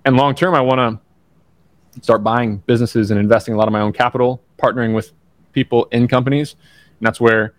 And 0.05 0.15
long 0.15 0.36
term, 0.36 0.55
I 0.55 0.62
want 0.62 0.79
to 0.79 2.01
start 2.01 2.23
buying 2.23 2.57
businesses 2.67 3.12
and 3.12 3.19
investing 3.19 3.53
a 3.53 3.57
lot 3.57 3.67
of 3.67 3.73
my 3.73 3.81
own 3.81 3.93
capital, 3.93 4.41
partnering 4.57 4.93
with 4.95 5.13
people 5.53 5.86
in 5.91 6.07
companies. 6.07 6.55
And 6.99 7.07
that's 7.07 7.19
where, 7.19 7.53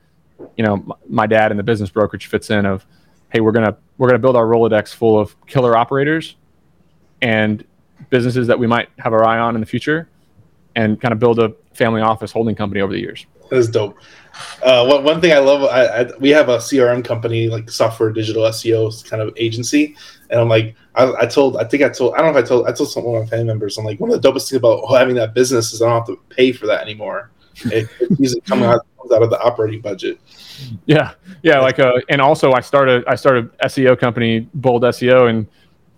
you 0.56 0.64
know, 0.64 0.96
my 1.08 1.26
dad 1.26 1.50
and 1.50 1.58
the 1.58 1.64
business 1.64 1.90
brokerage 1.90 2.26
fits 2.26 2.50
in 2.50 2.66
of, 2.66 2.86
hey, 3.30 3.40
we're 3.40 3.52
gonna 3.52 3.76
we're 3.98 4.08
gonna 4.08 4.18
build 4.18 4.36
our 4.36 4.46
Rolodex 4.46 4.94
full 4.94 5.18
of 5.18 5.34
killer 5.46 5.76
operators 5.76 6.36
and 7.20 7.64
businesses 8.10 8.46
that 8.46 8.58
we 8.58 8.66
might 8.66 8.88
have 8.98 9.12
our 9.12 9.24
eye 9.24 9.38
on 9.38 9.54
in 9.54 9.60
the 9.60 9.66
future, 9.66 10.08
and 10.76 11.00
kind 11.00 11.12
of 11.12 11.18
build 11.18 11.38
a 11.40 11.52
family 11.74 12.00
office 12.00 12.30
holding 12.30 12.54
company 12.54 12.80
over 12.80 12.92
the 12.92 13.00
years. 13.00 13.26
That's 13.50 13.68
dope. 13.68 13.98
Uh, 14.62 14.86
one, 14.86 15.04
one 15.04 15.20
thing 15.20 15.32
I 15.32 15.38
love, 15.38 15.62
I, 15.64 16.02
I, 16.02 16.16
we 16.18 16.30
have 16.30 16.48
a 16.48 16.58
CRM 16.58 17.04
company, 17.04 17.48
like 17.48 17.70
software 17.70 18.12
digital 18.12 18.42
SEO 18.44 19.08
kind 19.08 19.22
of 19.22 19.32
agency, 19.36 19.96
and 20.30 20.40
I'm 20.40 20.48
like, 20.48 20.76
I, 20.94 21.12
I, 21.20 21.26
told, 21.26 21.56
I 21.56 21.64
think 21.64 21.82
I 21.82 21.88
told, 21.88 22.14
I 22.14 22.18
don't 22.18 22.32
know 22.32 22.38
if 22.38 22.44
I 22.44 22.48
told, 22.48 22.66
I 22.66 22.72
told 22.72 22.90
some 22.90 23.06
of 23.06 23.22
my 23.22 23.26
family 23.26 23.46
members, 23.46 23.78
I'm 23.78 23.84
like, 23.84 23.98
one 23.98 24.12
of 24.12 24.20
the 24.20 24.28
dopest 24.28 24.50
things 24.50 24.58
about 24.58 24.86
having 24.86 25.16
that 25.16 25.34
business 25.34 25.72
is 25.72 25.82
I 25.82 25.88
don't 25.88 25.98
have 25.98 26.06
to 26.06 26.22
pay 26.28 26.52
for 26.52 26.66
that 26.66 26.82
anymore. 26.82 27.30
It, 27.72 27.88
it's 27.98 28.20
usually 28.20 28.40
coming 28.42 28.66
out, 28.66 28.86
comes 28.96 29.10
out 29.10 29.20
of 29.20 29.30
the 29.30 29.40
operating 29.40 29.80
budget. 29.80 30.20
Yeah, 30.86 31.14
yeah, 31.42 31.58
like, 31.58 31.80
uh, 31.80 31.94
and 32.08 32.20
also 32.20 32.52
I 32.52 32.60
started, 32.60 33.04
I 33.08 33.16
started 33.16 33.50
SEO 33.58 33.98
company, 33.98 34.48
Bold 34.54 34.84
SEO, 34.84 35.28
and 35.28 35.48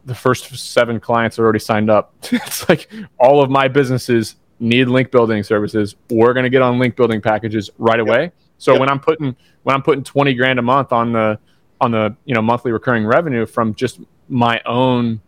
the 0.06 0.14
first 0.14 0.56
seven 0.56 0.98
clients 0.98 1.38
are 1.38 1.44
already 1.44 1.58
signed 1.58 1.90
up. 1.90 2.14
it's 2.32 2.66
like 2.66 2.90
all 3.18 3.42
of 3.42 3.50
my 3.50 3.68
businesses 3.68 4.36
need 4.60 4.88
link 4.88 5.10
building 5.10 5.42
services, 5.42 5.96
we're 6.10 6.34
going 6.34 6.44
to 6.44 6.50
get 6.50 6.62
on 6.62 6.78
link 6.78 6.94
building 6.94 7.20
packages 7.20 7.70
right 7.78 7.98
away. 7.98 8.30
So 8.58 8.72
yep. 8.72 8.80
when 8.80 8.90
I'm 8.90 9.00
putting 9.00 9.34
when 9.62 9.74
I'm 9.74 9.82
putting 9.82 10.04
20 10.04 10.34
grand 10.34 10.58
a 10.58 10.62
month 10.62 10.92
on 10.92 11.12
the 11.12 11.38
on 11.80 11.92
the, 11.92 12.14
you 12.26 12.34
know, 12.34 12.42
monthly 12.42 12.72
recurring 12.72 13.06
revenue 13.06 13.46
from 13.46 13.74
just 13.74 14.00
my 14.28 14.60
own 14.66 15.20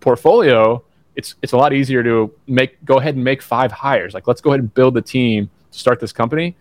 portfolio, 0.00 0.82
it's 1.14 1.36
it's 1.42 1.52
a 1.52 1.56
lot 1.56 1.72
easier 1.72 2.02
to 2.02 2.32
make 2.48 2.84
go 2.84 2.98
ahead 2.98 3.14
and 3.14 3.22
make 3.22 3.40
five 3.40 3.70
hires. 3.70 4.14
Like 4.14 4.26
let's 4.26 4.40
go 4.40 4.50
ahead 4.50 4.60
and 4.60 4.74
build 4.74 4.94
the 4.94 5.02
team 5.02 5.48
to 5.70 5.78
start 5.78 6.00
this 6.00 6.12
company. 6.12 6.56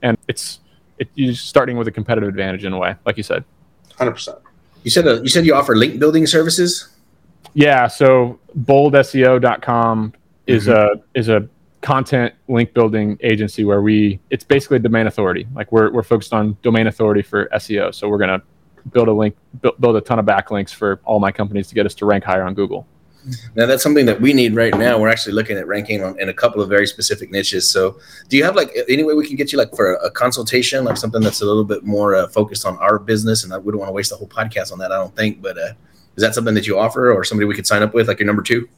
And 0.00 0.16
it's 0.28 0.60
it, 0.98 1.08
you're 1.14 1.34
starting 1.34 1.76
with 1.76 1.88
a 1.88 1.92
competitive 1.92 2.28
advantage 2.28 2.64
in 2.64 2.72
a 2.72 2.78
way, 2.78 2.94
like 3.04 3.16
you 3.16 3.24
said. 3.24 3.44
100%. 3.98 4.40
You 4.84 4.90
said 4.90 5.06
uh, 5.08 5.22
you 5.22 5.28
said 5.28 5.44
you 5.44 5.54
offer 5.54 5.74
link 5.74 5.98
building 5.98 6.26
services? 6.26 6.88
Yeah, 7.54 7.88
so 7.88 8.38
boldseo.com 8.58 10.14
is 10.46 10.66
mm-hmm. 10.66 10.98
a 10.98 11.18
is 11.18 11.28
a 11.28 11.48
content 11.80 12.32
link 12.48 12.72
building 12.74 13.18
agency 13.22 13.64
where 13.64 13.82
we 13.82 14.20
it's 14.30 14.44
basically 14.44 14.78
domain 14.78 15.06
authority. 15.06 15.46
Like 15.54 15.72
we're 15.72 15.90
we're 15.92 16.02
focused 16.02 16.32
on 16.32 16.56
domain 16.62 16.86
authority 16.86 17.22
for 17.22 17.48
SEO. 17.54 17.94
So 17.94 18.08
we're 18.08 18.18
gonna 18.18 18.42
build 18.92 19.08
a 19.08 19.12
link, 19.12 19.36
build, 19.60 19.80
build 19.80 19.96
a 19.96 20.00
ton 20.00 20.18
of 20.18 20.24
backlinks 20.24 20.70
for 20.74 21.00
all 21.04 21.20
my 21.20 21.32
companies 21.32 21.68
to 21.68 21.74
get 21.74 21.86
us 21.86 21.94
to 21.96 22.06
rank 22.06 22.24
higher 22.24 22.44
on 22.44 22.54
Google. 22.54 22.86
Now 23.54 23.66
that's 23.66 23.82
something 23.82 24.06
that 24.06 24.20
we 24.20 24.32
need 24.32 24.54
right 24.56 24.76
now. 24.76 24.98
We're 24.98 25.08
actually 25.08 25.34
looking 25.34 25.56
at 25.56 25.66
ranking 25.68 26.02
on, 26.02 26.18
in 26.20 26.28
a 26.28 26.34
couple 26.34 26.60
of 26.60 26.68
very 26.68 26.86
specific 26.86 27.30
niches. 27.30 27.68
So, 27.70 28.00
do 28.28 28.36
you 28.36 28.44
have 28.44 28.56
like 28.56 28.72
any 28.88 29.04
way 29.04 29.14
we 29.14 29.26
can 29.26 29.36
get 29.36 29.52
you 29.52 29.58
like 29.58 29.74
for 29.76 29.94
a, 29.94 30.06
a 30.06 30.10
consultation, 30.10 30.84
like 30.84 30.96
something 30.96 31.22
that's 31.22 31.40
a 31.40 31.44
little 31.44 31.64
bit 31.64 31.84
more 31.84 32.14
uh, 32.16 32.26
focused 32.28 32.66
on 32.66 32.76
our 32.78 32.98
business? 32.98 33.44
And 33.44 33.52
I 33.52 33.58
wouldn't 33.58 33.78
want 33.78 33.90
to 33.90 33.92
waste 33.92 34.10
the 34.10 34.16
whole 34.16 34.28
podcast 34.28 34.72
on 34.72 34.78
that. 34.80 34.90
I 34.90 34.96
don't 34.96 35.14
think, 35.14 35.40
but 35.40 35.56
uh, 35.56 35.72
is 36.16 36.22
that 36.22 36.34
something 36.34 36.54
that 36.54 36.66
you 36.66 36.78
offer, 36.78 37.12
or 37.12 37.22
somebody 37.22 37.46
we 37.46 37.54
could 37.54 37.66
sign 37.66 37.82
up 37.82 37.94
with, 37.94 38.08
like 38.08 38.18
your 38.18 38.26
number 38.26 38.42
two? 38.42 38.68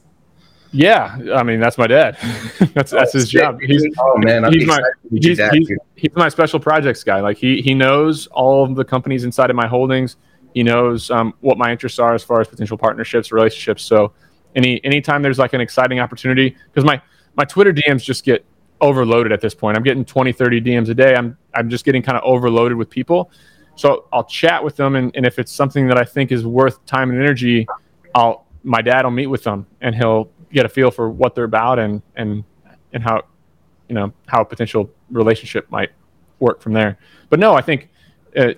Yeah, 0.75 1.17
I 1.33 1.43
mean 1.43 1.61
that's 1.61 1.77
my 1.77 1.87
dad. 1.87 2.17
that's 2.73 2.91
that's 2.91 3.13
his 3.13 3.29
job. 3.29 3.61
He's, 3.61 3.85
oh 3.97 4.17
man, 4.17 4.43
I'm 4.43 4.51
he's 4.51 4.67
my 4.67 4.75
excited 4.75 4.93
to 5.03 5.13
meet 5.13 5.23
your 5.23 5.29
he's, 5.31 5.37
dad, 5.37 5.53
he's, 5.53 5.71
he's 5.95 6.15
my 6.15 6.27
special 6.27 6.59
projects 6.59 7.03
guy. 7.03 7.21
Like 7.21 7.37
he 7.37 7.61
he 7.61 7.73
knows 7.73 8.27
all 8.27 8.65
of 8.65 8.75
the 8.75 8.83
companies 8.83 9.23
inside 9.23 9.49
of 9.49 9.55
my 9.55 9.67
holdings. 9.67 10.17
He 10.53 10.63
knows 10.63 11.09
um, 11.11 11.33
what 11.39 11.57
my 11.57 11.71
interests 11.71 11.97
are 11.97 12.13
as 12.13 12.23
far 12.23 12.41
as 12.41 12.49
potential 12.49 12.77
partnerships, 12.77 13.31
relationships. 13.31 13.83
So 13.83 14.11
any 14.53 14.83
anytime 14.83 15.21
there's 15.21 15.39
like 15.39 15.53
an 15.53 15.61
exciting 15.61 16.01
opportunity, 16.01 16.55
because 16.67 16.83
my 16.83 17.01
my 17.35 17.45
Twitter 17.45 17.71
DMs 17.71 18.03
just 18.03 18.25
get 18.25 18.45
overloaded 18.81 19.31
at 19.31 19.39
this 19.39 19.55
point. 19.55 19.77
I'm 19.77 19.83
getting 19.83 20.03
20, 20.03 20.33
30 20.33 20.61
DMs 20.61 20.89
a 20.89 20.93
day. 20.93 21.15
I'm 21.15 21.37
I'm 21.53 21.69
just 21.69 21.85
getting 21.85 22.01
kind 22.01 22.17
of 22.17 22.23
overloaded 22.25 22.77
with 22.77 22.89
people. 22.89 23.31
So 23.77 24.07
I'll 24.11 24.25
chat 24.25 24.61
with 24.61 24.75
them, 24.75 24.95
and, 24.95 25.15
and 25.15 25.25
if 25.25 25.39
it's 25.39 25.53
something 25.53 25.87
that 25.87 25.97
I 25.97 26.03
think 26.03 26.33
is 26.33 26.45
worth 26.45 26.85
time 26.85 27.11
and 27.11 27.19
energy, 27.19 27.65
I'll 28.13 28.45
my 28.65 28.81
dad 28.81 29.05
will 29.05 29.11
meet 29.11 29.27
with 29.27 29.43
them, 29.43 29.67
and 29.79 29.95
he'll 29.95 30.31
get 30.51 30.65
a 30.65 30.69
feel 30.69 30.91
for 30.91 31.09
what 31.09 31.35
they're 31.35 31.43
about 31.43 31.79
and 31.79 32.01
and 32.15 32.43
and 32.93 33.03
how 33.03 33.23
you 33.89 33.95
know 33.95 34.11
how 34.27 34.41
a 34.41 34.45
potential 34.45 34.89
relationship 35.09 35.69
might 35.69 35.91
work 36.39 36.61
from 36.61 36.73
there. 36.73 36.97
But 37.29 37.39
no, 37.39 37.53
I 37.53 37.61
think 37.61 37.89
uh, 38.37 38.53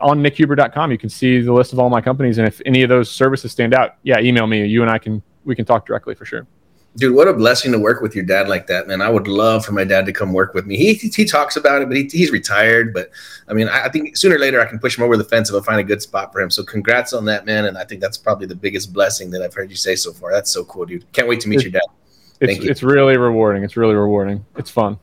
on 0.00 0.22
nickhuber.com 0.22 0.90
you 0.90 0.98
can 0.98 1.08
see 1.08 1.40
the 1.40 1.52
list 1.52 1.72
of 1.72 1.78
all 1.78 1.90
my 1.90 2.00
companies, 2.00 2.38
and 2.38 2.46
if 2.46 2.60
any 2.66 2.82
of 2.82 2.88
those 2.88 3.10
services 3.10 3.52
stand 3.52 3.74
out, 3.74 3.96
yeah, 4.02 4.18
email 4.20 4.46
me. 4.46 4.66
You 4.66 4.82
and 4.82 4.90
I 4.90 4.98
can 4.98 5.22
we 5.44 5.54
can 5.54 5.64
talk 5.64 5.86
directly 5.86 6.14
for 6.14 6.24
sure. 6.24 6.46
Dude, 6.96 7.14
what 7.14 7.26
a 7.26 7.32
blessing 7.32 7.72
to 7.72 7.78
work 7.78 8.02
with 8.02 8.14
your 8.14 8.24
dad 8.24 8.48
like 8.48 8.66
that, 8.66 8.86
man. 8.86 9.00
I 9.00 9.08
would 9.08 9.26
love 9.26 9.64
for 9.64 9.72
my 9.72 9.82
dad 9.82 10.04
to 10.04 10.12
come 10.12 10.34
work 10.34 10.52
with 10.52 10.66
me. 10.66 10.76
He 10.76 10.92
he 10.92 11.24
talks 11.24 11.56
about 11.56 11.80
it, 11.80 11.88
but 11.88 11.96
he, 11.96 12.06
he's 12.12 12.30
retired. 12.30 12.92
But 12.92 13.10
I 13.48 13.54
mean, 13.54 13.68
I, 13.68 13.86
I 13.86 13.88
think 13.88 14.14
sooner 14.14 14.36
or 14.36 14.38
later 14.38 14.60
I 14.60 14.66
can 14.66 14.78
push 14.78 14.98
him 14.98 15.04
over 15.04 15.16
the 15.16 15.24
fence 15.24 15.48
if 15.48 15.56
I 15.56 15.64
find 15.64 15.80
a 15.80 15.84
good 15.84 16.02
spot 16.02 16.32
for 16.32 16.42
him. 16.42 16.50
So 16.50 16.62
congrats 16.62 17.14
on 17.14 17.24
that, 17.26 17.46
man. 17.46 17.64
And 17.64 17.78
I 17.78 17.84
think 17.84 18.02
that's 18.02 18.18
probably 18.18 18.46
the 18.46 18.54
biggest 18.54 18.92
blessing 18.92 19.30
that 19.30 19.40
I've 19.42 19.54
heard 19.54 19.70
you 19.70 19.76
say 19.76 19.96
so 19.96 20.12
far. 20.12 20.32
That's 20.32 20.50
so 20.50 20.64
cool, 20.66 20.84
dude. 20.84 21.10
Can't 21.12 21.28
wait 21.28 21.40
to 21.40 21.48
meet 21.48 21.62
your 21.62 21.72
dad. 21.72 21.80
It's 22.40 22.52
Thank 22.52 22.64
you. 22.64 22.70
it's 22.70 22.82
really 22.82 23.16
rewarding. 23.16 23.62
It's 23.62 23.76
really 23.76 23.94
rewarding. 23.94 24.44
It's 24.56 24.70
fun, 24.70 24.98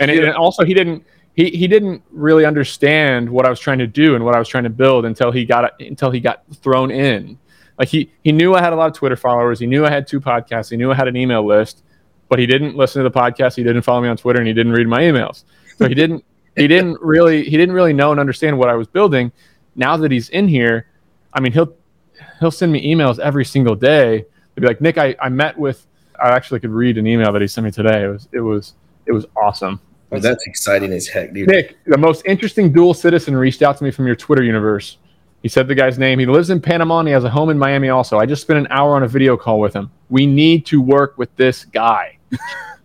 and, 0.00 0.10
it, 0.10 0.24
and 0.24 0.34
also 0.34 0.64
he 0.64 0.74
didn't 0.74 1.04
he 1.34 1.50
he 1.50 1.66
didn't 1.66 2.02
really 2.10 2.44
understand 2.44 3.28
what 3.28 3.46
I 3.46 3.50
was 3.50 3.60
trying 3.60 3.78
to 3.78 3.86
do 3.86 4.14
and 4.14 4.24
what 4.24 4.34
I 4.34 4.38
was 4.38 4.48
trying 4.48 4.64
to 4.64 4.70
build 4.70 5.04
until 5.04 5.30
he 5.30 5.44
got 5.44 5.80
until 5.80 6.10
he 6.10 6.20
got 6.20 6.42
thrown 6.56 6.90
in. 6.90 7.38
Like 7.78 7.88
he 7.88 8.10
he 8.22 8.32
knew 8.32 8.54
I 8.54 8.60
had 8.60 8.72
a 8.72 8.76
lot 8.76 8.88
of 8.88 8.92
Twitter 8.94 9.16
followers. 9.16 9.58
He 9.58 9.66
knew 9.66 9.84
I 9.84 9.90
had 9.90 10.06
two 10.06 10.20
podcasts. 10.20 10.70
He 10.70 10.76
knew 10.76 10.92
I 10.92 10.94
had 10.94 11.08
an 11.08 11.16
email 11.16 11.44
list, 11.44 11.82
but 12.28 12.38
he 12.38 12.46
didn't 12.46 12.76
listen 12.76 13.02
to 13.02 13.08
the 13.08 13.18
podcast. 13.18 13.56
He 13.56 13.64
didn't 13.64 13.82
follow 13.82 14.00
me 14.00 14.08
on 14.08 14.16
Twitter, 14.16 14.38
and 14.38 14.46
he 14.46 14.54
didn't 14.54 14.72
read 14.72 14.86
my 14.86 15.00
emails. 15.00 15.44
So 15.78 15.88
he 15.88 15.94
didn't 15.94 16.24
he 16.56 16.68
didn't 16.68 17.00
really 17.00 17.44
he 17.44 17.56
didn't 17.56 17.74
really 17.74 17.92
know 17.92 18.10
and 18.12 18.20
understand 18.20 18.58
what 18.58 18.68
I 18.68 18.74
was 18.74 18.86
building. 18.86 19.32
Now 19.74 19.96
that 19.96 20.10
he's 20.10 20.28
in 20.28 20.46
here, 20.46 20.86
I 21.32 21.40
mean 21.40 21.52
he'll 21.52 21.74
he'll 22.40 22.52
send 22.52 22.72
me 22.72 22.94
emails 22.94 23.18
every 23.18 23.44
single 23.44 23.74
day. 23.74 24.24
He'll 24.54 24.62
be 24.62 24.66
like, 24.68 24.80
Nick, 24.80 24.98
I, 24.98 25.16
I 25.20 25.28
met 25.28 25.58
with 25.58 25.86
I 26.22 26.30
actually 26.30 26.60
could 26.60 26.70
read 26.70 26.96
an 26.96 27.06
email 27.06 27.32
that 27.32 27.42
he 27.42 27.48
sent 27.48 27.64
me 27.64 27.70
today. 27.70 28.04
It 28.04 28.08
was 28.08 28.28
it 28.32 28.40
was 28.40 28.74
it 29.06 29.12
was 29.12 29.26
awesome. 29.36 29.80
Well, 30.10 30.20
that's 30.20 30.46
exciting 30.46 30.92
as 30.92 31.08
heck, 31.08 31.32
dude. 31.32 31.48
Nick, 31.48 31.76
the 31.86 31.98
most 31.98 32.22
interesting 32.24 32.72
dual 32.72 32.94
citizen 32.94 33.36
reached 33.36 33.62
out 33.62 33.76
to 33.78 33.84
me 33.84 33.90
from 33.90 34.06
your 34.06 34.14
Twitter 34.14 34.44
universe. 34.44 34.98
He 35.44 35.50
said 35.50 35.68
the 35.68 35.74
guy's 35.74 35.98
name. 35.98 36.18
He 36.18 36.24
lives 36.24 36.48
in 36.48 36.58
Panama 36.58 37.00
and 37.00 37.08
he 37.08 37.12
has 37.12 37.22
a 37.22 37.28
home 37.28 37.50
in 37.50 37.58
Miami 37.58 37.90
also. 37.90 38.18
I 38.18 38.24
just 38.24 38.40
spent 38.40 38.58
an 38.58 38.66
hour 38.70 38.96
on 38.96 39.02
a 39.02 39.08
video 39.08 39.36
call 39.36 39.60
with 39.60 39.74
him. 39.74 39.90
We 40.08 40.24
need 40.24 40.64
to 40.66 40.80
work 40.80 41.18
with 41.18 41.36
this 41.36 41.66
guy. 41.66 42.16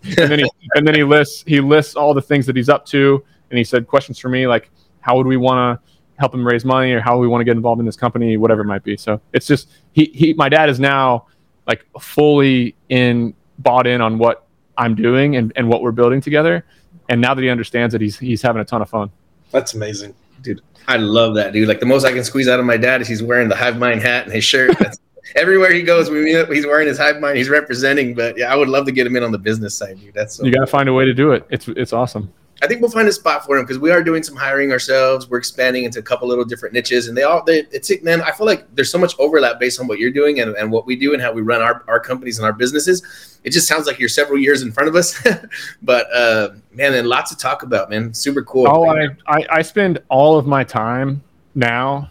and 0.03 0.29
then 0.29 0.39
he 0.39 0.51
and 0.75 0.85
then 0.85 0.93
he 0.93 1.05
lists 1.05 1.45
he 1.47 1.61
lists 1.61 1.95
all 1.95 2.13
the 2.13 2.21
things 2.21 2.45
that 2.47 2.57
he's 2.57 2.67
up 2.67 2.85
to 2.87 3.23
and 3.49 3.57
he 3.57 3.63
said 3.63 3.87
questions 3.87 4.19
for 4.19 4.27
me 4.27 4.45
like 4.45 4.71
how 4.99 5.15
would 5.15 5.25
we 5.25 5.37
want 5.37 5.81
to 5.81 5.91
help 6.19 6.33
him 6.33 6.45
raise 6.45 6.65
money 6.65 6.91
or 6.91 6.99
how 6.99 7.17
we 7.17 7.29
want 7.29 7.39
to 7.39 7.45
get 7.45 7.55
involved 7.55 7.79
in 7.79 7.85
this 7.85 7.95
company 7.95 8.35
whatever 8.35 8.59
it 8.59 8.65
might 8.65 8.83
be. 8.83 8.97
So 8.97 9.21
it's 9.31 9.47
just 9.47 9.69
he 9.93 10.11
he 10.13 10.33
my 10.33 10.49
dad 10.49 10.69
is 10.69 10.81
now 10.81 11.27
like 11.65 11.85
fully 11.97 12.75
in 12.89 13.33
bought 13.59 13.87
in 13.87 14.01
on 14.01 14.17
what 14.17 14.47
I'm 14.77 14.95
doing 14.95 15.37
and, 15.37 15.53
and 15.55 15.69
what 15.69 15.81
we're 15.81 15.93
building 15.93 16.19
together. 16.19 16.65
And 17.07 17.21
now 17.21 17.33
that 17.33 17.41
he 17.41 17.49
understands 17.49 17.95
it, 17.95 18.01
he's 18.01 18.19
he's 18.19 18.41
having 18.41 18.61
a 18.61 18.65
ton 18.65 18.81
of 18.81 18.89
fun. 18.89 19.11
That's 19.51 19.73
amazing. 19.75 20.13
Dude. 20.41 20.61
I 20.87 20.97
love 20.97 21.35
that, 21.35 21.53
dude. 21.53 21.67
Like 21.67 21.79
the 21.79 21.85
most 21.85 22.03
I 22.03 22.11
can 22.11 22.23
squeeze 22.23 22.47
out 22.47 22.59
of 22.59 22.65
my 22.65 22.77
dad 22.77 23.01
is 23.01 23.07
he's 23.07 23.21
wearing 23.21 23.47
the 23.47 23.55
Hive 23.55 23.77
Mind 23.77 24.01
hat 24.01 24.25
and 24.25 24.33
his 24.33 24.43
shirt. 24.43 24.75
Everywhere 25.35 25.71
he 25.71 25.83
goes, 25.83 26.09
we 26.09 26.23
meet 26.23 26.35
up, 26.35 26.49
he's 26.49 26.65
wearing 26.65 26.87
his 26.87 26.97
Hive 26.97 27.19
Mind. 27.19 27.37
He's 27.37 27.49
representing. 27.49 28.15
But 28.15 28.37
yeah, 28.37 28.51
I 28.51 28.55
would 28.55 28.69
love 28.69 28.85
to 28.87 28.91
get 28.91 29.05
him 29.05 29.15
in 29.15 29.23
on 29.23 29.31
the 29.31 29.37
business 29.37 29.75
side, 29.75 29.99
dude. 29.99 30.15
That's 30.15 30.35
so. 30.35 30.45
You 30.45 30.51
got 30.51 30.61
to 30.61 30.67
find 30.67 30.89
a 30.89 30.93
way 30.93 31.05
to 31.05 31.13
do 31.13 31.31
it. 31.31 31.45
It's 31.51 31.67
it's 31.67 31.93
awesome. 31.93 32.33
I 32.61 32.67
think 32.67 32.81
we'll 32.81 32.91
find 32.91 33.07
a 33.07 33.11
spot 33.13 33.45
for 33.45 33.57
him 33.57 33.63
because 33.63 33.79
we 33.79 33.89
are 33.89 34.03
doing 34.03 34.21
some 34.21 34.35
hiring 34.35 34.71
ourselves. 34.71 35.29
We're 35.29 35.37
expanding 35.37 35.85
into 35.85 35.99
a 35.99 36.01
couple 36.01 36.27
little 36.27 36.43
different 36.43 36.73
niches, 36.73 37.07
and 37.07 37.15
they 37.17 37.23
all 37.23 37.41
they 37.43 37.59
it's 37.71 37.89
it, 37.89 38.03
man. 38.03 38.21
I 38.21 38.31
feel 38.31 38.45
like 38.45 38.65
there's 38.75 38.91
so 38.91 38.97
much 38.97 39.13
overlap 39.17 39.59
based 39.59 39.79
on 39.79 39.87
what 39.87 39.97
you're 39.99 40.11
doing 40.11 40.41
and, 40.41 40.55
and 40.55 40.69
what 40.71 40.85
we 40.85 40.95
do 40.97 41.13
and 41.13 41.21
how 41.21 41.31
we 41.31 41.41
run 41.41 41.61
our, 41.61 41.83
our 41.87 41.99
companies 41.99 42.37
and 42.37 42.45
our 42.45 42.51
businesses. 42.51 43.39
It 43.45 43.51
just 43.51 43.67
sounds 43.67 43.87
like 43.87 43.97
you're 43.99 44.09
several 44.09 44.37
years 44.37 44.61
in 44.61 44.71
front 44.73 44.89
of 44.89 44.95
us, 44.95 45.17
but 45.81 46.13
uh, 46.13 46.49
man, 46.73 46.93
and 46.95 47.07
lots 47.07 47.31
to 47.31 47.37
talk 47.37 47.63
about, 47.63 47.89
man. 47.89 48.13
Super 48.13 48.43
cool. 48.43 48.67
Oh, 48.67 48.85
I, 48.89 49.07
I 49.27 49.45
I 49.49 49.61
spend 49.61 49.99
all 50.09 50.37
of 50.37 50.45
my 50.45 50.63
time 50.65 51.23
now 51.55 52.09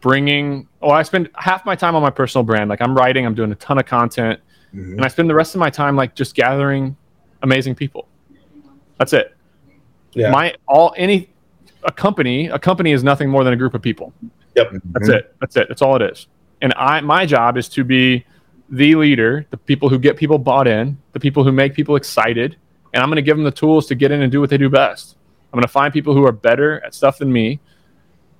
bringing. 0.00 0.66
Oh, 0.80 0.90
I 0.90 1.02
spend 1.02 1.28
half 1.34 1.66
my 1.66 1.74
time 1.76 1.94
on 1.94 2.02
my 2.02 2.10
personal 2.10 2.44
brand. 2.44 2.70
Like 2.70 2.80
I'm 2.80 2.96
writing, 2.96 3.26
I'm 3.26 3.34
doing 3.34 3.52
a 3.52 3.56
ton 3.56 3.78
of 3.78 3.84
content, 3.84 4.40
Mhm. 4.74 4.92
and 4.92 5.04
I 5.04 5.08
spend 5.08 5.28
the 5.28 5.34
rest 5.34 5.54
of 5.54 5.58
my 5.58 5.68
time 5.68 5.96
like 5.96 6.14
just 6.14 6.34
gathering 6.34 6.96
amazing 7.42 7.74
people. 7.74 8.08
That's 8.98 9.12
it. 9.12 9.34
Yeah. 10.12 10.30
My 10.30 10.54
all 10.66 10.94
any 10.96 11.30
a 11.84 11.92
company 11.92 12.48
a 12.48 12.58
company 12.58 12.92
is 12.92 13.02
nothing 13.02 13.28
more 13.28 13.44
than 13.44 13.52
a 13.52 13.56
group 13.56 13.74
of 13.74 13.82
people. 13.82 14.12
Yep. 14.56 14.72
That's 14.92 15.08
it. 15.08 15.34
That's 15.40 15.56
it. 15.56 15.68
That's 15.68 15.82
all 15.82 15.96
it 15.96 16.02
is. 16.02 16.26
And 16.60 16.74
I 16.76 17.00
my 17.00 17.26
job 17.26 17.56
is 17.56 17.68
to 17.70 17.84
be 17.84 18.24
the 18.68 18.94
leader, 18.94 19.46
the 19.50 19.56
people 19.56 19.88
who 19.88 19.98
get 19.98 20.16
people 20.16 20.38
bought 20.38 20.68
in, 20.68 20.98
the 21.12 21.20
people 21.20 21.42
who 21.44 21.52
make 21.52 21.74
people 21.74 21.96
excited, 21.96 22.56
and 22.92 23.02
I'm 23.02 23.08
going 23.08 23.16
to 23.16 23.22
give 23.22 23.36
them 23.36 23.44
the 23.44 23.50
tools 23.50 23.86
to 23.86 23.94
get 23.94 24.10
in 24.12 24.22
and 24.22 24.30
do 24.30 24.40
what 24.40 24.50
they 24.50 24.58
do 24.58 24.68
best. 24.68 25.16
I'm 25.52 25.56
going 25.56 25.62
to 25.62 25.68
find 25.68 25.92
people 25.92 26.14
who 26.14 26.24
are 26.24 26.32
better 26.32 26.84
at 26.84 26.94
stuff 26.94 27.18
than 27.18 27.32
me. 27.32 27.58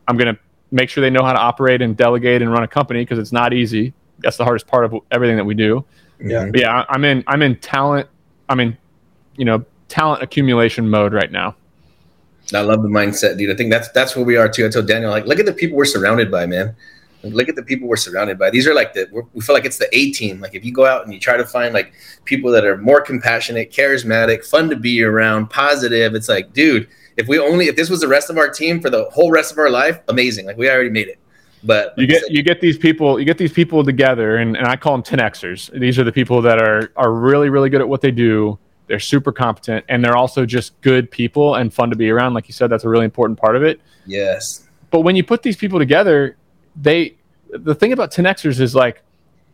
I'm 0.06 0.16
going 0.16 0.32
to 0.32 0.40
make 0.70 0.88
sure 0.88 1.00
they 1.00 1.10
know 1.10 1.24
how 1.24 1.32
to 1.32 1.38
operate 1.38 1.82
and 1.82 1.96
delegate 1.96 2.42
and 2.42 2.52
run 2.52 2.62
a 2.62 2.68
company 2.68 3.02
because 3.02 3.18
it's 3.18 3.32
not 3.32 3.52
easy. 3.52 3.92
That's 4.20 4.36
the 4.36 4.44
hardest 4.44 4.66
part 4.66 4.84
of 4.84 4.94
everything 5.10 5.36
that 5.36 5.44
we 5.44 5.54
do. 5.54 5.84
Yeah. 6.20 6.46
But 6.46 6.60
yeah, 6.60 6.84
I'm 6.88 7.04
in 7.04 7.24
I'm 7.26 7.42
in 7.42 7.56
talent 7.56 8.08
I'm 8.48 8.60
in 8.60 8.76
you 9.36 9.44
know 9.44 9.64
talent 9.88 10.22
accumulation 10.22 10.88
mode 10.88 11.12
right 11.12 11.32
now. 11.32 11.56
I 12.54 12.62
love 12.62 12.82
the 12.82 12.88
mindset, 12.88 13.38
dude. 13.38 13.50
I 13.50 13.54
think 13.54 13.70
that's 13.70 13.88
that's 13.90 14.16
where 14.16 14.24
we 14.24 14.36
are 14.36 14.48
too. 14.48 14.66
I 14.66 14.68
told 14.68 14.86
Daniel, 14.86 15.10
like, 15.10 15.26
look 15.26 15.38
at 15.38 15.46
the 15.46 15.52
people 15.52 15.76
we're 15.76 15.84
surrounded 15.84 16.30
by, 16.30 16.46
man. 16.46 16.74
Look 17.22 17.50
at 17.50 17.56
the 17.56 17.62
people 17.62 17.86
we're 17.86 17.96
surrounded 17.96 18.38
by. 18.38 18.48
These 18.50 18.66
are 18.66 18.74
like 18.74 18.94
the 18.94 19.06
we 19.34 19.42
feel 19.42 19.54
like 19.54 19.66
it's 19.66 19.76
the 19.76 19.94
A 19.96 20.10
team. 20.12 20.40
Like 20.40 20.54
if 20.54 20.64
you 20.64 20.72
go 20.72 20.86
out 20.86 21.04
and 21.04 21.12
you 21.12 21.20
try 21.20 21.36
to 21.36 21.44
find 21.44 21.74
like 21.74 21.92
people 22.24 22.50
that 22.52 22.64
are 22.64 22.78
more 22.78 23.02
compassionate, 23.02 23.70
charismatic, 23.70 24.44
fun 24.44 24.70
to 24.70 24.76
be 24.76 25.02
around, 25.02 25.50
positive, 25.50 26.14
it's 26.14 26.30
like, 26.30 26.54
dude, 26.54 26.88
if 27.18 27.28
we 27.28 27.38
only 27.38 27.66
if 27.66 27.76
this 27.76 27.90
was 27.90 28.00
the 28.00 28.08
rest 28.08 28.30
of 28.30 28.38
our 28.38 28.48
team 28.48 28.80
for 28.80 28.88
the 28.88 29.04
whole 29.10 29.30
rest 29.30 29.52
of 29.52 29.58
our 29.58 29.68
life, 29.68 30.00
amazing. 30.08 30.46
Like 30.46 30.56
we 30.56 30.70
already 30.70 30.88
made 30.90 31.08
it. 31.08 31.18
But 31.62 31.92
you 31.98 32.06
get 32.06 32.30
you 32.30 32.42
get 32.42 32.60
these 32.62 32.78
people 32.78 33.18
you 33.18 33.26
get 33.26 33.36
these 33.36 33.52
people 33.52 33.84
together 33.84 34.36
and, 34.36 34.56
and 34.56 34.66
I 34.66 34.76
call 34.76 34.96
them 34.96 35.02
10xers. 35.02 35.78
These 35.78 35.98
are 35.98 36.04
the 36.04 36.12
people 36.12 36.40
that 36.42 36.58
are 36.58 36.90
are 36.96 37.12
really 37.12 37.50
really 37.50 37.68
good 37.68 37.82
at 37.82 37.88
what 37.88 38.00
they 38.00 38.10
do. 38.10 38.58
They're 38.90 38.98
super 38.98 39.30
competent 39.30 39.84
and 39.88 40.04
they're 40.04 40.16
also 40.16 40.44
just 40.44 40.78
good 40.80 41.08
people 41.12 41.54
and 41.54 41.72
fun 41.72 41.90
to 41.90 41.96
be 41.96 42.10
around. 42.10 42.34
Like 42.34 42.48
you 42.48 42.52
said, 42.52 42.70
that's 42.70 42.82
a 42.82 42.88
really 42.88 43.04
important 43.04 43.38
part 43.38 43.54
of 43.54 43.62
it. 43.62 43.80
yes, 44.04 44.68
But 44.90 45.02
when 45.02 45.14
you 45.14 45.22
put 45.22 45.44
these 45.44 45.56
people 45.56 45.78
together, 45.78 46.36
they 46.74 47.14
the 47.52 47.72
thing 47.72 47.92
about 47.92 48.10
10xers 48.10 48.58
is 48.58 48.74
like 48.74 49.02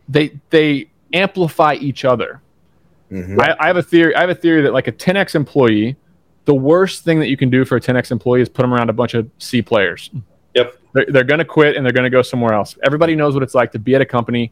they 0.09 0.31
they 0.49 0.89
amplify 1.13 1.75
each 1.75 2.03
other. 2.03 2.41
Mhm. 3.11 3.39
I, 3.39 3.55
I 3.59 3.67
have 3.67 3.77
a 3.77 3.83
theory. 3.83 4.15
I 4.15 4.21
have 4.21 4.31
a 4.31 4.35
theory 4.35 4.63
that 4.63 4.73
like 4.73 4.87
a 4.87 4.91
10x 4.91 5.35
employee, 5.35 5.95
the 6.45 6.55
worst 6.55 7.03
thing 7.03 7.19
that 7.19 7.27
you 7.27 7.37
can 7.37 7.51
do 7.51 7.63
for 7.63 7.75
a 7.75 7.79
10x 7.79 8.09
employee 8.11 8.41
is 8.41 8.49
put 8.49 8.63
them 8.63 8.73
around 8.73 8.89
a 8.89 8.93
bunch 8.93 9.13
of 9.13 9.29
C 9.37 9.61
players. 9.61 10.09
Yep. 10.55 10.73
They're, 10.93 11.05
they're 11.09 11.23
going 11.23 11.37
to 11.37 11.45
quit 11.45 11.75
and 11.77 11.85
they're 11.85 11.93
going 11.93 12.05
to 12.05 12.09
go 12.09 12.23
somewhere 12.23 12.53
else. 12.55 12.75
Everybody 12.83 13.15
knows 13.15 13.35
what 13.35 13.43
it's 13.43 13.53
like 13.53 13.71
to 13.73 13.79
be 13.79 13.93
at 13.93 14.01
a 14.01 14.05
company. 14.05 14.51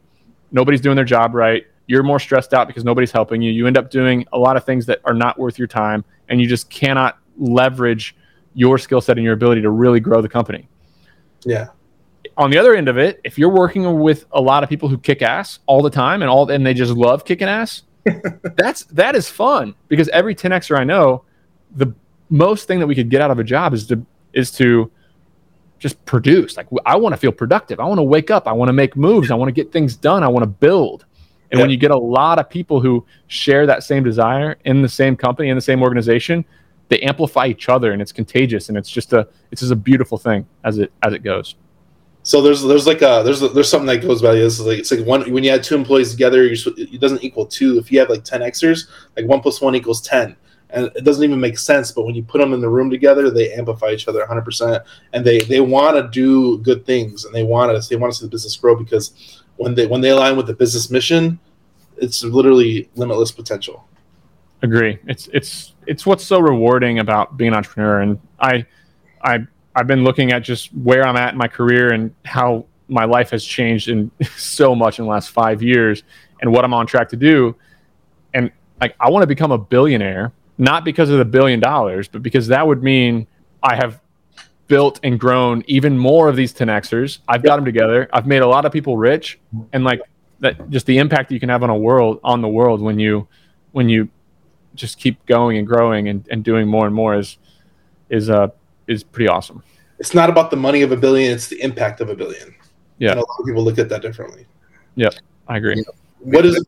Nobody's 0.52 0.80
doing 0.80 0.94
their 0.94 1.04
job 1.04 1.34
right. 1.34 1.66
You're 1.86 2.02
more 2.02 2.18
stressed 2.18 2.52
out 2.54 2.66
because 2.66 2.84
nobody's 2.84 3.12
helping 3.12 3.40
you. 3.42 3.52
You 3.52 3.66
end 3.66 3.76
up 3.78 3.90
doing 3.90 4.26
a 4.32 4.38
lot 4.38 4.56
of 4.56 4.64
things 4.64 4.86
that 4.86 5.00
are 5.04 5.14
not 5.14 5.38
worth 5.38 5.58
your 5.58 5.68
time, 5.68 6.04
and 6.28 6.40
you 6.40 6.48
just 6.48 6.68
cannot 6.70 7.18
leverage 7.38 8.16
your 8.54 8.78
skill 8.78 9.00
set 9.00 9.16
and 9.18 9.24
your 9.24 9.34
ability 9.34 9.60
to 9.60 9.70
really 9.70 10.00
grow 10.00 10.20
the 10.22 10.28
company 10.28 10.66
Yeah. 11.44 11.68
on 12.38 12.50
the 12.50 12.56
other 12.58 12.74
end 12.74 12.88
of 12.88 12.96
it, 12.96 13.20
if 13.22 13.38
you're 13.38 13.50
working 13.50 14.00
with 14.00 14.24
a 14.32 14.40
lot 14.40 14.62
of 14.64 14.68
people 14.70 14.88
who 14.88 14.96
kick 14.98 15.20
ass 15.22 15.58
all 15.66 15.82
the 15.82 15.90
time 15.90 16.22
and 16.22 16.30
all 16.30 16.50
and 16.50 16.64
they 16.66 16.72
just 16.74 16.92
love 16.92 17.24
kicking 17.24 17.48
ass, 17.48 17.82
that's 18.56 18.84
that 18.86 19.14
is 19.14 19.28
fun 19.28 19.74
because 19.88 20.08
every 20.08 20.34
10xer 20.34 20.78
I 20.78 20.84
know, 20.84 21.24
the 21.76 21.92
most 22.30 22.66
thing 22.66 22.78
that 22.80 22.86
we 22.86 22.94
could 22.94 23.10
get 23.10 23.20
out 23.20 23.30
of 23.30 23.38
a 23.38 23.44
job 23.44 23.74
is 23.74 23.86
to 23.88 24.04
is 24.32 24.50
to 24.52 24.90
just 25.78 26.02
produce. 26.06 26.56
Like 26.56 26.66
I 26.86 26.96
want 26.96 27.12
to 27.12 27.16
feel 27.18 27.32
productive. 27.32 27.78
I 27.80 27.84
want 27.84 27.98
to 27.98 28.02
wake 28.04 28.30
up. 28.30 28.48
I 28.48 28.52
want 28.52 28.68
to 28.70 28.72
make 28.72 28.96
moves. 28.96 29.30
I 29.30 29.34
want 29.34 29.48
to 29.48 29.52
get 29.52 29.72
things 29.72 29.96
done. 29.96 30.22
I 30.22 30.28
want 30.28 30.42
to 30.42 30.46
build. 30.48 31.04
And 31.50 31.60
when 31.60 31.70
you 31.70 31.76
get 31.76 31.90
a 31.90 31.98
lot 31.98 32.38
of 32.38 32.50
people 32.50 32.80
who 32.80 33.04
share 33.28 33.66
that 33.66 33.84
same 33.84 34.02
desire 34.02 34.56
in 34.64 34.82
the 34.82 34.88
same 34.88 35.16
company, 35.16 35.48
in 35.48 35.56
the 35.56 35.62
same 35.62 35.82
organization, 35.82 36.44
they 36.88 37.00
amplify 37.00 37.46
each 37.46 37.68
other 37.68 37.92
and 37.92 38.00
it's 38.00 38.12
contagious 38.12 38.68
and 38.68 38.78
it's 38.78 38.90
just 38.90 39.12
a 39.12 39.28
it's 39.50 39.60
just 39.60 39.72
a 39.72 39.76
beautiful 39.76 40.18
thing 40.18 40.46
as 40.64 40.78
it 40.78 40.92
as 41.02 41.12
it 41.12 41.20
goes. 41.20 41.56
So 42.22 42.42
there's 42.42 42.62
there's 42.62 42.86
like 42.86 43.02
a 43.02 43.22
there's 43.24 43.42
a, 43.42 43.48
there's 43.48 43.68
something 43.68 43.86
that 43.86 44.02
goes 44.02 44.22
by 44.22 44.34
this 44.34 44.58
like 44.60 44.78
it's 44.78 44.90
like 44.90 45.06
one 45.06 45.30
when 45.32 45.44
you 45.44 45.50
add 45.50 45.62
two 45.62 45.74
employees 45.74 46.10
together 46.10 46.44
it 46.44 47.00
doesn't 47.00 47.22
equal 47.22 47.46
two. 47.46 47.78
If 47.78 47.90
you 47.90 47.98
have 48.00 48.08
like 48.08 48.24
10 48.24 48.40
xers 48.40 48.88
like 49.16 49.26
one 49.26 49.40
plus 49.40 49.60
one 49.60 49.74
equals 49.74 50.00
10 50.02 50.36
and 50.70 50.90
it 50.96 51.04
doesn't 51.04 51.22
even 51.22 51.38
make 51.38 51.58
sense 51.58 51.92
but 51.92 52.04
when 52.04 52.14
you 52.14 52.22
put 52.24 52.40
them 52.40 52.52
in 52.52 52.60
the 52.60 52.68
room 52.68 52.90
together 52.90 53.30
they 53.30 53.52
amplify 53.52 53.90
each 53.90 54.08
other 54.08 54.26
100% 54.26 54.84
and 55.12 55.24
they 55.24 55.40
they 55.42 55.60
want 55.60 55.96
to 55.96 56.08
do 56.10 56.58
good 56.58 56.84
things 56.84 57.24
and 57.24 57.34
they 57.34 57.44
want 57.44 57.70
to 57.70 57.88
they 57.88 57.96
want 57.96 58.12
to 58.12 58.18
see 58.18 58.24
the 58.24 58.30
business 58.30 58.56
grow 58.56 58.74
because 58.74 59.44
when 59.56 59.74
they 59.74 59.86
when 59.86 60.00
they 60.00 60.10
align 60.10 60.36
with 60.36 60.46
the 60.46 60.54
business 60.54 60.90
mission 60.90 61.38
it's 61.98 62.22
literally 62.22 62.88
limitless 62.94 63.32
potential. 63.32 63.86
Agree. 64.62 64.98
It's 65.06 65.28
it's 65.32 65.74
it's 65.86 66.06
what's 66.06 66.24
so 66.24 66.40
rewarding 66.40 66.98
about 66.98 67.36
being 67.36 67.48
an 67.48 67.54
entrepreneur. 67.54 68.00
And 68.00 68.20
i 68.40 68.64
i 69.22 69.38
i've 69.74 69.86
been 69.86 70.04
looking 70.04 70.32
at 70.32 70.40
just 70.40 70.74
where 70.74 71.06
i'm 71.06 71.16
at 71.16 71.32
in 71.32 71.38
my 71.38 71.48
career 71.48 71.92
and 71.92 72.14
how 72.24 72.66
my 72.88 73.04
life 73.04 73.30
has 73.30 73.44
changed 73.44 73.88
in 73.88 74.10
so 74.36 74.74
much 74.74 74.98
in 74.98 75.04
the 75.04 75.10
last 75.10 75.30
five 75.30 75.62
years 75.62 76.02
and 76.40 76.52
what 76.52 76.64
i'm 76.64 76.74
on 76.74 76.86
track 76.86 77.08
to 77.10 77.16
do. 77.16 77.54
And 78.34 78.50
like 78.80 78.94
i 79.00 79.10
want 79.10 79.22
to 79.22 79.26
become 79.26 79.52
a 79.52 79.58
billionaire 79.58 80.32
not 80.58 80.84
because 80.84 81.10
of 81.10 81.18
the 81.18 81.24
billion 81.24 81.60
dollars, 81.60 82.08
but 82.08 82.22
because 82.22 82.46
that 82.46 82.66
would 82.66 82.82
mean 82.82 83.26
I 83.62 83.76
have 83.76 84.00
built 84.68 85.00
and 85.02 85.18
grown 85.18 85.62
even 85.66 85.96
more 85.96 86.28
of 86.28 86.36
these 86.36 86.52
10xers. 86.52 87.18
I've 87.28 87.42
got 87.42 87.56
them 87.56 87.64
together. 87.64 88.08
I've 88.12 88.26
made 88.26 88.42
a 88.42 88.46
lot 88.46 88.64
of 88.64 88.72
people 88.72 88.96
rich, 88.96 89.38
and 89.72 89.84
like 89.84 90.00
that, 90.40 90.70
just 90.70 90.86
the 90.86 90.98
impact 90.98 91.28
that 91.28 91.34
you 91.34 91.40
can 91.40 91.48
have 91.48 91.62
on 91.62 91.70
a 91.70 91.76
world 91.76 92.20
on 92.24 92.42
the 92.42 92.48
world 92.48 92.80
when 92.80 92.98
you 92.98 93.26
when 93.72 93.88
you 93.88 94.08
just 94.74 94.98
keep 94.98 95.24
going 95.26 95.56
and 95.56 95.66
growing 95.66 96.08
and, 96.08 96.26
and 96.30 96.44
doing 96.44 96.68
more 96.68 96.86
and 96.86 96.94
more 96.94 97.14
is 97.14 97.38
is 98.10 98.28
uh 98.30 98.48
is 98.86 99.02
pretty 99.02 99.28
awesome. 99.28 99.62
It's 99.98 100.14
not 100.14 100.28
about 100.28 100.50
the 100.50 100.56
money 100.56 100.82
of 100.82 100.92
a 100.92 100.96
billion; 100.96 101.32
it's 101.32 101.48
the 101.48 101.60
impact 101.62 102.00
of 102.00 102.08
a 102.08 102.14
billion. 102.14 102.54
Yeah, 102.98 103.12
and 103.12 103.20
a 103.20 103.22
lot 103.22 103.40
of 103.40 103.46
people 103.46 103.64
look 103.64 103.78
at 103.78 103.88
that 103.88 104.02
differently. 104.02 104.46
Yep, 104.96 105.14
I 105.48 105.56
agree. 105.56 105.82
What 106.20 106.44
is? 106.44 106.64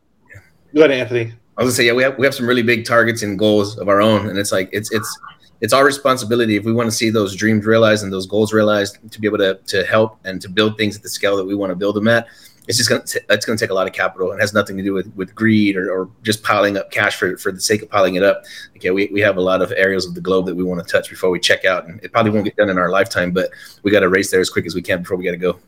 Go 0.75 0.83
ahead, 0.85 0.91
Anthony. 0.91 1.33
I 1.57 1.65
was 1.65 1.75
gonna 1.75 1.77
say, 1.77 1.87
yeah, 1.87 1.93
we 1.93 2.03
have 2.03 2.19
we 2.19 2.27
have 2.27 2.35
some 2.35 2.47
really 2.47 2.63
big 2.63 2.85
targets 2.85 3.23
and 3.23 3.39
goals 3.39 3.79
of 3.79 3.89
our 3.89 4.01
own, 4.01 4.29
and 4.29 4.39
it's 4.39 4.53
like 4.53 4.69
it's 4.73 4.93
it's 4.93 5.19
it's 5.61 5.73
our 5.73 5.85
responsibility 5.85 6.57
if 6.57 6.65
we 6.65 6.73
want 6.73 6.87
to 6.87 6.95
see 6.95 7.11
those 7.11 7.35
dreams 7.35 7.67
realized 7.67 8.05
and 8.05 8.13
those 8.13 8.27
goals 8.27 8.53
realized 8.53 8.99
to 9.11 9.21
be 9.21 9.27
able 9.27 9.39
to 9.39 9.55
to 9.67 9.85
help 9.85 10.19
and 10.25 10.41
to 10.43 10.49
build 10.49 10.77
things 10.77 10.97
at 10.97 11.03
the 11.03 11.09
scale 11.09 11.37
that 11.37 11.45
we 11.45 11.55
want 11.55 11.71
to 11.71 11.77
build 11.77 11.97
them 11.97 12.09
at. 12.09 12.27
It's 12.69 12.77
just 12.77 12.91
gonna 12.91 13.03
t- 13.03 13.21
it's 13.31 13.47
gonna 13.47 13.59
take 13.59 13.71
a 13.71 13.75
lot 13.75 13.87
of 13.87 13.95
capital 13.95 14.31
and 14.31 14.41
has 14.41 14.53
nothing 14.53 14.77
to 14.77 14.83
do 14.83 14.93
with 14.93 15.11
with 15.17 15.35
greed 15.35 15.77
or, 15.77 15.91
or 15.91 16.11
just 16.23 16.43
piling 16.43 16.77
up 16.77 16.91
cash 16.91 17.17
for 17.17 17.37
for 17.39 17.51
the 17.51 17.61
sake 17.61 17.83
of 17.83 17.89
piling 17.89 18.17
it 18.17 18.23
up. 18.23 18.45
Okay, 18.77 18.91
we, 18.91 19.09
we 19.13 19.21
have 19.21 19.39
a 19.39 19.41
lot 19.41 19.63
of 19.63 19.73
areas 19.73 20.05
of 20.07 20.15
the 20.15 20.21
globe 20.21 20.47
that 20.47 20.55
we 20.55 20.63
want 20.63 20.87
to 20.87 20.91
touch 20.91 21.09
before 21.09 21.31
we 21.31 21.41
check 21.41 21.65
out, 21.65 21.87
and 21.87 21.99
it 22.05 22.13
probably 22.13 22.31
won't 22.31 22.45
get 22.45 22.57
done 22.57 22.69
in 22.69 22.79
our 22.79 22.91
lifetime, 22.91 23.33
but 23.33 23.51
we 23.83 23.91
got 23.91 24.01
to 24.01 24.09
race 24.09 24.31
there 24.31 24.41
as 24.41 24.51
quick 24.51 24.67
as 24.67 24.75
we 24.75 24.83
can 24.83 25.01
before 25.01 25.17
we 25.17 25.25
got 25.25 25.31
to 25.31 25.39
go. 25.39 25.59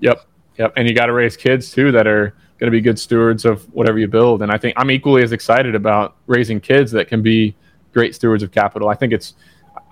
Yep, 0.00 0.26
yep, 0.58 0.72
and 0.76 0.86
you 0.86 0.94
got 0.94 1.06
to 1.06 1.12
raise 1.12 1.36
kids 1.36 1.72
too 1.72 1.92
that 1.92 2.06
are 2.06 2.34
going 2.58 2.70
to 2.70 2.76
be 2.76 2.80
good 2.80 2.98
stewards 2.98 3.44
of 3.44 3.64
whatever 3.74 3.98
you 3.98 4.06
build. 4.06 4.42
And 4.42 4.52
I 4.52 4.58
think 4.58 4.74
I'm 4.76 4.90
equally 4.90 5.22
as 5.22 5.32
excited 5.32 5.74
about 5.74 6.16
raising 6.26 6.60
kids 6.60 6.92
that 6.92 7.08
can 7.08 7.22
be 7.22 7.56
great 7.92 8.14
stewards 8.14 8.42
of 8.42 8.50
capital. 8.50 8.88
I 8.88 8.94
think 8.94 9.12
it's, 9.12 9.34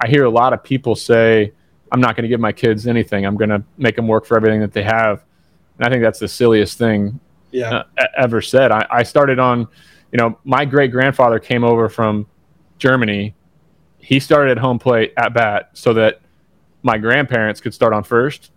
I 0.02 0.08
hear 0.08 0.24
a 0.24 0.30
lot 0.30 0.52
of 0.52 0.62
people 0.62 0.94
say, 0.94 1.52
I'm 1.92 2.00
not 2.00 2.16
going 2.16 2.22
to 2.22 2.28
give 2.28 2.40
my 2.40 2.52
kids 2.52 2.86
anything. 2.86 3.26
I'm 3.26 3.36
going 3.36 3.50
to 3.50 3.62
make 3.76 3.96
them 3.96 4.06
work 4.08 4.26
for 4.26 4.36
everything 4.36 4.60
that 4.60 4.72
they 4.72 4.82
have. 4.82 5.24
And 5.78 5.86
I 5.86 5.90
think 5.90 6.02
that's 6.02 6.18
the 6.18 6.28
silliest 6.28 6.78
thing 6.78 7.18
yeah. 7.50 7.82
uh, 7.98 8.04
ever 8.16 8.40
said. 8.40 8.70
I, 8.70 8.86
I 8.90 9.02
started 9.02 9.38
on, 9.38 9.60
you 10.12 10.18
know, 10.18 10.38
my 10.44 10.64
great 10.64 10.92
grandfather 10.92 11.38
came 11.38 11.64
over 11.64 11.88
from 11.88 12.26
Germany. 12.78 13.34
He 13.98 14.20
started 14.20 14.52
at 14.52 14.58
home 14.58 14.78
plate 14.78 15.12
at 15.16 15.34
bat 15.34 15.70
so 15.72 15.92
that 15.94 16.20
my 16.82 16.96
grandparents 16.96 17.60
could 17.60 17.74
start 17.74 17.92
on 17.92 18.04
first 18.04 18.52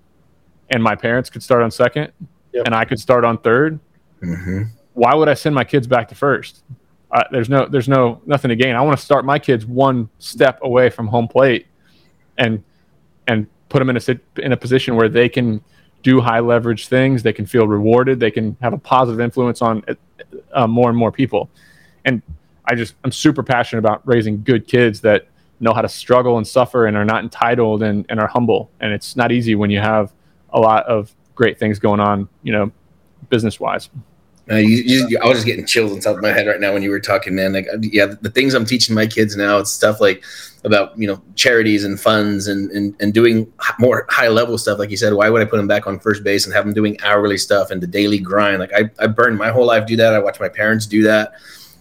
and 0.70 0.82
my 0.82 0.96
parents 0.96 1.30
could 1.30 1.44
start 1.44 1.62
on 1.62 1.72
second 1.72 2.12
yep. 2.54 2.66
and 2.66 2.76
I 2.76 2.86
could 2.86 3.00
start 3.00 3.26
on 3.26 3.38
third 3.38 3.80
Mm-hmm. 4.24 4.64
Why 4.94 5.16
would 5.16 5.28
I 5.28 5.34
send 5.34 5.54
my 5.54 5.64
kids 5.64 5.88
back 5.88 6.08
to 6.10 6.16
first? 6.16 6.64
Uh, 7.14 7.24
there's 7.32 7.48
no, 7.48 7.68
there's 7.68 7.88
no 7.88 8.20
nothing 8.26 8.50
to 8.50 8.56
gain. 8.56 8.76
I 8.76 8.82
want 8.82 8.98
to 8.98 9.06
start 9.06 9.24
my 9.24 9.38
kids 9.38 9.66
one 9.66 10.10
step 10.18 10.60
away 10.64 10.90
from 10.90 11.08
home 11.08 11.28
plate, 11.28 11.68
and 12.38 12.64
and 13.28 13.48
put 13.70 13.80
them 13.80 13.90
in 13.90 13.98
a 13.98 14.42
in 14.44 14.52
a 14.52 14.58
position 14.58 14.96
where 14.96 15.10
they 15.10 15.30
can 15.30 15.64
do 16.02 16.20
high 16.20 16.40
leverage 16.40 16.88
things. 16.88 17.24
They 17.24 17.34
can 17.34 17.46
feel 17.46 17.68
rewarded. 17.68 18.20
They 18.20 18.32
can 18.32 18.58
have 18.62 18.74
a 18.74 18.78
positive 18.78 19.22
influence 19.22 19.62
on 19.62 19.84
uh, 20.52 20.68
more 20.68 20.90
and 20.90 20.98
more 20.98 21.12
people. 21.12 21.50
And 22.06 22.22
I 22.66 22.76
just 22.76 22.96
I'm 23.04 23.12
super 23.12 23.44
passionate 23.44 23.80
about 23.80 24.06
raising 24.08 24.44
good 24.44 24.68
kids 24.68 25.02
that 25.02 25.28
know 25.60 25.74
how 25.74 25.82
to 25.82 25.90
struggle 25.90 26.38
and 26.38 26.48
suffer 26.48 26.88
and 26.88 26.98
are 26.98 27.06
not 27.06 27.24
entitled 27.24 27.84
and, 27.84 28.06
and 28.10 28.20
are 28.20 28.28
humble. 28.28 28.70
And 28.80 28.92
it's 28.92 29.16
not 29.16 29.32
easy 29.32 29.56
when 29.56 29.70
you 29.70 29.80
have 29.80 30.14
a 30.50 30.60
lot 30.60 30.86
of 30.88 31.14
great 31.36 31.58
things 31.58 31.80
going 31.80 32.00
on, 32.00 32.28
you 32.44 32.52
know, 32.52 32.72
business 33.30 33.60
wise. 33.60 33.90
Uh, 34.52 34.56
you, 34.56 35.08
you, 35.08 35.20
I 35.24 35.28
was 35.28 35.38
just 35.38 35.46
getting 35.46 35.66
chills 35.66 35.94
on 35.94 36.00
top 36.00 36.18
of 36.18 36.22
my 36.22 36.32
head 36.34 36.48
right 36.48 36.60
now 36.60 36.74
when 36.74 36.84
you 36.84 36.90
were 36.90 37.00
talking, 37.00 37.34
man. 37.34 37.54
Like, 37.54 37.68
yeah, 37.80 38.08
the 38.22 38.30
things 38.30 38.54
I'm 38.54 38.66
teaching 38.66 38.94
my 38.94 39.08
kids 39.08 39.38
now, 39.38 39.58
it's 39.60 39.72
stuff 39.72 40.02
like 40.02 40.24
about 40.66 40.98
you 40.98 41.08
know 41.08 41.22
charities 41.36 41.84
and 41.84 42.00
funds 42.00 42.48
and 42.48 42.70
and, 42.72 42.96
and 43.00 43.14
doing 43.14 43.52
more 43.80 44.06
high 44.10 44.28
level 44.28 44.58
stuff. 44.58 44.80
Like 44.80 44.90
you 44.90 44.98
said, 44.98 45.14
why 45.14 45.30
would 45.30 45.42
I 45.42 45.46
put 45.46 45.58
them 45.58 45.68
back 45.68 45.88
on 45.88 46.00
first 46.00 46.24
base 46.24 46.46
and 46.46 46.54
have 46.54 46.66
them 46.66 46.74
doing 46.74 46.98
hourly 47.04 47.38
stuff 47.38 47.72
and 47.72 47.82
the 47.82 47.88
daily 47.88 48.20
grind? 48.20 48.60
Like 48.60 48.74
I 48.74 48.90
I 49.00 49.08
burned 49.08 49.38
my 49.38 49.50
whole 49.50 49.66
life 49.66 49.86
do 49.86 49.96
that. 49.98 50.14
I 50.14 50.20
watched 50.20 50.42
my 50.42 50.50
parents 50.50 50.86
do 50.86 51.04
that. 51.04 51.34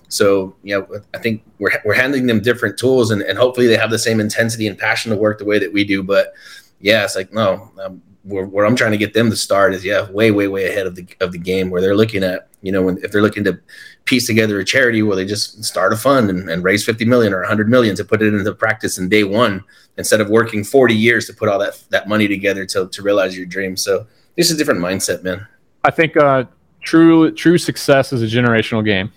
So 0.09 0.55
you 0.63 0.79
know, 0.79 1.01
I 1.15 1.19
think 1.19 1.43
we're 1.59 1.73
we're 1.85 1.95
handing 1.95 2.27
them 2.27 2.41
different 2.41 2.79
tools 2.79 3.11
and 3.11 3.23
and 3.23 3.39
hopefully 3.39 3.67
they 3.67 3.77
have 3.77 3.91
the 3.91 3.99
same 3.99 4.21
intensity 4.21 4.69
and 4.69 4.79
passion 4.79 5.11
to 5.11 5.17
work 5.17 5.39
the 5.39 5.45
way 5.45 5.59
that 5.59 5.73
we 5.73 5.85
do. 5.85 6.03
But 6.03 6.33
yeah, 6.81 7.03
it's 7.05 7.17
like 7.17 7.33
no, 7.33 7.71
um, 7.83 8.03
where, 8.25 8.45
where, 8.45 8.65
I'm 8.65 8.77
trying 8.77 8.93
to 8.93 8.97
get 8.97 9.15
them 9.15 9.31
to 9.31 9.37
start 9.37 9.75
is 9.75 9.85
yeah, 9.85 10.11
way, 10.11 10.31
way, 10.31 10.49
way 10.49 10.69
ahead 10.69 10.87
of 10.87 10.95
the 10.95 11.07
of 11.21 11.33
the 11.33 11.39
game 11.39 11.71
where 11.71 11.81
they're 11.81 11.97
looking 11.97 12.23
at, 12.23 12.49
you 12.63 12.71
know, 12.71 12.83
when, 12.83 12.99
if 12.99 13.11
they're 13.11 13.23
looking 13.23 13.45
to 13.45 13.59
piece 14.05 14.27
together 14.27 14.59
a 14.59 14.65
charity 14.65 15.03
where 15.03 15.17
they 15.17 15.25
just 15.25 15.65
start 15.65 15.93
a 15.93 15.97
fund 15.97 16.31
and, 16.31 16.49
and 16.49 16.65
raise 16.65 16.85
50 16.85 17.05
million 17.05 17.33
or 17.33 17.41
100 17.41 17.69
million 17.69 17.97
to 17.97 18.05
put 18.05 18.23
it 18.23 18.33
into 18.33 18.53
practice 18.55 18.99
in 18.99 19.09
day 19.09 19.25
one 19.25 19.65
instead 19.97 20.21
of 20.21 20.29
working 20.29 20.65
40 20.65 20.95
years 20.95 21.27
to 21.27 21.33
put 21.33 21.49
all 21.49 21.59
that 21.59 21.83
that 21.91 22.09
money 22.09 22.29
together 22.29 22.65
to, 22.67 22.89
to 22.89 23.03
realize 23.03 23.37
your 23.37 23.47
dream. 23.47 23.77
So 23.77 24.07
this 24.37 24.51
is 24.51 24.55
a 24.55 24.59
different 24.59 24.81
mindset, 24.81 25.23
man. 25.23 25.47
I 25.85 25.91
think 25.91 26.17
uh, 26.17 26.45
true 26.83 27.33
true 27.33 27.59
success 27.59 28.13
is 28.13 28.23
a 28.23 28.37
generational 28.37 28.85
game. 28.85 29.13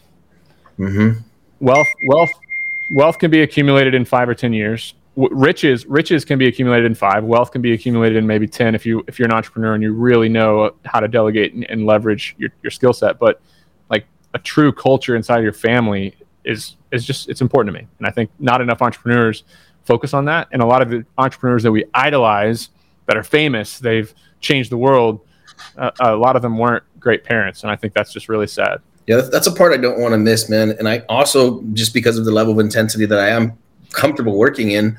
Mm-hmm. 0.79 1.19
Wealth 1.59 1.87
wealth 2.07 2.31
wealth 2.95 3.19
can 3.19 3.29
be 3.29 3.41
accumulated 3.41 3.93
in 3.93 4.03
five 4.03 4.27
or 4.27 4.35
ten 4.35 4.51
years 4.51 4.95
riches 5.15 5.85
riches 5.85 6.25
can 6.25 6.37
be 6.37 6.47
accumulated 6.47 6.85
in 6.85 6.95
five. 6.95 7.23
Wealth 7.23 7.51
can 7.51 7.61
be 7.61 7.73
accumulated 7.73 8.17
in 8.17 8.27
maybe 8.27 8.47
10 8.47 8.75
if 8.75 8.85
you 8.85 9.03
if 9.07 9.17
you're 9.17 9.27
an 9.27 9.33
entrepreneur 9.33 9.73
and 9.73 9.81
you 9.81 9.93
really 9.93 10.29
know 10.29 10.75
how 10.83 10.99
to 10.99 11.07
delegate 11.07 11.53
and, 11.53 11.69
and 11.69 11.85
leverage 11.85 12.35
your, 12.37 12.49
your 12.61 12.71
skill 12.71 12.93
set. 12.93 13.17
But 13.17 13.41
like 13.89 14.05
a 14.33 14.39
true 14.39 14.73
culture 14.73 15.15
inside 15.15 15.41
your 15.41 15.53
family 15.53 16.15
is 16.43 16.75
is 16.91 17.05
just 17.05 17.29
it's 17.29 17.41
important 17.41 17.73
to 17.73 17.81
me. 17.81 17.87
And 17.97 18.07
i 18.07 18.11
think 18.11 18.29
not 18.39 18.61
enough 18.61 18.81
entrepreneurs 18.81 19.43
focus 19.83 20.13
on 20.13 20.25
that. 20.25 20.47
And 20.51 20.61
a 20.61 20.65
lot 20.65 20.81
of 20.81 20.89
the 20.89 21.05
entrepreneurs 21.17 21.63
that 21.63 21.71
we 21.71 21.85
idolize 21.93 22.69
that 23.05 23.15
are 23.15 23.23
famous 23.23 23.79
they've 23.79 24.13
changed 24.41 24.69
the 24.69 24.77
world. 24.77 25.21
Uh, 25.77 25.91
a 26.01 26.15
lot 26.15 26.35
of 26.35 26.41
them 26.41 26.57
weren't 26.57 26.83
great 26.99 27.23
parents. 27.23 27.63
And 27.63 27.71
i 27.71 27.75
think 27.75 27.93
that's 27.93 28.11
just 28.11 28.27
really 28.27 28.47
sad. 28.47 28.81
Yeah 29.07 29.21
that's 29.31 29.47
a 29.47 29.51
part 29.53 29.71
i 29.71 29.77
don't 29.77 29.99
want 30.01 30.11
to 30.11 30.17
miss 30.17 30.49
man. 30.49 30.71
And 30.71 30.89
i 30.89 30.99
also 31.07 31.61
just 31.73 31.93
because 31.93 32.17
of 32.17 32.25
the 32.25 32.31
level 32.31 32.51
of 32.51 32.59
intensity 32.59 33.05
that 33.05 33.19
i 33.19 33.29
am 33.29 33.57
comfortable 33.91 34.37
working 34.37 34.71
in, 34.71 34.97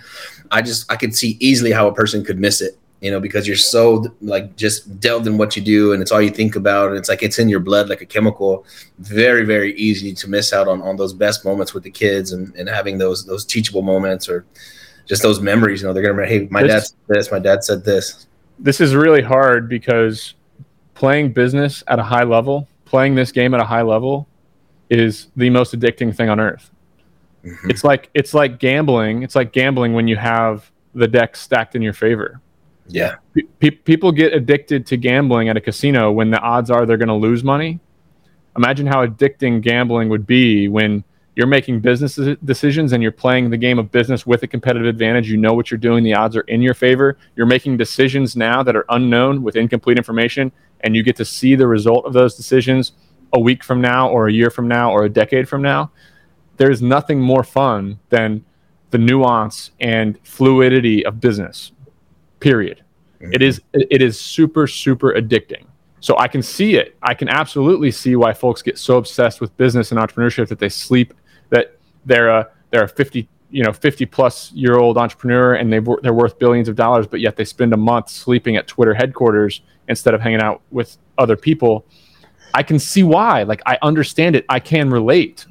I 0.51 0.63
just 0.63 0.91
I 0.91 0.97
could 0.97 1.15
see 1.15 1.37
easily 1.41 1.73
how 1.73 1.89
a 1.89 1.95
person 1.95 2.25
could 2.25 2.39
miss 2.39 2.61
it. 2.61 2.79
You 3.03 3.11
know, 3.11 3.21
because 3.21 3.47
you're 3.47 3.57
so 3.57 4.07
like 4.23 4.57
just 4.57 5.01
delved 5.01 5.27
in 5.27 5.37
what 5.37 5.55
you 5.55 5.63
do, 5.63 5.93
and 5.93 6.01
it's 6.01 6.11
all 6.11 6.23
you 6.23 6.31
think 6.31 6.57
about, 6.57 6.89
and 6.89 6.97
it's 6.97 7.11
like 7.11 7.23
it's 7.23 7.39
in 7.39 7.49
your 7.49 7.61
blood 7.61 7.91
like 7.91 8.01
a 8.01 8.07
chemical. 8.07 8.65
Very, 8.99 9.45
very 9.45 9.75
easy 9.75 10.15
to 10.15 10.29
miss 10.29 10.53
out 10.53 10.67
on 10.67 10.81
on 10.81 10.97
those 10.97 11.13
best 11.13 11.45
moments 11.45 11.75
with 11.75 11.83
the 11.83 11.91
kids, 11.91 12.33
and 12.33 12.55
and 12.57 12.69
having 12.69 12.97
those 12.97 13.27
those 13.27 13.45
teachable 13.45 13.83
moments 13.83 14.29
or 14.29 14.47
just 15.05 15.23
those 15.23 15.41
memories. 15.41 15.83
You 15.83 15.89
know, 15.89 15.93
they're 15.93 16.03
gonna 16.03 16.15
remember, 16.15 16.33
hey, 16.33 16.49
my 16.51 16.63
this, 16.63 16.73
dad 16.73 16.83
said 16.83 16.97
this, 17.09 17.31
my 17.31 17.39
dad 17.39 17.65
said 17.65 17.85
this. 17.85 18.27
This 18.59 18.81
is 18.81 18.95
really 18.95 19.23
hard 19.23 19.69
because 19.69 20.35
playing 20.95 21.33
business 21.33 21.85
at 21.89 21.99
a 21.99 22.03
high 22.03 22.25
level, 22.25 22.67
playing 22.87 23.15
this 23.15 23.31
game 23.31 23.55
at 23.55 23.61
a 23.61 23.65
high 23.65 23.83
level, 23.83 24.27
is 24.91 25.29
the 25.37 25.51
most 25.51 25.79
addicting 25.79 26.15
thing 26.15 26.29
on 26.29 26.41
earth. 26.41 26.71
Mm-hmm. 27.47 27.71
It's 27.71 27.85
like 27.85 28.11
it's 28.13 28.35
like 28.35 28.59
gambling. 28.59 29.23
It's 29.23 29.37
like 29.37 29.53
gambling 29.53 29.95
when 29.95 30.09
you 30.09 30.17
have 30.17 30.71
the 30.95 31.07
deck 31.07 31.37
stacked 31.37 31.77
in 31.77 31.83
your 31.83 31.93
favor. 31.93 32.41
Yeah. 32.89 33.17
P- 33.59 33.71
people 33.71 34.13
get 34.13 34.33
addicted 34.33 34.87
to 34.87 34.97
gambling 34.97 35.49
at 35.49 35.57
a 35.57 35.61
casino 35.61 36.11
when 36.11 36.31
the 36.31 36.41
odds 36.41 36.71
are 36.71 36.87
they're 36.87 36.97
going 36.97 37.09
to 37.09 37.15
lose 37.15 37.45
money. 37.45 37.81
Imagine 38.57 38.87
how 38.87 39.07
addicting 39.07 39.61
gambling 39.61 40.09
would 40.09 40.27
be 40.27 40.69
when 40.69 41.05
you're 41.35 41.47
making 41.47 41.81
business 41.81 42.19
decisions 42.45 42.93
and 42.93 43.03
you're 43.03 43.13
playing 43.13 43.51
the 43.51 43.59
game 43.59 43.79
of 43.79 43.93
business 43.93 44.27
with 44.27 44.43
a 44.43 44.47
competitive 44.47 44.89
advantage. 44.89 45.31
You 45.31 45.37
know 45.37 45.53
what 45.53 45.71
you're 45.71 45.79
doing. 45.79 46.03
The 46.03 46.15
odds 46.15 46.35
are 46.35 46.43
in 46.43 46.63
your 46.63 46.73
favor. 46.73 47.19
You're 47.37 47.47
making 47.47 47.77
decisions 47.77 48.35
now 48.37 48.63
that 48.63 48.75
are 48.75 48.87
unknown 48.89 49.43
with 49.43 49.55
incomplete 49.55 49.99
information, 49.99 50.51
and 50.81 50.97
you 50.97 51.03
get 51.03 51.17
to 51.17 51.25
see 51.27 51.55
the 51.55 51.67
result 51.67 52.07
of 52.07 52.15
those 52.15 52.35
decisions 52.35 52.93
a 53.35 53.41
week 53.41 53.63
from 53.63 53.83
now, 53.83 54.09
or 54.09 54.29
a 54.29 54.33
year 54.33 54.49
from 54.49 54.67
now, 54.67 54.91
or 54.91 55.05
a 55.05 55.11
decade 55.11 55.47
from 55.47 55.61
now. 55.61 55.91
There's 56.57 56.83
nothing 56.83 57.21
more 57.21 57.45
fun 57.45 57.99
than 58.09 58.45
the 58.91 58.99
nuance 58.99 59.73
and 59.81 60.19
fluidity 60.23 61.05
of 61.05 61.21
business. 61.21 61.73
Period. 62.41 62.83
Mm-hmm. 63.21 63.33
It 63.35 63.43
is 63.43 63.61
it 63.73 64.03
is 64.03 64.21
super 64.21 64.67
super 64.67 65.13
addicting. 65.13 65.67
So 66.01 66.17
I 66.19 66.29
can 66.29 66.43
see 66.43 66.77
it. 66.77 66.97
I 67.03 67.15
can 67.15 67.29
absolutely 67.29 67.91
see 67.91 68.17
why 68.17 68.33
folks 68.33 68.63
get 68.63 68.79
so 68.79 68.97
obsessed 68.97 69.41
with 69.41 69.57
business 69.57 69.91
and 69.91 70.01
entrepreneurship 70.01 70.49
that 70.49 70.59
they 70.59 70.69
sleep 70.69 71.15
that 71.51 71.79
they're 72.05 72.29
a 72.29 72.49
they're 72.71 72.85
a 72.85 72.89
50 72.89 73.29
you 73.51 73.63
know 73.63 73.73
50 73.73 74.07
plus 74.07 74.53
year 74.53 74.77
old 74.77 74.99
entrepreneur 74.99 75.55
and 75.55 75.73
they 75.73 75.81
they're 76.03 76.13
worth 76.13 76.39
billions 76.39 76.69
of 76.69 76.77
dollars 76.77 77.07
but 77.07 77.21
yet 77.21 77.37
they 77.37 77.45
spend 77.45 77.73
a 77.73 77.77
month 77.77 78.09
sleeping 78.09 78.57
at 78.57 78.67
Twitter 78.67 78.95
headquarters 78.95 79.63
instead 79.89 80.15
of 80.15 80.21
hanging 80.21 80.41
out 80.41 80.63
with 80.71 80.97
other 81.19 81.37
people 81.37 81.87
I 82.55 82.63
can 82.63 82.79
see 82.79 83.03
why 83.03 83.45
like 83.45 83.63
I 83.67 83.79
understand 83.83 84.37
it 84.37 84.45
I 84.49 84.61
can 84.61 84.91
relate 84.91 85.47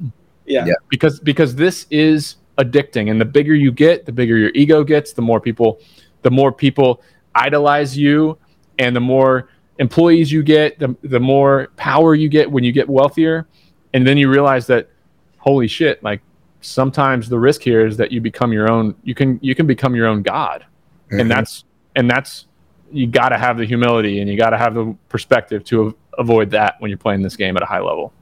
yeah, 0.46 0.64
yeah. 0.66 0.74
because 0.88 1.20
because 1.20 1.54
this 1.54 1.86
is 1.90 2.36
addicting 2.58 3.10
and 3.10 3.20
the 3.20 3.24
bigger 3.24 3.54
you 3.54 3.70
get 3.70 4.06
the 4.06 4.12
bigger 4.12 4.36
your 4.36 4.50
ego 4.54 4.82
gets 4.82 5.12
the 5.12 5.22
more 5.22 5.40
people 5.40 5.78
the 6.22 6.30
more 6.30 6.50
people 6.50 7.02
idolize 7.34 7.96
you 7.96 8.38
and 8.78 8.96
the 8.96 9.00
more 9.00 9.48
employees 9.78 10.32
you 10.32 10.42
get 10.42 10.78
the, 10.78 10.96
the 11.02 11.20
more 11.20 11.68
power 11.76 12.14
you 12.14 12.28
get 12.28 12.50
when 12.50 12.64
you 12.64 12.72
get 12.72 12.88
wealthier 12.88 13.46
and 13.92 14.06
then 14.06 14.16
you 14.16 14.30
realize 14.30 14.66
that 14.66 14.88
holy 15.36 15.68
shit 15.68 16.02
like 16.02 16.22
sometimes 16.62 17.28
the 17.28 17.38
risk 17.38 17.62
here 17.62 17.86
is 17.86 17.96
that 17.96 18.10
you 18.10 18.20
become 18.20 18.52
your 18.52 18.70
own 18.70 18.94
you 19.04 19.14
can 19.14 19.38
you 19.42 19.54
can 19.54 19.66
become 19.66 19.94
your 19.94 20.06
own 20.06 20.22
god 20.22 20.64
mm-hmm. 21.06 21.20
and 21.20 21.30
that's 21.30 21.64
and 21.94 22.10
that's 22.10 22.46
you 22.90 23.06
got 23.06 23.28
to 23.30 23.38
have 23.38 23.58
the 23.58 23.66
humility 23.66 24.20
and 24.20 24.30
you 24.30 24.36
got 24.36 24.50
to 24.50 24.58
have 24.58 24.74
the 24.74 24.96
perspective 25.08 25.62
to 25.64 25.96
avoid 26.18 26.50
that 26.50 26.76
when 26.80 26.90
you're 26.90 26.98
playing 26.98 27.20
this 27.20 27.36
game 27.36 27.56
at 27.56 27.62
a 27.62 27.66
high 27.66 27.80
level 27.80 28.12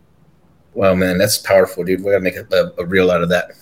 Wow, 0.74 0.94
man, 0.94 1.18
that's 1.18 1.38
powerful, 1.38 1.84
dude. 1.84 2.02
We 2.02 2.10
gotta 2.10 2.20
make 2.20 2.36
a, 2.36 2.72
a, 2.78 2.84
reel 2.84 3.10
out 3.10 3.22
of 3.22 3.28
that. 3.28 3.52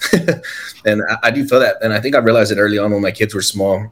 and 0.86 1.02
I, 1.08 1.18
I, 1.24 1.30
do 1.30 1.46
feel 1.46 1.60
that, 1.60 1.76
and 1.82 1.92
I 1.92 2.00
think 2.00 2.14
I 2.14 2.18
realized 2.18 2.52
it 2.52 2.58
early 2.58 2.78
on 2.78 2.90
when 2.90 3.02
my 3.02 3.10
kids 3.10 3.34
were 3.34 3.42
small 3.42 3.90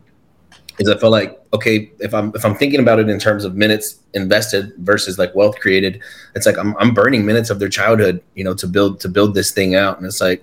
is 0.81 0.89
I 0.89 0.97
felt 0.97 1.13
like 1.13 1.39
okay, 1.53 1.93
if 1.99 2.15
I'm 2.15 2.33
if 2.35 2.45
I'm 2.45 2.55
thinking 2.55 2.81
about 2.81 2.99
it 2.99 3.09
in 3.09 3.19
terms 3.19 3.45
of 3.45 3.55
minutes 3.55 4.01
invested 4.15 4.73
versus 4.79 5.19
like 5.19 5.35
wealth 5.35 5.59
created, 5.61 6.01
it's 6.35 6.47
like 6.47 6.57
I'm 6.57 6.75
I'm 6.79 6.95
burning 6.95 7.27
minutes 7.27 7.51
of 7.51 7.59
their 7.59 7.69
childhood, 7.69 8.23
you 8.35 8.45
know, 8.45 8.55
to 8.55 8.67
build 8.67 8.99
to 9.01 9.09
build 9.09 9.35
this 9.35 9.51
thing 9.51 9.75
out, 9.75 9.99
and 9.99 10.07
it's 10.07 10.21
like 10.21 10.43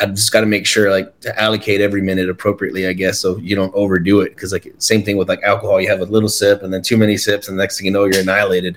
I've 0.00 0.14
just 0.14 0.32
got 0.32 0.40
to 0.40 0.46
make 0.46 0.66
sure 0.66 0.90
like 0.90 1.18
to 1.20 1.40
allocate 1.40 1.80
every 1.80 2.02
minute 2.02 2.28
appropriately, 2.28 2.86
I 2.88 2.92
guess, 2.92 3.20
so 3.20 3.36
you 3.36 3.54
don't 3.54 3.74
overdo 3.74 4.20
it. 4.22 4.30
Because 4.30 4.52
like 4.52 4.72
same 4.78 5.04
thing 5.04 5.16
with 5.16 5.28
like 5.28 5.42
alcohol, 5.42 5.80
you 5.80 5.88
have 5.88 6.00
a 6.00 6.06
little 6.06 6.28
sip 6.28 6.62
and 6.62 6.74
then 6.74 6.82
too 6.82 6.96
many 6.96 7.16
sips, 7.16 7.48
and 7.48 7.56
the 7.56 7.62
next 7.62 7.78
thing 7.78 7.86
you 7.86 7.92
know, 7.92 8.04
you're 8.04 8.20
annihilated. 8.20 8.76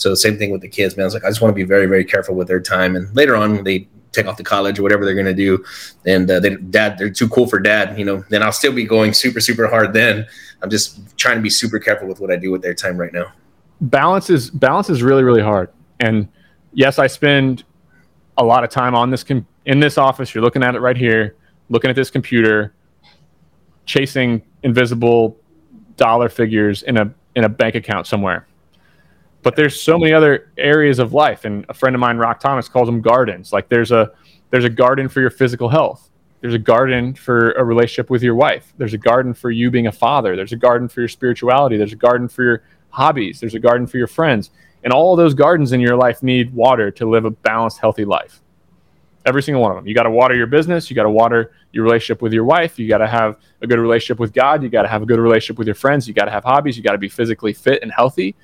So 0.00 0.14
same 0.14 0.38
thing 0.38 0.50
with 0.50 0.62
the 0.62 0.68
kids, 0.68 0.96
man. 0.96 1.06
It's 1.06 1.14
like 1.14 1.24
I 1.24 1.28
just 1.28 1.40
want 1.40 1.50
to 1.50 1.54
be 1.54 1.64
very 1.64 1.86
very 1.86 2.04
careful 2.04 2.34
with 2.34 2.48
their 2.48 2.60
time, 2.60 2.96
and 2.96 3.14
later 3.14 3.36
on 3.36 3.64
they 3.64 3.86
take 4.12 4.26
off 4.26 4.36
to 4.36 4.42
college 4.42 4.78
or 4.78 4.82
whatever 4.82 5.04
they're 5.04 5.14
going 5.14 5.26
to 5.26 5.34
do. 5.34 5.64
And 6.06 6.30
uh, 6.30 6.40
they 6.40 6.56
dad 6.56 6.98
they're 6.98 7.10
too 7.10 7.28
cool 7.28 7.46
for 7.46 7.58
dad 7.58 7.98
you 7.98 8.04
know. 8.04 8.24
Then 8.28 8.42
i'll 8.42 8.52
still 8.52 8.72
be 8.72 8.84
going 8.84 9.12
super 9.12 9.40
super 9.40 9.66
hard 9.66 9.92
then. 9.92 10.26
I'm 10.62 10.70
just 10.70 11.16
trying 11.16 11.36
to 11.36 11.42
be 11.42 11.50
super 11.50 11.78
careful 11.78 12.06
with 12.08 12.20
what 12.20 12.30
i 12.30 12.36
do 12.36 12.50
with 12.50 12.62
their 12.62 12.74
time 12.74 12.96
right 12.98 13.12
now. 13.12 13.32
Balance 13.80 14.30
is 14.30 14.50
balance 14.50 14.90
is 14.90 15.02
really 15.02 15.22
really 15.22 15.42
hard. 15.42 15.70
And 16.00 16.28
yes 16.72 16.98
i 16.98 17.06
spend 17.06 17.64
a 18.36 18.44
lot 18.44 18.64
of 18.64 18.70
time 18.70 18.94
on 18.94 19.10
this 19.10 19.22
com- 19.22 19.46
in 19.66 19.80
this 19.80 19.98
office. 19.98 20.34
You're 20.34 20.44
looking 20.44 20.62
at 20.62 20.74
it 20.74 20.80
right 20.80 20.96
here 20.96 21.36
looking 21.68 21.88
at 21.88 21.96
this 21.96 22.10
computer 22.10 22.74
chasing 23.86 24.42
invisible 24.62 25.36
dollar 25.96 26.28
figures 26.28 26.82
in 26.82 26.96
a 26.96 27.12
in 27.36 27.44
a 27.44 27.48
bank 27.48 27.74
account 27.74 28.06
somewhere 28.06 28.46
but 29.42 29.56
there's 29.56 29.80
so 29.80 29.98
many 29.98 30.12
other 30.12 30.52
areas 30.58 30.98
of 30.98 31.12
life 31.12 31.44
and 31.44 31.64
a 31.68 31.74
friend 31.74 31.94
of 31.94 32.00
mine 32.00 32.18
rock 32.18 32.40
thomas 32.40 32.68
calls 32.68 32.88
them 32.88 33.00
gardens. 33.00 33.52
Like 33.52 33.68
there's 33.68 33.92
a 33.92 34.12
there's 34.50 34.64
a 34.64 34.70
garden 34.70 35.08
for 35.08 35.20
your 35.20 35.30
physical 35.30 35.68
health. 35.68 36.10
There's 36.40 36.54
a 36.54 36.58
garden 36.58 37.14
for 37.14 37.52
a 37.52 37.64
relationship 37.64 38.10
with 38.10 38.22
your 38.22 38.34
wife. 38.34 38.72
There's 38.78 38.94
a 38.94 38.98
garden 38.98 39.34
for 39.34 39.50
you 39.50 39.70
being 39.70 39.86
a 39.86 39.92
father. 39.92 40.36
There's 40.36 40.52
a 40.52 40.56
garden 40.56 40.88
for 40.88 41.00
your 41.00 41.08
spirituality. 41.08 41.76
There's 41.76 41.92
a 41.92 41.96
garden 41.96 42.28
for 42.28 42.42
your 42.42 42.62
hobbies. 42.88 43.40
There's 43.40 43.54
a 43.54 43.58
garden 43.58 43.86
for 43.86 43.98
your 43.98 44.06
friends. 44.06 44.50
And 44.82 44.92
all 44.92 45.16
those 45.16 45.34
gardens 45.34 45.72
in 45.72 45.80
your 45.80 45.96
life 45.96 46.22
need 46.22 46.52
water 46.54 46.90
to 46.92 47.08
live 47.08 47.26
a 47.26 47.30
balanced 47.30 47.78
healthy 47.78 48.06
life. 48.06 48.40
Every 49.26 49.42
single 49.42 49.62
one 49.62 49.70
of 49.70 49.76
them. 49.76 49.86
You 49.86 49.94
got 49.94 50.04
to 50.04 50.10
water 50.10 50.34
your 50.34 50.46
business. 50.46 50.88
You 50.88 50.96
got 50.96 51.02
to 51.02 51.10
water 51.10 51.52
your 51.72 51.84
relationship 51.84 52.22
with 52.22 52.32
your 52.32 52.44
wife. 52.44 52.78
You 52.78 52.88
got 52.88 52.98
to 52.98 53.06
have 53.06 53.36
a 53.60 53.66
good 53.66 53.78
relationship 53.78 54.18
with 54.18 54.32
god. 54.32 54.62
You 54.62 54.70
got 54.70 54.82
to 54.82 54.88
have 54.88 55.02
a 55.02 55.06
good 55.06 55.18
relationship 55.18 55.58
with 55.58 55.68
your 55.68 55.74
friends. 55.74 56.08
You 56.08 56.14
got 56.14 56.24
to 56.24 56.30
have 56.30 56.42
hobbies. 56.42 56.78
You 56.78 56.82
got 56.82 56.92
to 56.92 56.98
be 56.98 57.10
physically 57.10 57.52
fit 57.52 57.82
and 57.82 57.92
healthy 57.92 58.34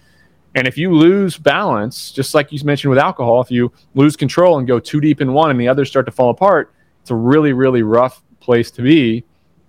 and 0.57 0.66
if 0.66 0.78
you 0.78 0.90
lose 0.90 1.36
balance, 1.36 2.11
just 2.11 2.34
like 2.34 2.50
you 2.50 2.59
mentioned 2.64 2.88
with 2.88 2.98
alcohol, 2.98 3.42
if 3.42 3.50
you 3.50 3.70
lose 3.94 4.16
control 4.16 4.57
and 4.57 4.66
go 4.66 4.80
too 4.80 5.02
deep 5.02 5.20
in 5.20 5.34
one 5.34 5.50
and 5.50 5.61
the 5.61 5.68
others 5.68 5.90
start 5.90 6.07
to 6.07 6.12
fall 6.12 6.30
apart, 6.30 6.72
it's 7.02 7.11
a 7.11 7.14
really, 7.14 7.52
really 7.52 7.82
rough 7.82 8.22
place 8.40 8.70
to 8.70 8.82
be. 8.82 9.22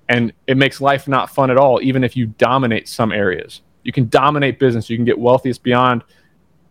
And 0.07 0.31
it 0.47 0.55
makes 0.55 0.79
life 0.79 1.05
not 1.05 1.29
fun 1.29 1.51
at 1.51 1.57
all, 1.57 1.81
even 1.83 2.05
if 2.05 2.15
you 2.15 2.27
dominate 2.27 2.87
some 2.87 3.11
areas. 3.11 3.63
You 3.83 3.91
can 3.91 4.07
dominate 4.07 4.59
business, 4.59 4.89
you 4.89 4.97
can 4.97 5.03
get 5.03 5.19
wealthiest 5.19 5.61
beyond 5.61 6.05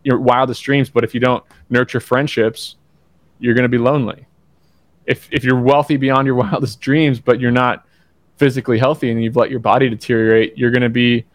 your 0.02 0.18
wildest 0.18 0.62
dreams, 0.62 0.88
but 0.88 1.04
if 1.04 1.12
you 1.12 1.20
don't 1.20 1.44
nurture 1.68 2.00
friendships, 2.00 2.76
you're 3.38 3.54
going 3.54 3.64
to 3.64 3.68
be 3.68 3.76
lonely. 3.76 4.26
If, 5.04 5.28
if 5.30 5.44
you're 5.44 5.60
wealthy 5.60 5.98
beyond 5.98 6.24
your 6.24 6.36
wildest 6.42 6.80
dreams, 6.80 7.20
but 7.20 7.38
you're 7.38 7.50
not 7.50 7.86
physically 8.38 8.78
healthy 8.78 9.10
and 9.10 9.22
you've 9.22 9.36
let 9.36 9.50
your 9.50 9.60
body 9.60 9.90
deteriorate, 9.90 10.56
you're 10.56 10.70
going 10.70 10.80
to 10.80 10.88
be 10.88 11.26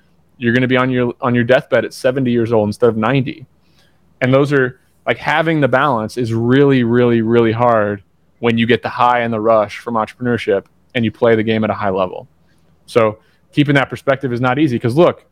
you're 0.42 0.54
going 0.54 0.62
to 0.62 0.68
be 0.68 0.78
on 0.78 0.90
your 0.90 1.14
on 1.22 1.36
your 1.36 1.44
deathbed 1.44 1.86
at 1.86 1.94
70 1.94 2.32
years 2.32 2.52
old 2.52 2.68
instead 2.68 2.90
of 2.90 2.98
90 2.98 3.46
and 4.22 4.34
those 4.34 4.52
are 4.52 4.80
like 5.06 5.18
having 5.18 5.62
the 5.62 5.68
balance 5.68 6.18
is 6.18 6.34
really 6.34 6.84
really 6.84 7.22
really 7.22 7.52
hard 7.52 8.04
when 8.42 8.58
you 8.58 8.66
get 8.66 8.82
the 8.82 8.90
high 8.90 9.20
and 9.20 9.32
the 9.32 9.40
rush 9.40 9.78
from 9.78 9.94
entrepreneurship 9.94 10.66
and 10.96 11.06
you 11.06 11.12
play 11.12 11.36
the 11.36 11.44
game 11.44 11.64
at 11.64 11.70
a 11.70 11.74
high 11.74 11.92
level. 11.92 12.28
So 12.88 13.20
keeping 13.52 13.76
that 13.76 13.88
perspective 13.90 14.34
is 14.34 14.42
not 14.42 14.60
easy 14.60 14.76
because 14.76 14.98
look 14.98 15.26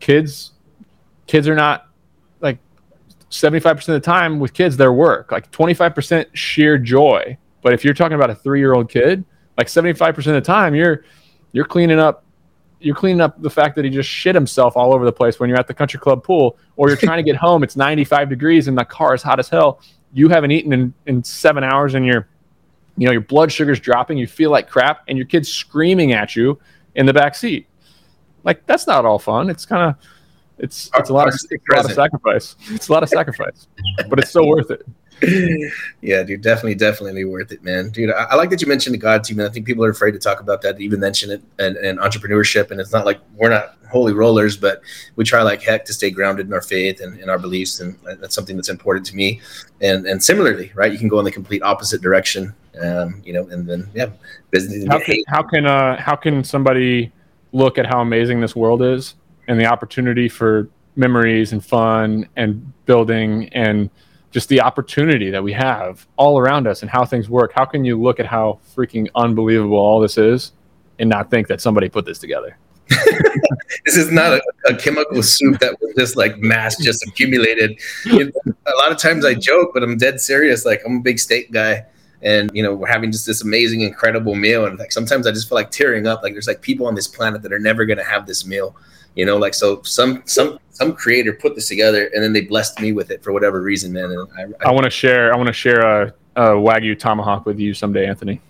kids 0.00 0.52
kids 1.28 1.46
are 1.46 1.54
not 1.54 1.86
like 2.40 2.58
75% 3.30 3.78
of 3.78 3.86
the 3.86 4.00
time 4.00 4.40
with 4.40 4.52
kids 4.52 4.76
their 4.76 4.92
work. 4.92 5.30
Like 5.30 5.50
25% 5.52 6.26
sheer 6.32 6.76
joy. 6.78 7.38
But 7.62 7.74
if 7.74 7.84
you're 7.84 7.94
talking 7.94 8.16
about 8.16 8.30
a 8.30 8.34
three 8.34 8.58
year 8.58 8.74
old 8.74 8.90
kid 8.90 9.24
like 9.56 9.68
75% 9.68 10.18
of 10.18 10.24
the 10.24 10.40
time 10.40 10.74
you're 10.74 11.04
you're 11.52 11.64
cleaning 11.64 12.00
up 12.00 12.24
you're 12.84 12.94
cleaning 12.94 13.20
up 13.20 13.40
the 13.40 13.50
fact 13.50 13.76
that 13.76 13.84
he 13.84 13.90
just 13.90 14.08
shit 14.08 14.34
himself 14.34 14.76
all 14.76 14.94
over 14.94 15.04
the 15.04 15.12
place 15.12 15.38
when 15.38 15.48
you're 15.48 15.58
at 15.58 15.66
the 15.66 15.74
country 15.74 15.98
club 15.98 16.22
pool, 16.22 16.58
or 16.76 16.88
you're 16.88 16.96
trying 16.96 17.18
to 17.18 17.22
get 17.22 17.36
home. 17.36 17.62
It's 17.62 17.76
95 17.76 18.28
degrees 18.28 18.68
and 18.68 18.76
the 18.76 18.84
car 18.84 19.14
is 19.14 19.22
hot 19.22 19.38
as 19.38 19.48
hell. 19.48 19.80
You 20.12 20.28
haven't 20.28 20.50
eaten 20.50 20.72
in, 20.72 20.94
in 21.06 21.24
seven 21.24 21.64
hours, 21.64 21.94
and 21.94 22.04
your, 22.04 22.28
you 22.96 23.06
know, 23.06 23.12
your 23.12 23.22
blood 23.22 23.50
sugar's 23.50 23.80
dropping. 23.80 24.18
You 24.18 24.26
feel 24.26 24.50
like 24.50 24.68
crap, 24.68 25.04
and 25.08 25.16
your 25.16 25.26
kid's 25.26 25.50
screaming 25.50 26.12
at 26.12 26.36
you 26.36 26.58
in 26.94 27.06
the 27.06 27.14
back 27.14 27.34
seat. 27.34 27.66
Like 28.44 28.66
that's 28.66 28.86
not 28.86 29.06
all 29.06 29.18
fun. 29.18 29.48
It's 29.48 29.64
kind 29.64 29.90
of, 29.90 29.96
it's 30.58 30.90
it's 30.96 31.08
a 31.08 31.12
lot 31.12 31.28
of, 31.28 31.34
it's 31.34 31.64
a 31.70 31.76
lot 31.76 31.84
of 31.86 31.92
sacrifice. 31.92 32.56
It's 32.70 32.88
a 32.88 32.92
lot 32.92 33.02
of 33.02 33.08
sacrifice, 33.08 33.68
but 34.08 34.18
it's 34.18 34.30
so 34.30 34.44
worth 34.44 34.70
it. 34.70 34.86
yeah, 36.00 36.22
dude, 36.22 36.42
definitely, 36.42 36.74
definitely 36.74 37.24
worth 37.24 37.52
it, 37.52 37.62
man. 37.62 37.90
Dude, 37.90 38.10
I, 38.10 38.24
I, 38.24 38.34
like 38.34 38.50
that 38.50 38.60
you 38.60 38.66
mentioned 38.66 38.94
the 38.94 38.98
God 38.98 39.22
team, 39.22 39.38
and 39.38 39.48
I 39.48 39.52
think 39.52 39.66
people 39.66 39.84
are 39.84 39.90
afraid 39.90 40.12
to 40.12 40.18
talk 40.18 40.40
about 40.40 40.62
that, 40.62 40.78
to 40.78 40.82
even 40.82 40.98
mention 40.98 41.30
it 41.30 41.42
and, 41.58 41.76
and 41.76 41.98
entrepreneurship. 42.00 42.70
And 42.70 42.80
it's 42.80 42.92
not 42.92 43.06
like 43.06 43.20
we're 43.36 43.50
not 43.50 43.76
holy 43.90 44.12
rollers, 44.12 44.56
but 44.56 44.82
we 45.14 45.24
try 45.24 45.42
like 45.42 45.62
heck 45.62 45.84
to 45.84 45.92
stay 45.92 46.10
grounded 46.10 46.46
in 46.46 46.52
our 46.52 46.60
faith 46.60 47.00
and 47.00 47.20
in 47.20 47.28
our 47.28 47.38
beliefs, 47.38 47.78
and 47.78 47.96
that's 48.20 48.34
something 48.34 48.56
that's 48.56 48.68
important 48.68 49.06
to 49.06 49.16
me. 49.16 49.40
And 49.80 50.06
and 50.06 50.22
similarly, 50.22 50.72
right, 50.74 50.90
you 50.90 50.98
can 50.98 51.08
go 51.08 51.20
in 51.20 51.24
the 51.24 51.30
complete 51.30 51.62
opposite 51.62 52.02
direction, 52.02 52.52
um, 52.80 53.22
you 53.24 53.32
know, 53.32 53.46
and 53.48 53.68
then 53.68 53.88
yeah, 53.94 54.10
business. 54.50 54.84
How 54.88 54.98
can 54.98 55.22
how 55.28 55.42
can 55.42 55.66
uh 55.66 56.00
how 56.00 56.16
can 56.16 56.42
somebody 56.42 57.12
look 57.52 57.78
at 57.78 57.86
how 57.86 58.00
amazing 58.00 58.40
this 58.40 58.56
world 58.56 58.82
is 58.82 59.14
and 59.46 59.60
the 59.60 59.66
opportunity 59.66 60.28
for 60.28 60.68
memories 60.96 61.52
and 61.52 61.64
fun 61.64 62.28
and 62.36 62.72
building 62.86 63.48
and 63.50 63.88
just 64.32 64.48
the 64.48 64.60
opportunity 64.60 65.30
that 65.30 65.44
we 65.44 65.52
have 65.52 66.06
all 66.16 66.38
around 66.38 66.66
us 66.66 66.82
and 66.82 66.90
how 66.90 67.04
things 67.04 67.28
work. 67.28 67.52
How 67.54 67.66
can 67.66 67.84
you 67.84 68.00
look 68.00 68.18
at 68.18 68.26
how 68.26 68.58
freaking 68.74 69.08
unbelievable 69.14 69.76
all 69.76 70.00
this 70.00 70.18
is 70.18 70.52
and 70.98 71.08
not 71.08 71.30
think 71.30 71.46
that 71.48 71.60
somebody 71.60 71.88
put 71.88 72.06
this 72.06 72.18
together? 72.18 72.56
this 73.84 73.96
is 73.96 74.10
not 74.10 74.32
a, 74.32 74.42
a, 74.66 74.76
chemical 74.76 75.22
soup 75.22 75.58
that 75.60 75.80
was 75.80 75.94
just 75.96 76.16
like 76.16 76.36
mass 76.38 76.76
just 76.82 77.06
accumulated. 77.06 77.78
You 78.04 78.24
know, 78.24 78.54
a 78.66 78.76
lot 78.76 78.90
of 78.90 78.98
times 78.98 79.24
I 79.24 79.34
joke, 79.34 79.70
but 79.72 79.82
I'm 79.82 79.96
dead 79.96 80.20
serious. 80.20 80.66
Like 80.66 80.82
I'm 80.84 80.96
a 80.96 81.00
big 81.00 81.18
steak 81.18 81.52
guy, 81.52 81.84
and 82.22 82.50
you 82.52 82.62
know 82.62 82.74
we're 82.74 82.88
having 82.88 83.12
just 83.12 83.24
this 83.24 83.42
amazing, 83.42 83.82
incredible 83.82 84.34
meal, 84.34 84.66
and 84.66 84.78
like 84.78 84.92
sometimes 84.92 85.26
I 85.26 85.30
just 85.30 85.48
feel 85.48 85.56
like 85.56 85.70
tearing 85.70 86.06
up. 86.06 86.22
Like 86.22 86.34
there's 86.34 86.48
like 86.48 86.60
people 86.60 86.86
on 86.86 86.94
this 86.94 87.06
planet 87.06 87.40
that 87.42 87.52
are 87.52 87.58
never 87.58 87.86
gonna 87.86 88.04
have 88.04 88.26
this 88.26 88.44
meal 88.44 88.76
you 89.14 89.26
know 89.26 89.36
like 89.36 89.54
so 89.54 89.82
some 89.82 90.22
some 90.26 90.58
some 90.70 90.92
creator 90.94 91.32
put 91.32 91.54
this 91.54 91.68
together 91.68 92.10
and 92.14 92.22
then 92.22 92.32
they 92.32 92.40
blessed 92.40 92.80
me 92.80 92.92
with 92.92 93.10
it 93.10 93.22
for 93.22 93.32
whatever 93.32 93.60
reason 93.62 93.92
man 93.92 94.04
and 94.04 94.28
i, 94.38 94.66
I, 94.66 94.68
I 94.68 94.72
want 94.72 94.84
to 94.84 94.90
share 94.90 95.32
i 95.32 95.36
want 95.36 95.48
to 95.48 95.52
share 95.52 95.80
a 95.80 96.14
a 96.36 96.48
wagyu 96.48 96.98
tomahawk 96.98 97.46
with 97.46 97.58
you 97.58 97.74
someday, 97.74 98.06
Anthony. 98.06 98.40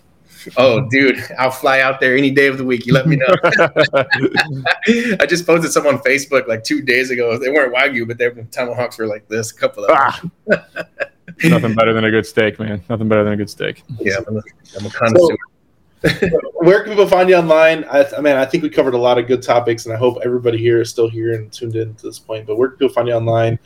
Oh, 0.57 0.87
dude, 0.89 1.23
I'll 1.37 1.51
fly 1.51 1.79
out 1.79 2.01
there 2.01 2.17
any 2.17 2.29
day 2.29 2.47
of 2.47 2.57
the 2.57 2.65
week. 2.65 2.85
You 2.85 2.93
let 2.93 3.07
me 3.07 3.15
know. 3.15 3.33
I 5.19 5.25
just 5.25 5.45
posted 5.45 5.71
some 5.71 5.87
on 5.87 5.99
Facebook 5.99 6.47
like 6.47 6.65
two 6.65 6.81
days 6.81 7.11
ago. 7.11 7.37
They 7.37 7.49
weren't 7.49 7.73
wagyu, 7.73 8.05
but 8.05 8.17
they 8.17 8.27
were 8.27 8.43
tomahawks 8.51 8.97
were 8.97 9.07
like 9.07 9.27
this. 9.29 9.51
A 9.51 9.55
couple 9.55 9.85
of. 9.85 9.91
Ah. 9.93 10.21
Nothing 11.45 11.75
better 11.75 11.93
than 11.93 12.03
a 12.03 12.11
good 12.11 12.25
steak, 12.25 12.59
man. 12.59 12.83
Nothing 12.89 13.07
better 13.07 13.23
than 13.23 13.33
a 13.33 13.37
good 13.37 13.49
steak. 13.49 13.83
Yeah, 13.99 14.17
I'm 14.27 14.37
a, 14.37 14.41
I'm 14.77 14.85
a 14.85 14.89
connoisseur. 14.89 15.35
Where 16.55 16.81
can 16.83 16.91
people 16.91 17.07
find 17.07 17.29
you 17.29 17.35
online? 17.35 17.85
I, 17.85 18.05
I 18.17 18.21
mean, 18.21 18.35
I 18.35 18.45
think 18.45 18.63
we 18.63 18.69
covered 18.69 18.93
a 18.93 18.97
lot 18.97 19.17
of 19.17 19.27
good 19.27 19.41
topics, 19.41 19.85
and 19.85 19.93
I 19.93 19.97
hope 19.97 20.17
everybody 20.23 20.57
here 20.57 20.81
is 20.81 20.89
still 20.89 21.09
here 21.09 21.33
and 21.33 21.51
tuned 21.51 21.75
in 21.75 21.95
to 21.95 22.07
this 22.07 22.19
point. 22.19 22.45
But 22.45 22.57
where 22.57 22.69
can 22.69 22.77
people 22.77 22.93
find 22.93 23.07
you 23.07 23.13
online? 23.13 23.57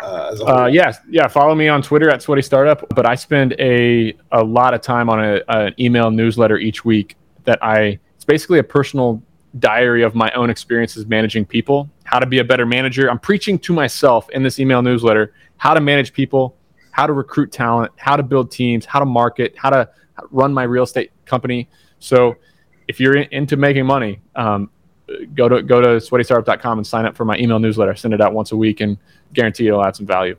Uh, 0.00 0.36
uh, 0.46 0.66
yeah, 0.66 0.92
yeah. 1.08 1.28
Follow 1.28 1.54
me 1.54 1.68
on 1.68 1.82
Twitter 1.82 2.10
at 2.10 2.22
Sweaty 2.22 2.42
Startup. 2.42 2.84
But 2.94 3.06
I 3.06 3.14
spend 3.14 3.54
a 3.60 4.16
a 4.32 4.42
lot 4.42 4.74
of 4.74 4.80
time 4.80 5.08
on 5.08 5.22
a, 5.22 5.40
an 5.48 5.74
email 5.78 6.10
newsletter 6.10 6.58
each 6.58 6.84
week 6.84 7.16
that 7.44 7.62
I. 7.62 7.98
It's 8.16 8.24
basically 8.24 8.58
a 8.58 8.64
personal 8.64 9.22
diary 9.58 10.02
of 10.02 10.14
my 10.14 10.30
own 10.32 10.50
experiences 10.50 11.06
managing 11.06 11.44
people, 11.44 11.88
how 12.04 12.18
to 12.18 12.26
be 12.26 12.38
a 12.38 12.44
better 12.44 12.66
manager. 12.66 13.10
I'm 13.10 13.18
preaching 13.18 13.58
to 13.60 13.72
myself 13.72 14.28
in 14.30 14.42
this 14.42 14.58
email 14.58 14.82
newsletter 14.82 15.32
how 15.56 15.74
to 15.74 15.80
manage 15.80 16.12
people, 16.12 16.56
how 16.90 17.06
to 17.06 17.12
recruit 17.12 17.52
talent, 17.52 17.92
how 17.96 18.16
to 18.16 18.22
build 18.22 18.50
teams, 18.50 18.84
how 18.84 18.98
to 18.98 19.04
market, 19.04 19.54
how 19.56 19.70
to 19.70 19.88
run 20.30 20.52
my 20.52 20.64
real 20.64 20.84
estate 20.84 21.12
company. 21.26 21.68
So 21.98 22.36
if 22.88 23.00
you're 23.00 23.16
in, 23.16 23.28
into 23.32 23.56
making 23.56 23.86
money, 23.86 24.20
um, 24.34 24.70
go 25.34 25.48
to 25.48 25.62
go 25.62 25.80
to 25.80 25.88
sweatystartup.com 25.88 26.78
and 26.78 26.86
sign 26.86 27.06
up 27.06 27.16
for 27.16 27.24
my 27.24 27.36
email 27.38 27.58
newsletter. 27.58 27.92
I 27.92 27.94
send 27.94 28.14
it 28.14 28.20
out 28.20 28.32
once 28.32 28.52
a 28.52 28.56
week 28.56 28.80
and 28.80 28.96
guarantee 29.32 29.66
it'll 29.66 29.84
add 29.84 29.96
some 29.96 30.06
value. 30.06 30.36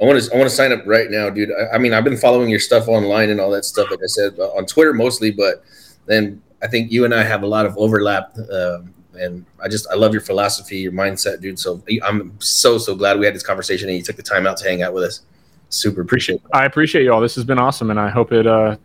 I 0.00 0.04
want 0.04 0.22
to 0.22 0.34
I 0.34 0.36
want 0.36 0.48
to 0.48 0.54
sign 0.54 0.72
up 0.72 0.82
right 0.86 1.10
now, 1.10 1.30
dude. 1.30 1.50
I, 1.50 1.76
I, 1.76 1.78
mean, 1.78 1.94
I've 1.94 2.04
been 2.04 2.16
following 2.16 2.50
your 2.50 2.58
stuff 2.58 2.86
online 2.88 3.30
and 3.30 3.40
all 3.40 3.50
that 3.50 3.64
stuff, 3.64 3.90
like 3.90 4.00
I 4.00 4.06
said, 4.06 4.38
uh, 4.38 4.48
on 4.50 4.66
Twitter 4.66 4.92
mostly, 4.92 5.30
but 5.30 5.64
then 6.06 6.42
I 6.62 6.66
think 6.66 6.92
you 6.92 7.04
and 7.04 7.14
I 7.14 7.22
have 7.22 7.42
a 7.42 7.46
lot 7.46 7.64
of 7.64 7.76
overlap. 7.78 8.36
Um, 8.52 8.94
and 9.14 9.44
I 9.62 9.68
just 9.68 9.86
I 9.90 9.94
love 9.94 10.12
your 10.12 10.20
philosophy, 10.20 10.78
your 10.78 10.92
mindset, 10.92 11.40
dude. 11.40 11.58
So 11.58 11.82
I'm 12.02 12.32
so 12.40 12.78
so 12.78 12.94
glad 12.94 13.18
we 13.18 13.26
had 13.26 13.34
this 13.34 13.42
conversation 13.42 13.88
and 13.88 13.96
you 13.96 14.04
took 14.04 14.16
the 14.16 14.22
time 14.22 14.46
out 14.46 14.56
to 14.58 14.68
hang 14.68 14.82
out 14.82 14.94
with 14.94 15.04
us. 15.04 15.22
Super 15.68 16.00
appreciate. 16.00 16.36
It. 16.36 16.42
I 16.52 16.64
appreciate 16.64 17.04
you 17.04 17.12
all. 17.12 17.20
This 17.20 17.34
has 17.36 17.44
been 17.44 17.58
awesome, 17.58 17.90
and 17.90 18.00
I 18.00 18.08
hope 18.08 18.32
it. 18.32 18.46
Uh, 18.46 18.76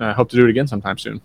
I 0.00 0.12
hope 0.12 0.30
to 0.30 0.36
do 0.36 0.44
it 0.46 0.50
again 0.50 0.66
sometime 0.66 0.98
soon. 0.98 1.20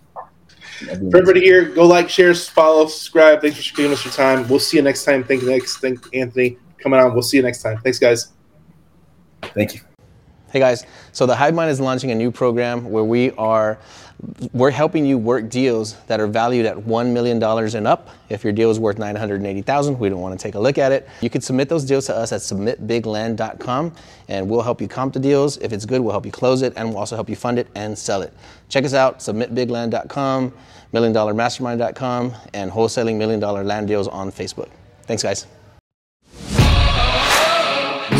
For 0.78 1.16
everybody 1.16 1.40
here, 1.40 1.64
go 1.70 1.86
like, 1.86 2.10
share, 2.10 2.34
follow, 2.34 2.86
subscribe. 2.86 3.40
Thanks 3.40 3.64
for 3.64 3.76
giving 3.76 3.92
us 3.92 4.04
your 4.04 4.12
time. 4.12 4.46
We'll 4.46 4.58
see 4.58 4.76
you 4.76 4.82
Nick 4.82 4.96
time. 5.02 5.24
Thank 5.24 5.42
you, 5.42 5.50
next. 5.50 5.78
Thank 5.78 6.14
Anthony 6.14 6.58
coming 6.78 7.00
on. 7.00 7.14
We'll 7.14 7.22
see 7.22 7.38
you 7.38 7.42
next 7.42 7.62
time. 7.62 7.78
Thanks, 7.78 7.98
guys. 7.98 8.32
Thank 9.54 9.74
you. 9.74 9.80
Hey 10.56 10.60
guys, 10.60 10.86
so 11.12 11.26
the 11.26 11.36
Hive 11.36 11.52
Mind 11.52 11.70
is 11.70 11.80
launching 11.80 12.12
a 12.12 12.14
new 12.14 12.30
program 12.30 12.90
where 12.90 13.04
we 13.04 13.30
are 13.32 13.76
we're 14.54 14.70
helping 14.70 15.04
you 15.04 15.18
work 15.18 15.50
deals 15.50 15.96
that 16.06 16.18
are 16.18 16.26
valued 16.26 16.64
at 16.64 16.78
$1 16.78 17.12
million 17.12 17.42
and 17.42 17.86
up. 17.86 18.08
If 18.30 18.42
your 18.42 18.54
deal 18.54 18.70
is 18.70 18.80
worth 18.80 18.98
980000 18.98 19.98
we 19.98 20.08
don't 20.08 20.22
want 20.22 20.40
to 20.40 20.42
take 20.42 20.54
a 20.54 20.58
look 20.58 20.78
at 20.78 20.92
it. 20.92 21.10
You 21.20 21.28
can 21.28 21.42
submit 21.42 21.68
those 21.68 21.84
deals 21.84 22.06
to 22.06 22.16
us 22.16 22.32
at 22.32 22.40
submitbigland.com 22.40 23.92
and 24.28 24.48
we'll 24.48 24.62
help 24.62 24.80
you 24.80 24.88
comp 24.88 25.12
the 25.12 25.20
deals. 25.20 25.58
If 25.58 25.74
it's 25.74 25.84
good, 25.84 26.00
we'll 26.00 26.12
help 26.12 26.24
you 26.24 26.32
close 26.32 26.62
it 26.62 26.72
and 26.74 26.88
we'll 26.88 27.00
also 27.00 27.16
help 27.16 27.28
you 27.28 27.36
fund 27.36 27.58
it 27.58 27.68
and 27.74 27.98
sell 27.98 28.22
it. 28.22 28.32
Check 28.70 28.86
us 28.86 28.94
out, 28.94 29.18
submitbigland.com, 29.18 30.54
milliondollarmastermind.com, 30.94 32.34
and 32.54 32.70
wholesaling 32.70 33.18
million 33.18 33.40
dollar 33.40 33.62
land 33.62 33.88
deals 33.88 34.08
on 34.08 34.32
Facebook. 34.32 34.70
Thanks, 35.02 35.22
guys. 35.22 35.46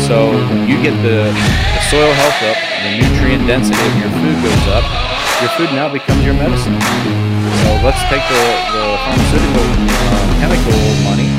So 0.07 0.31
you 0.65 0.81
get 0.81 0.95
the, 1.03 1.29
the 1.35 1.81
soil 1.91 2.13
health 2.15 2.39
up, 2.47 2.57
the 2.83 2.91
nutrient 2.95 3.45
density 3.45 3.75
of 3.75 3.95
your 3.99 4.11
food 4.23 4.35
goes 4.41 4.67
up 4.71 5.07
your 5.41 5.49
food 5.51 5.69
now 5.69 5.87
becomes 5.91 6.25
your 6.25 6.33
medicine. 6.33 6.73
So 6.81 7.69
let's 7.85 8.01
take 8.09 8.25
the, 8.25 8.43
the 8.73 8.97
pharmaceutical 9.05 9.61
uh, 9.61 10.39
chemical 10.41 10.79
money 11.05 11.36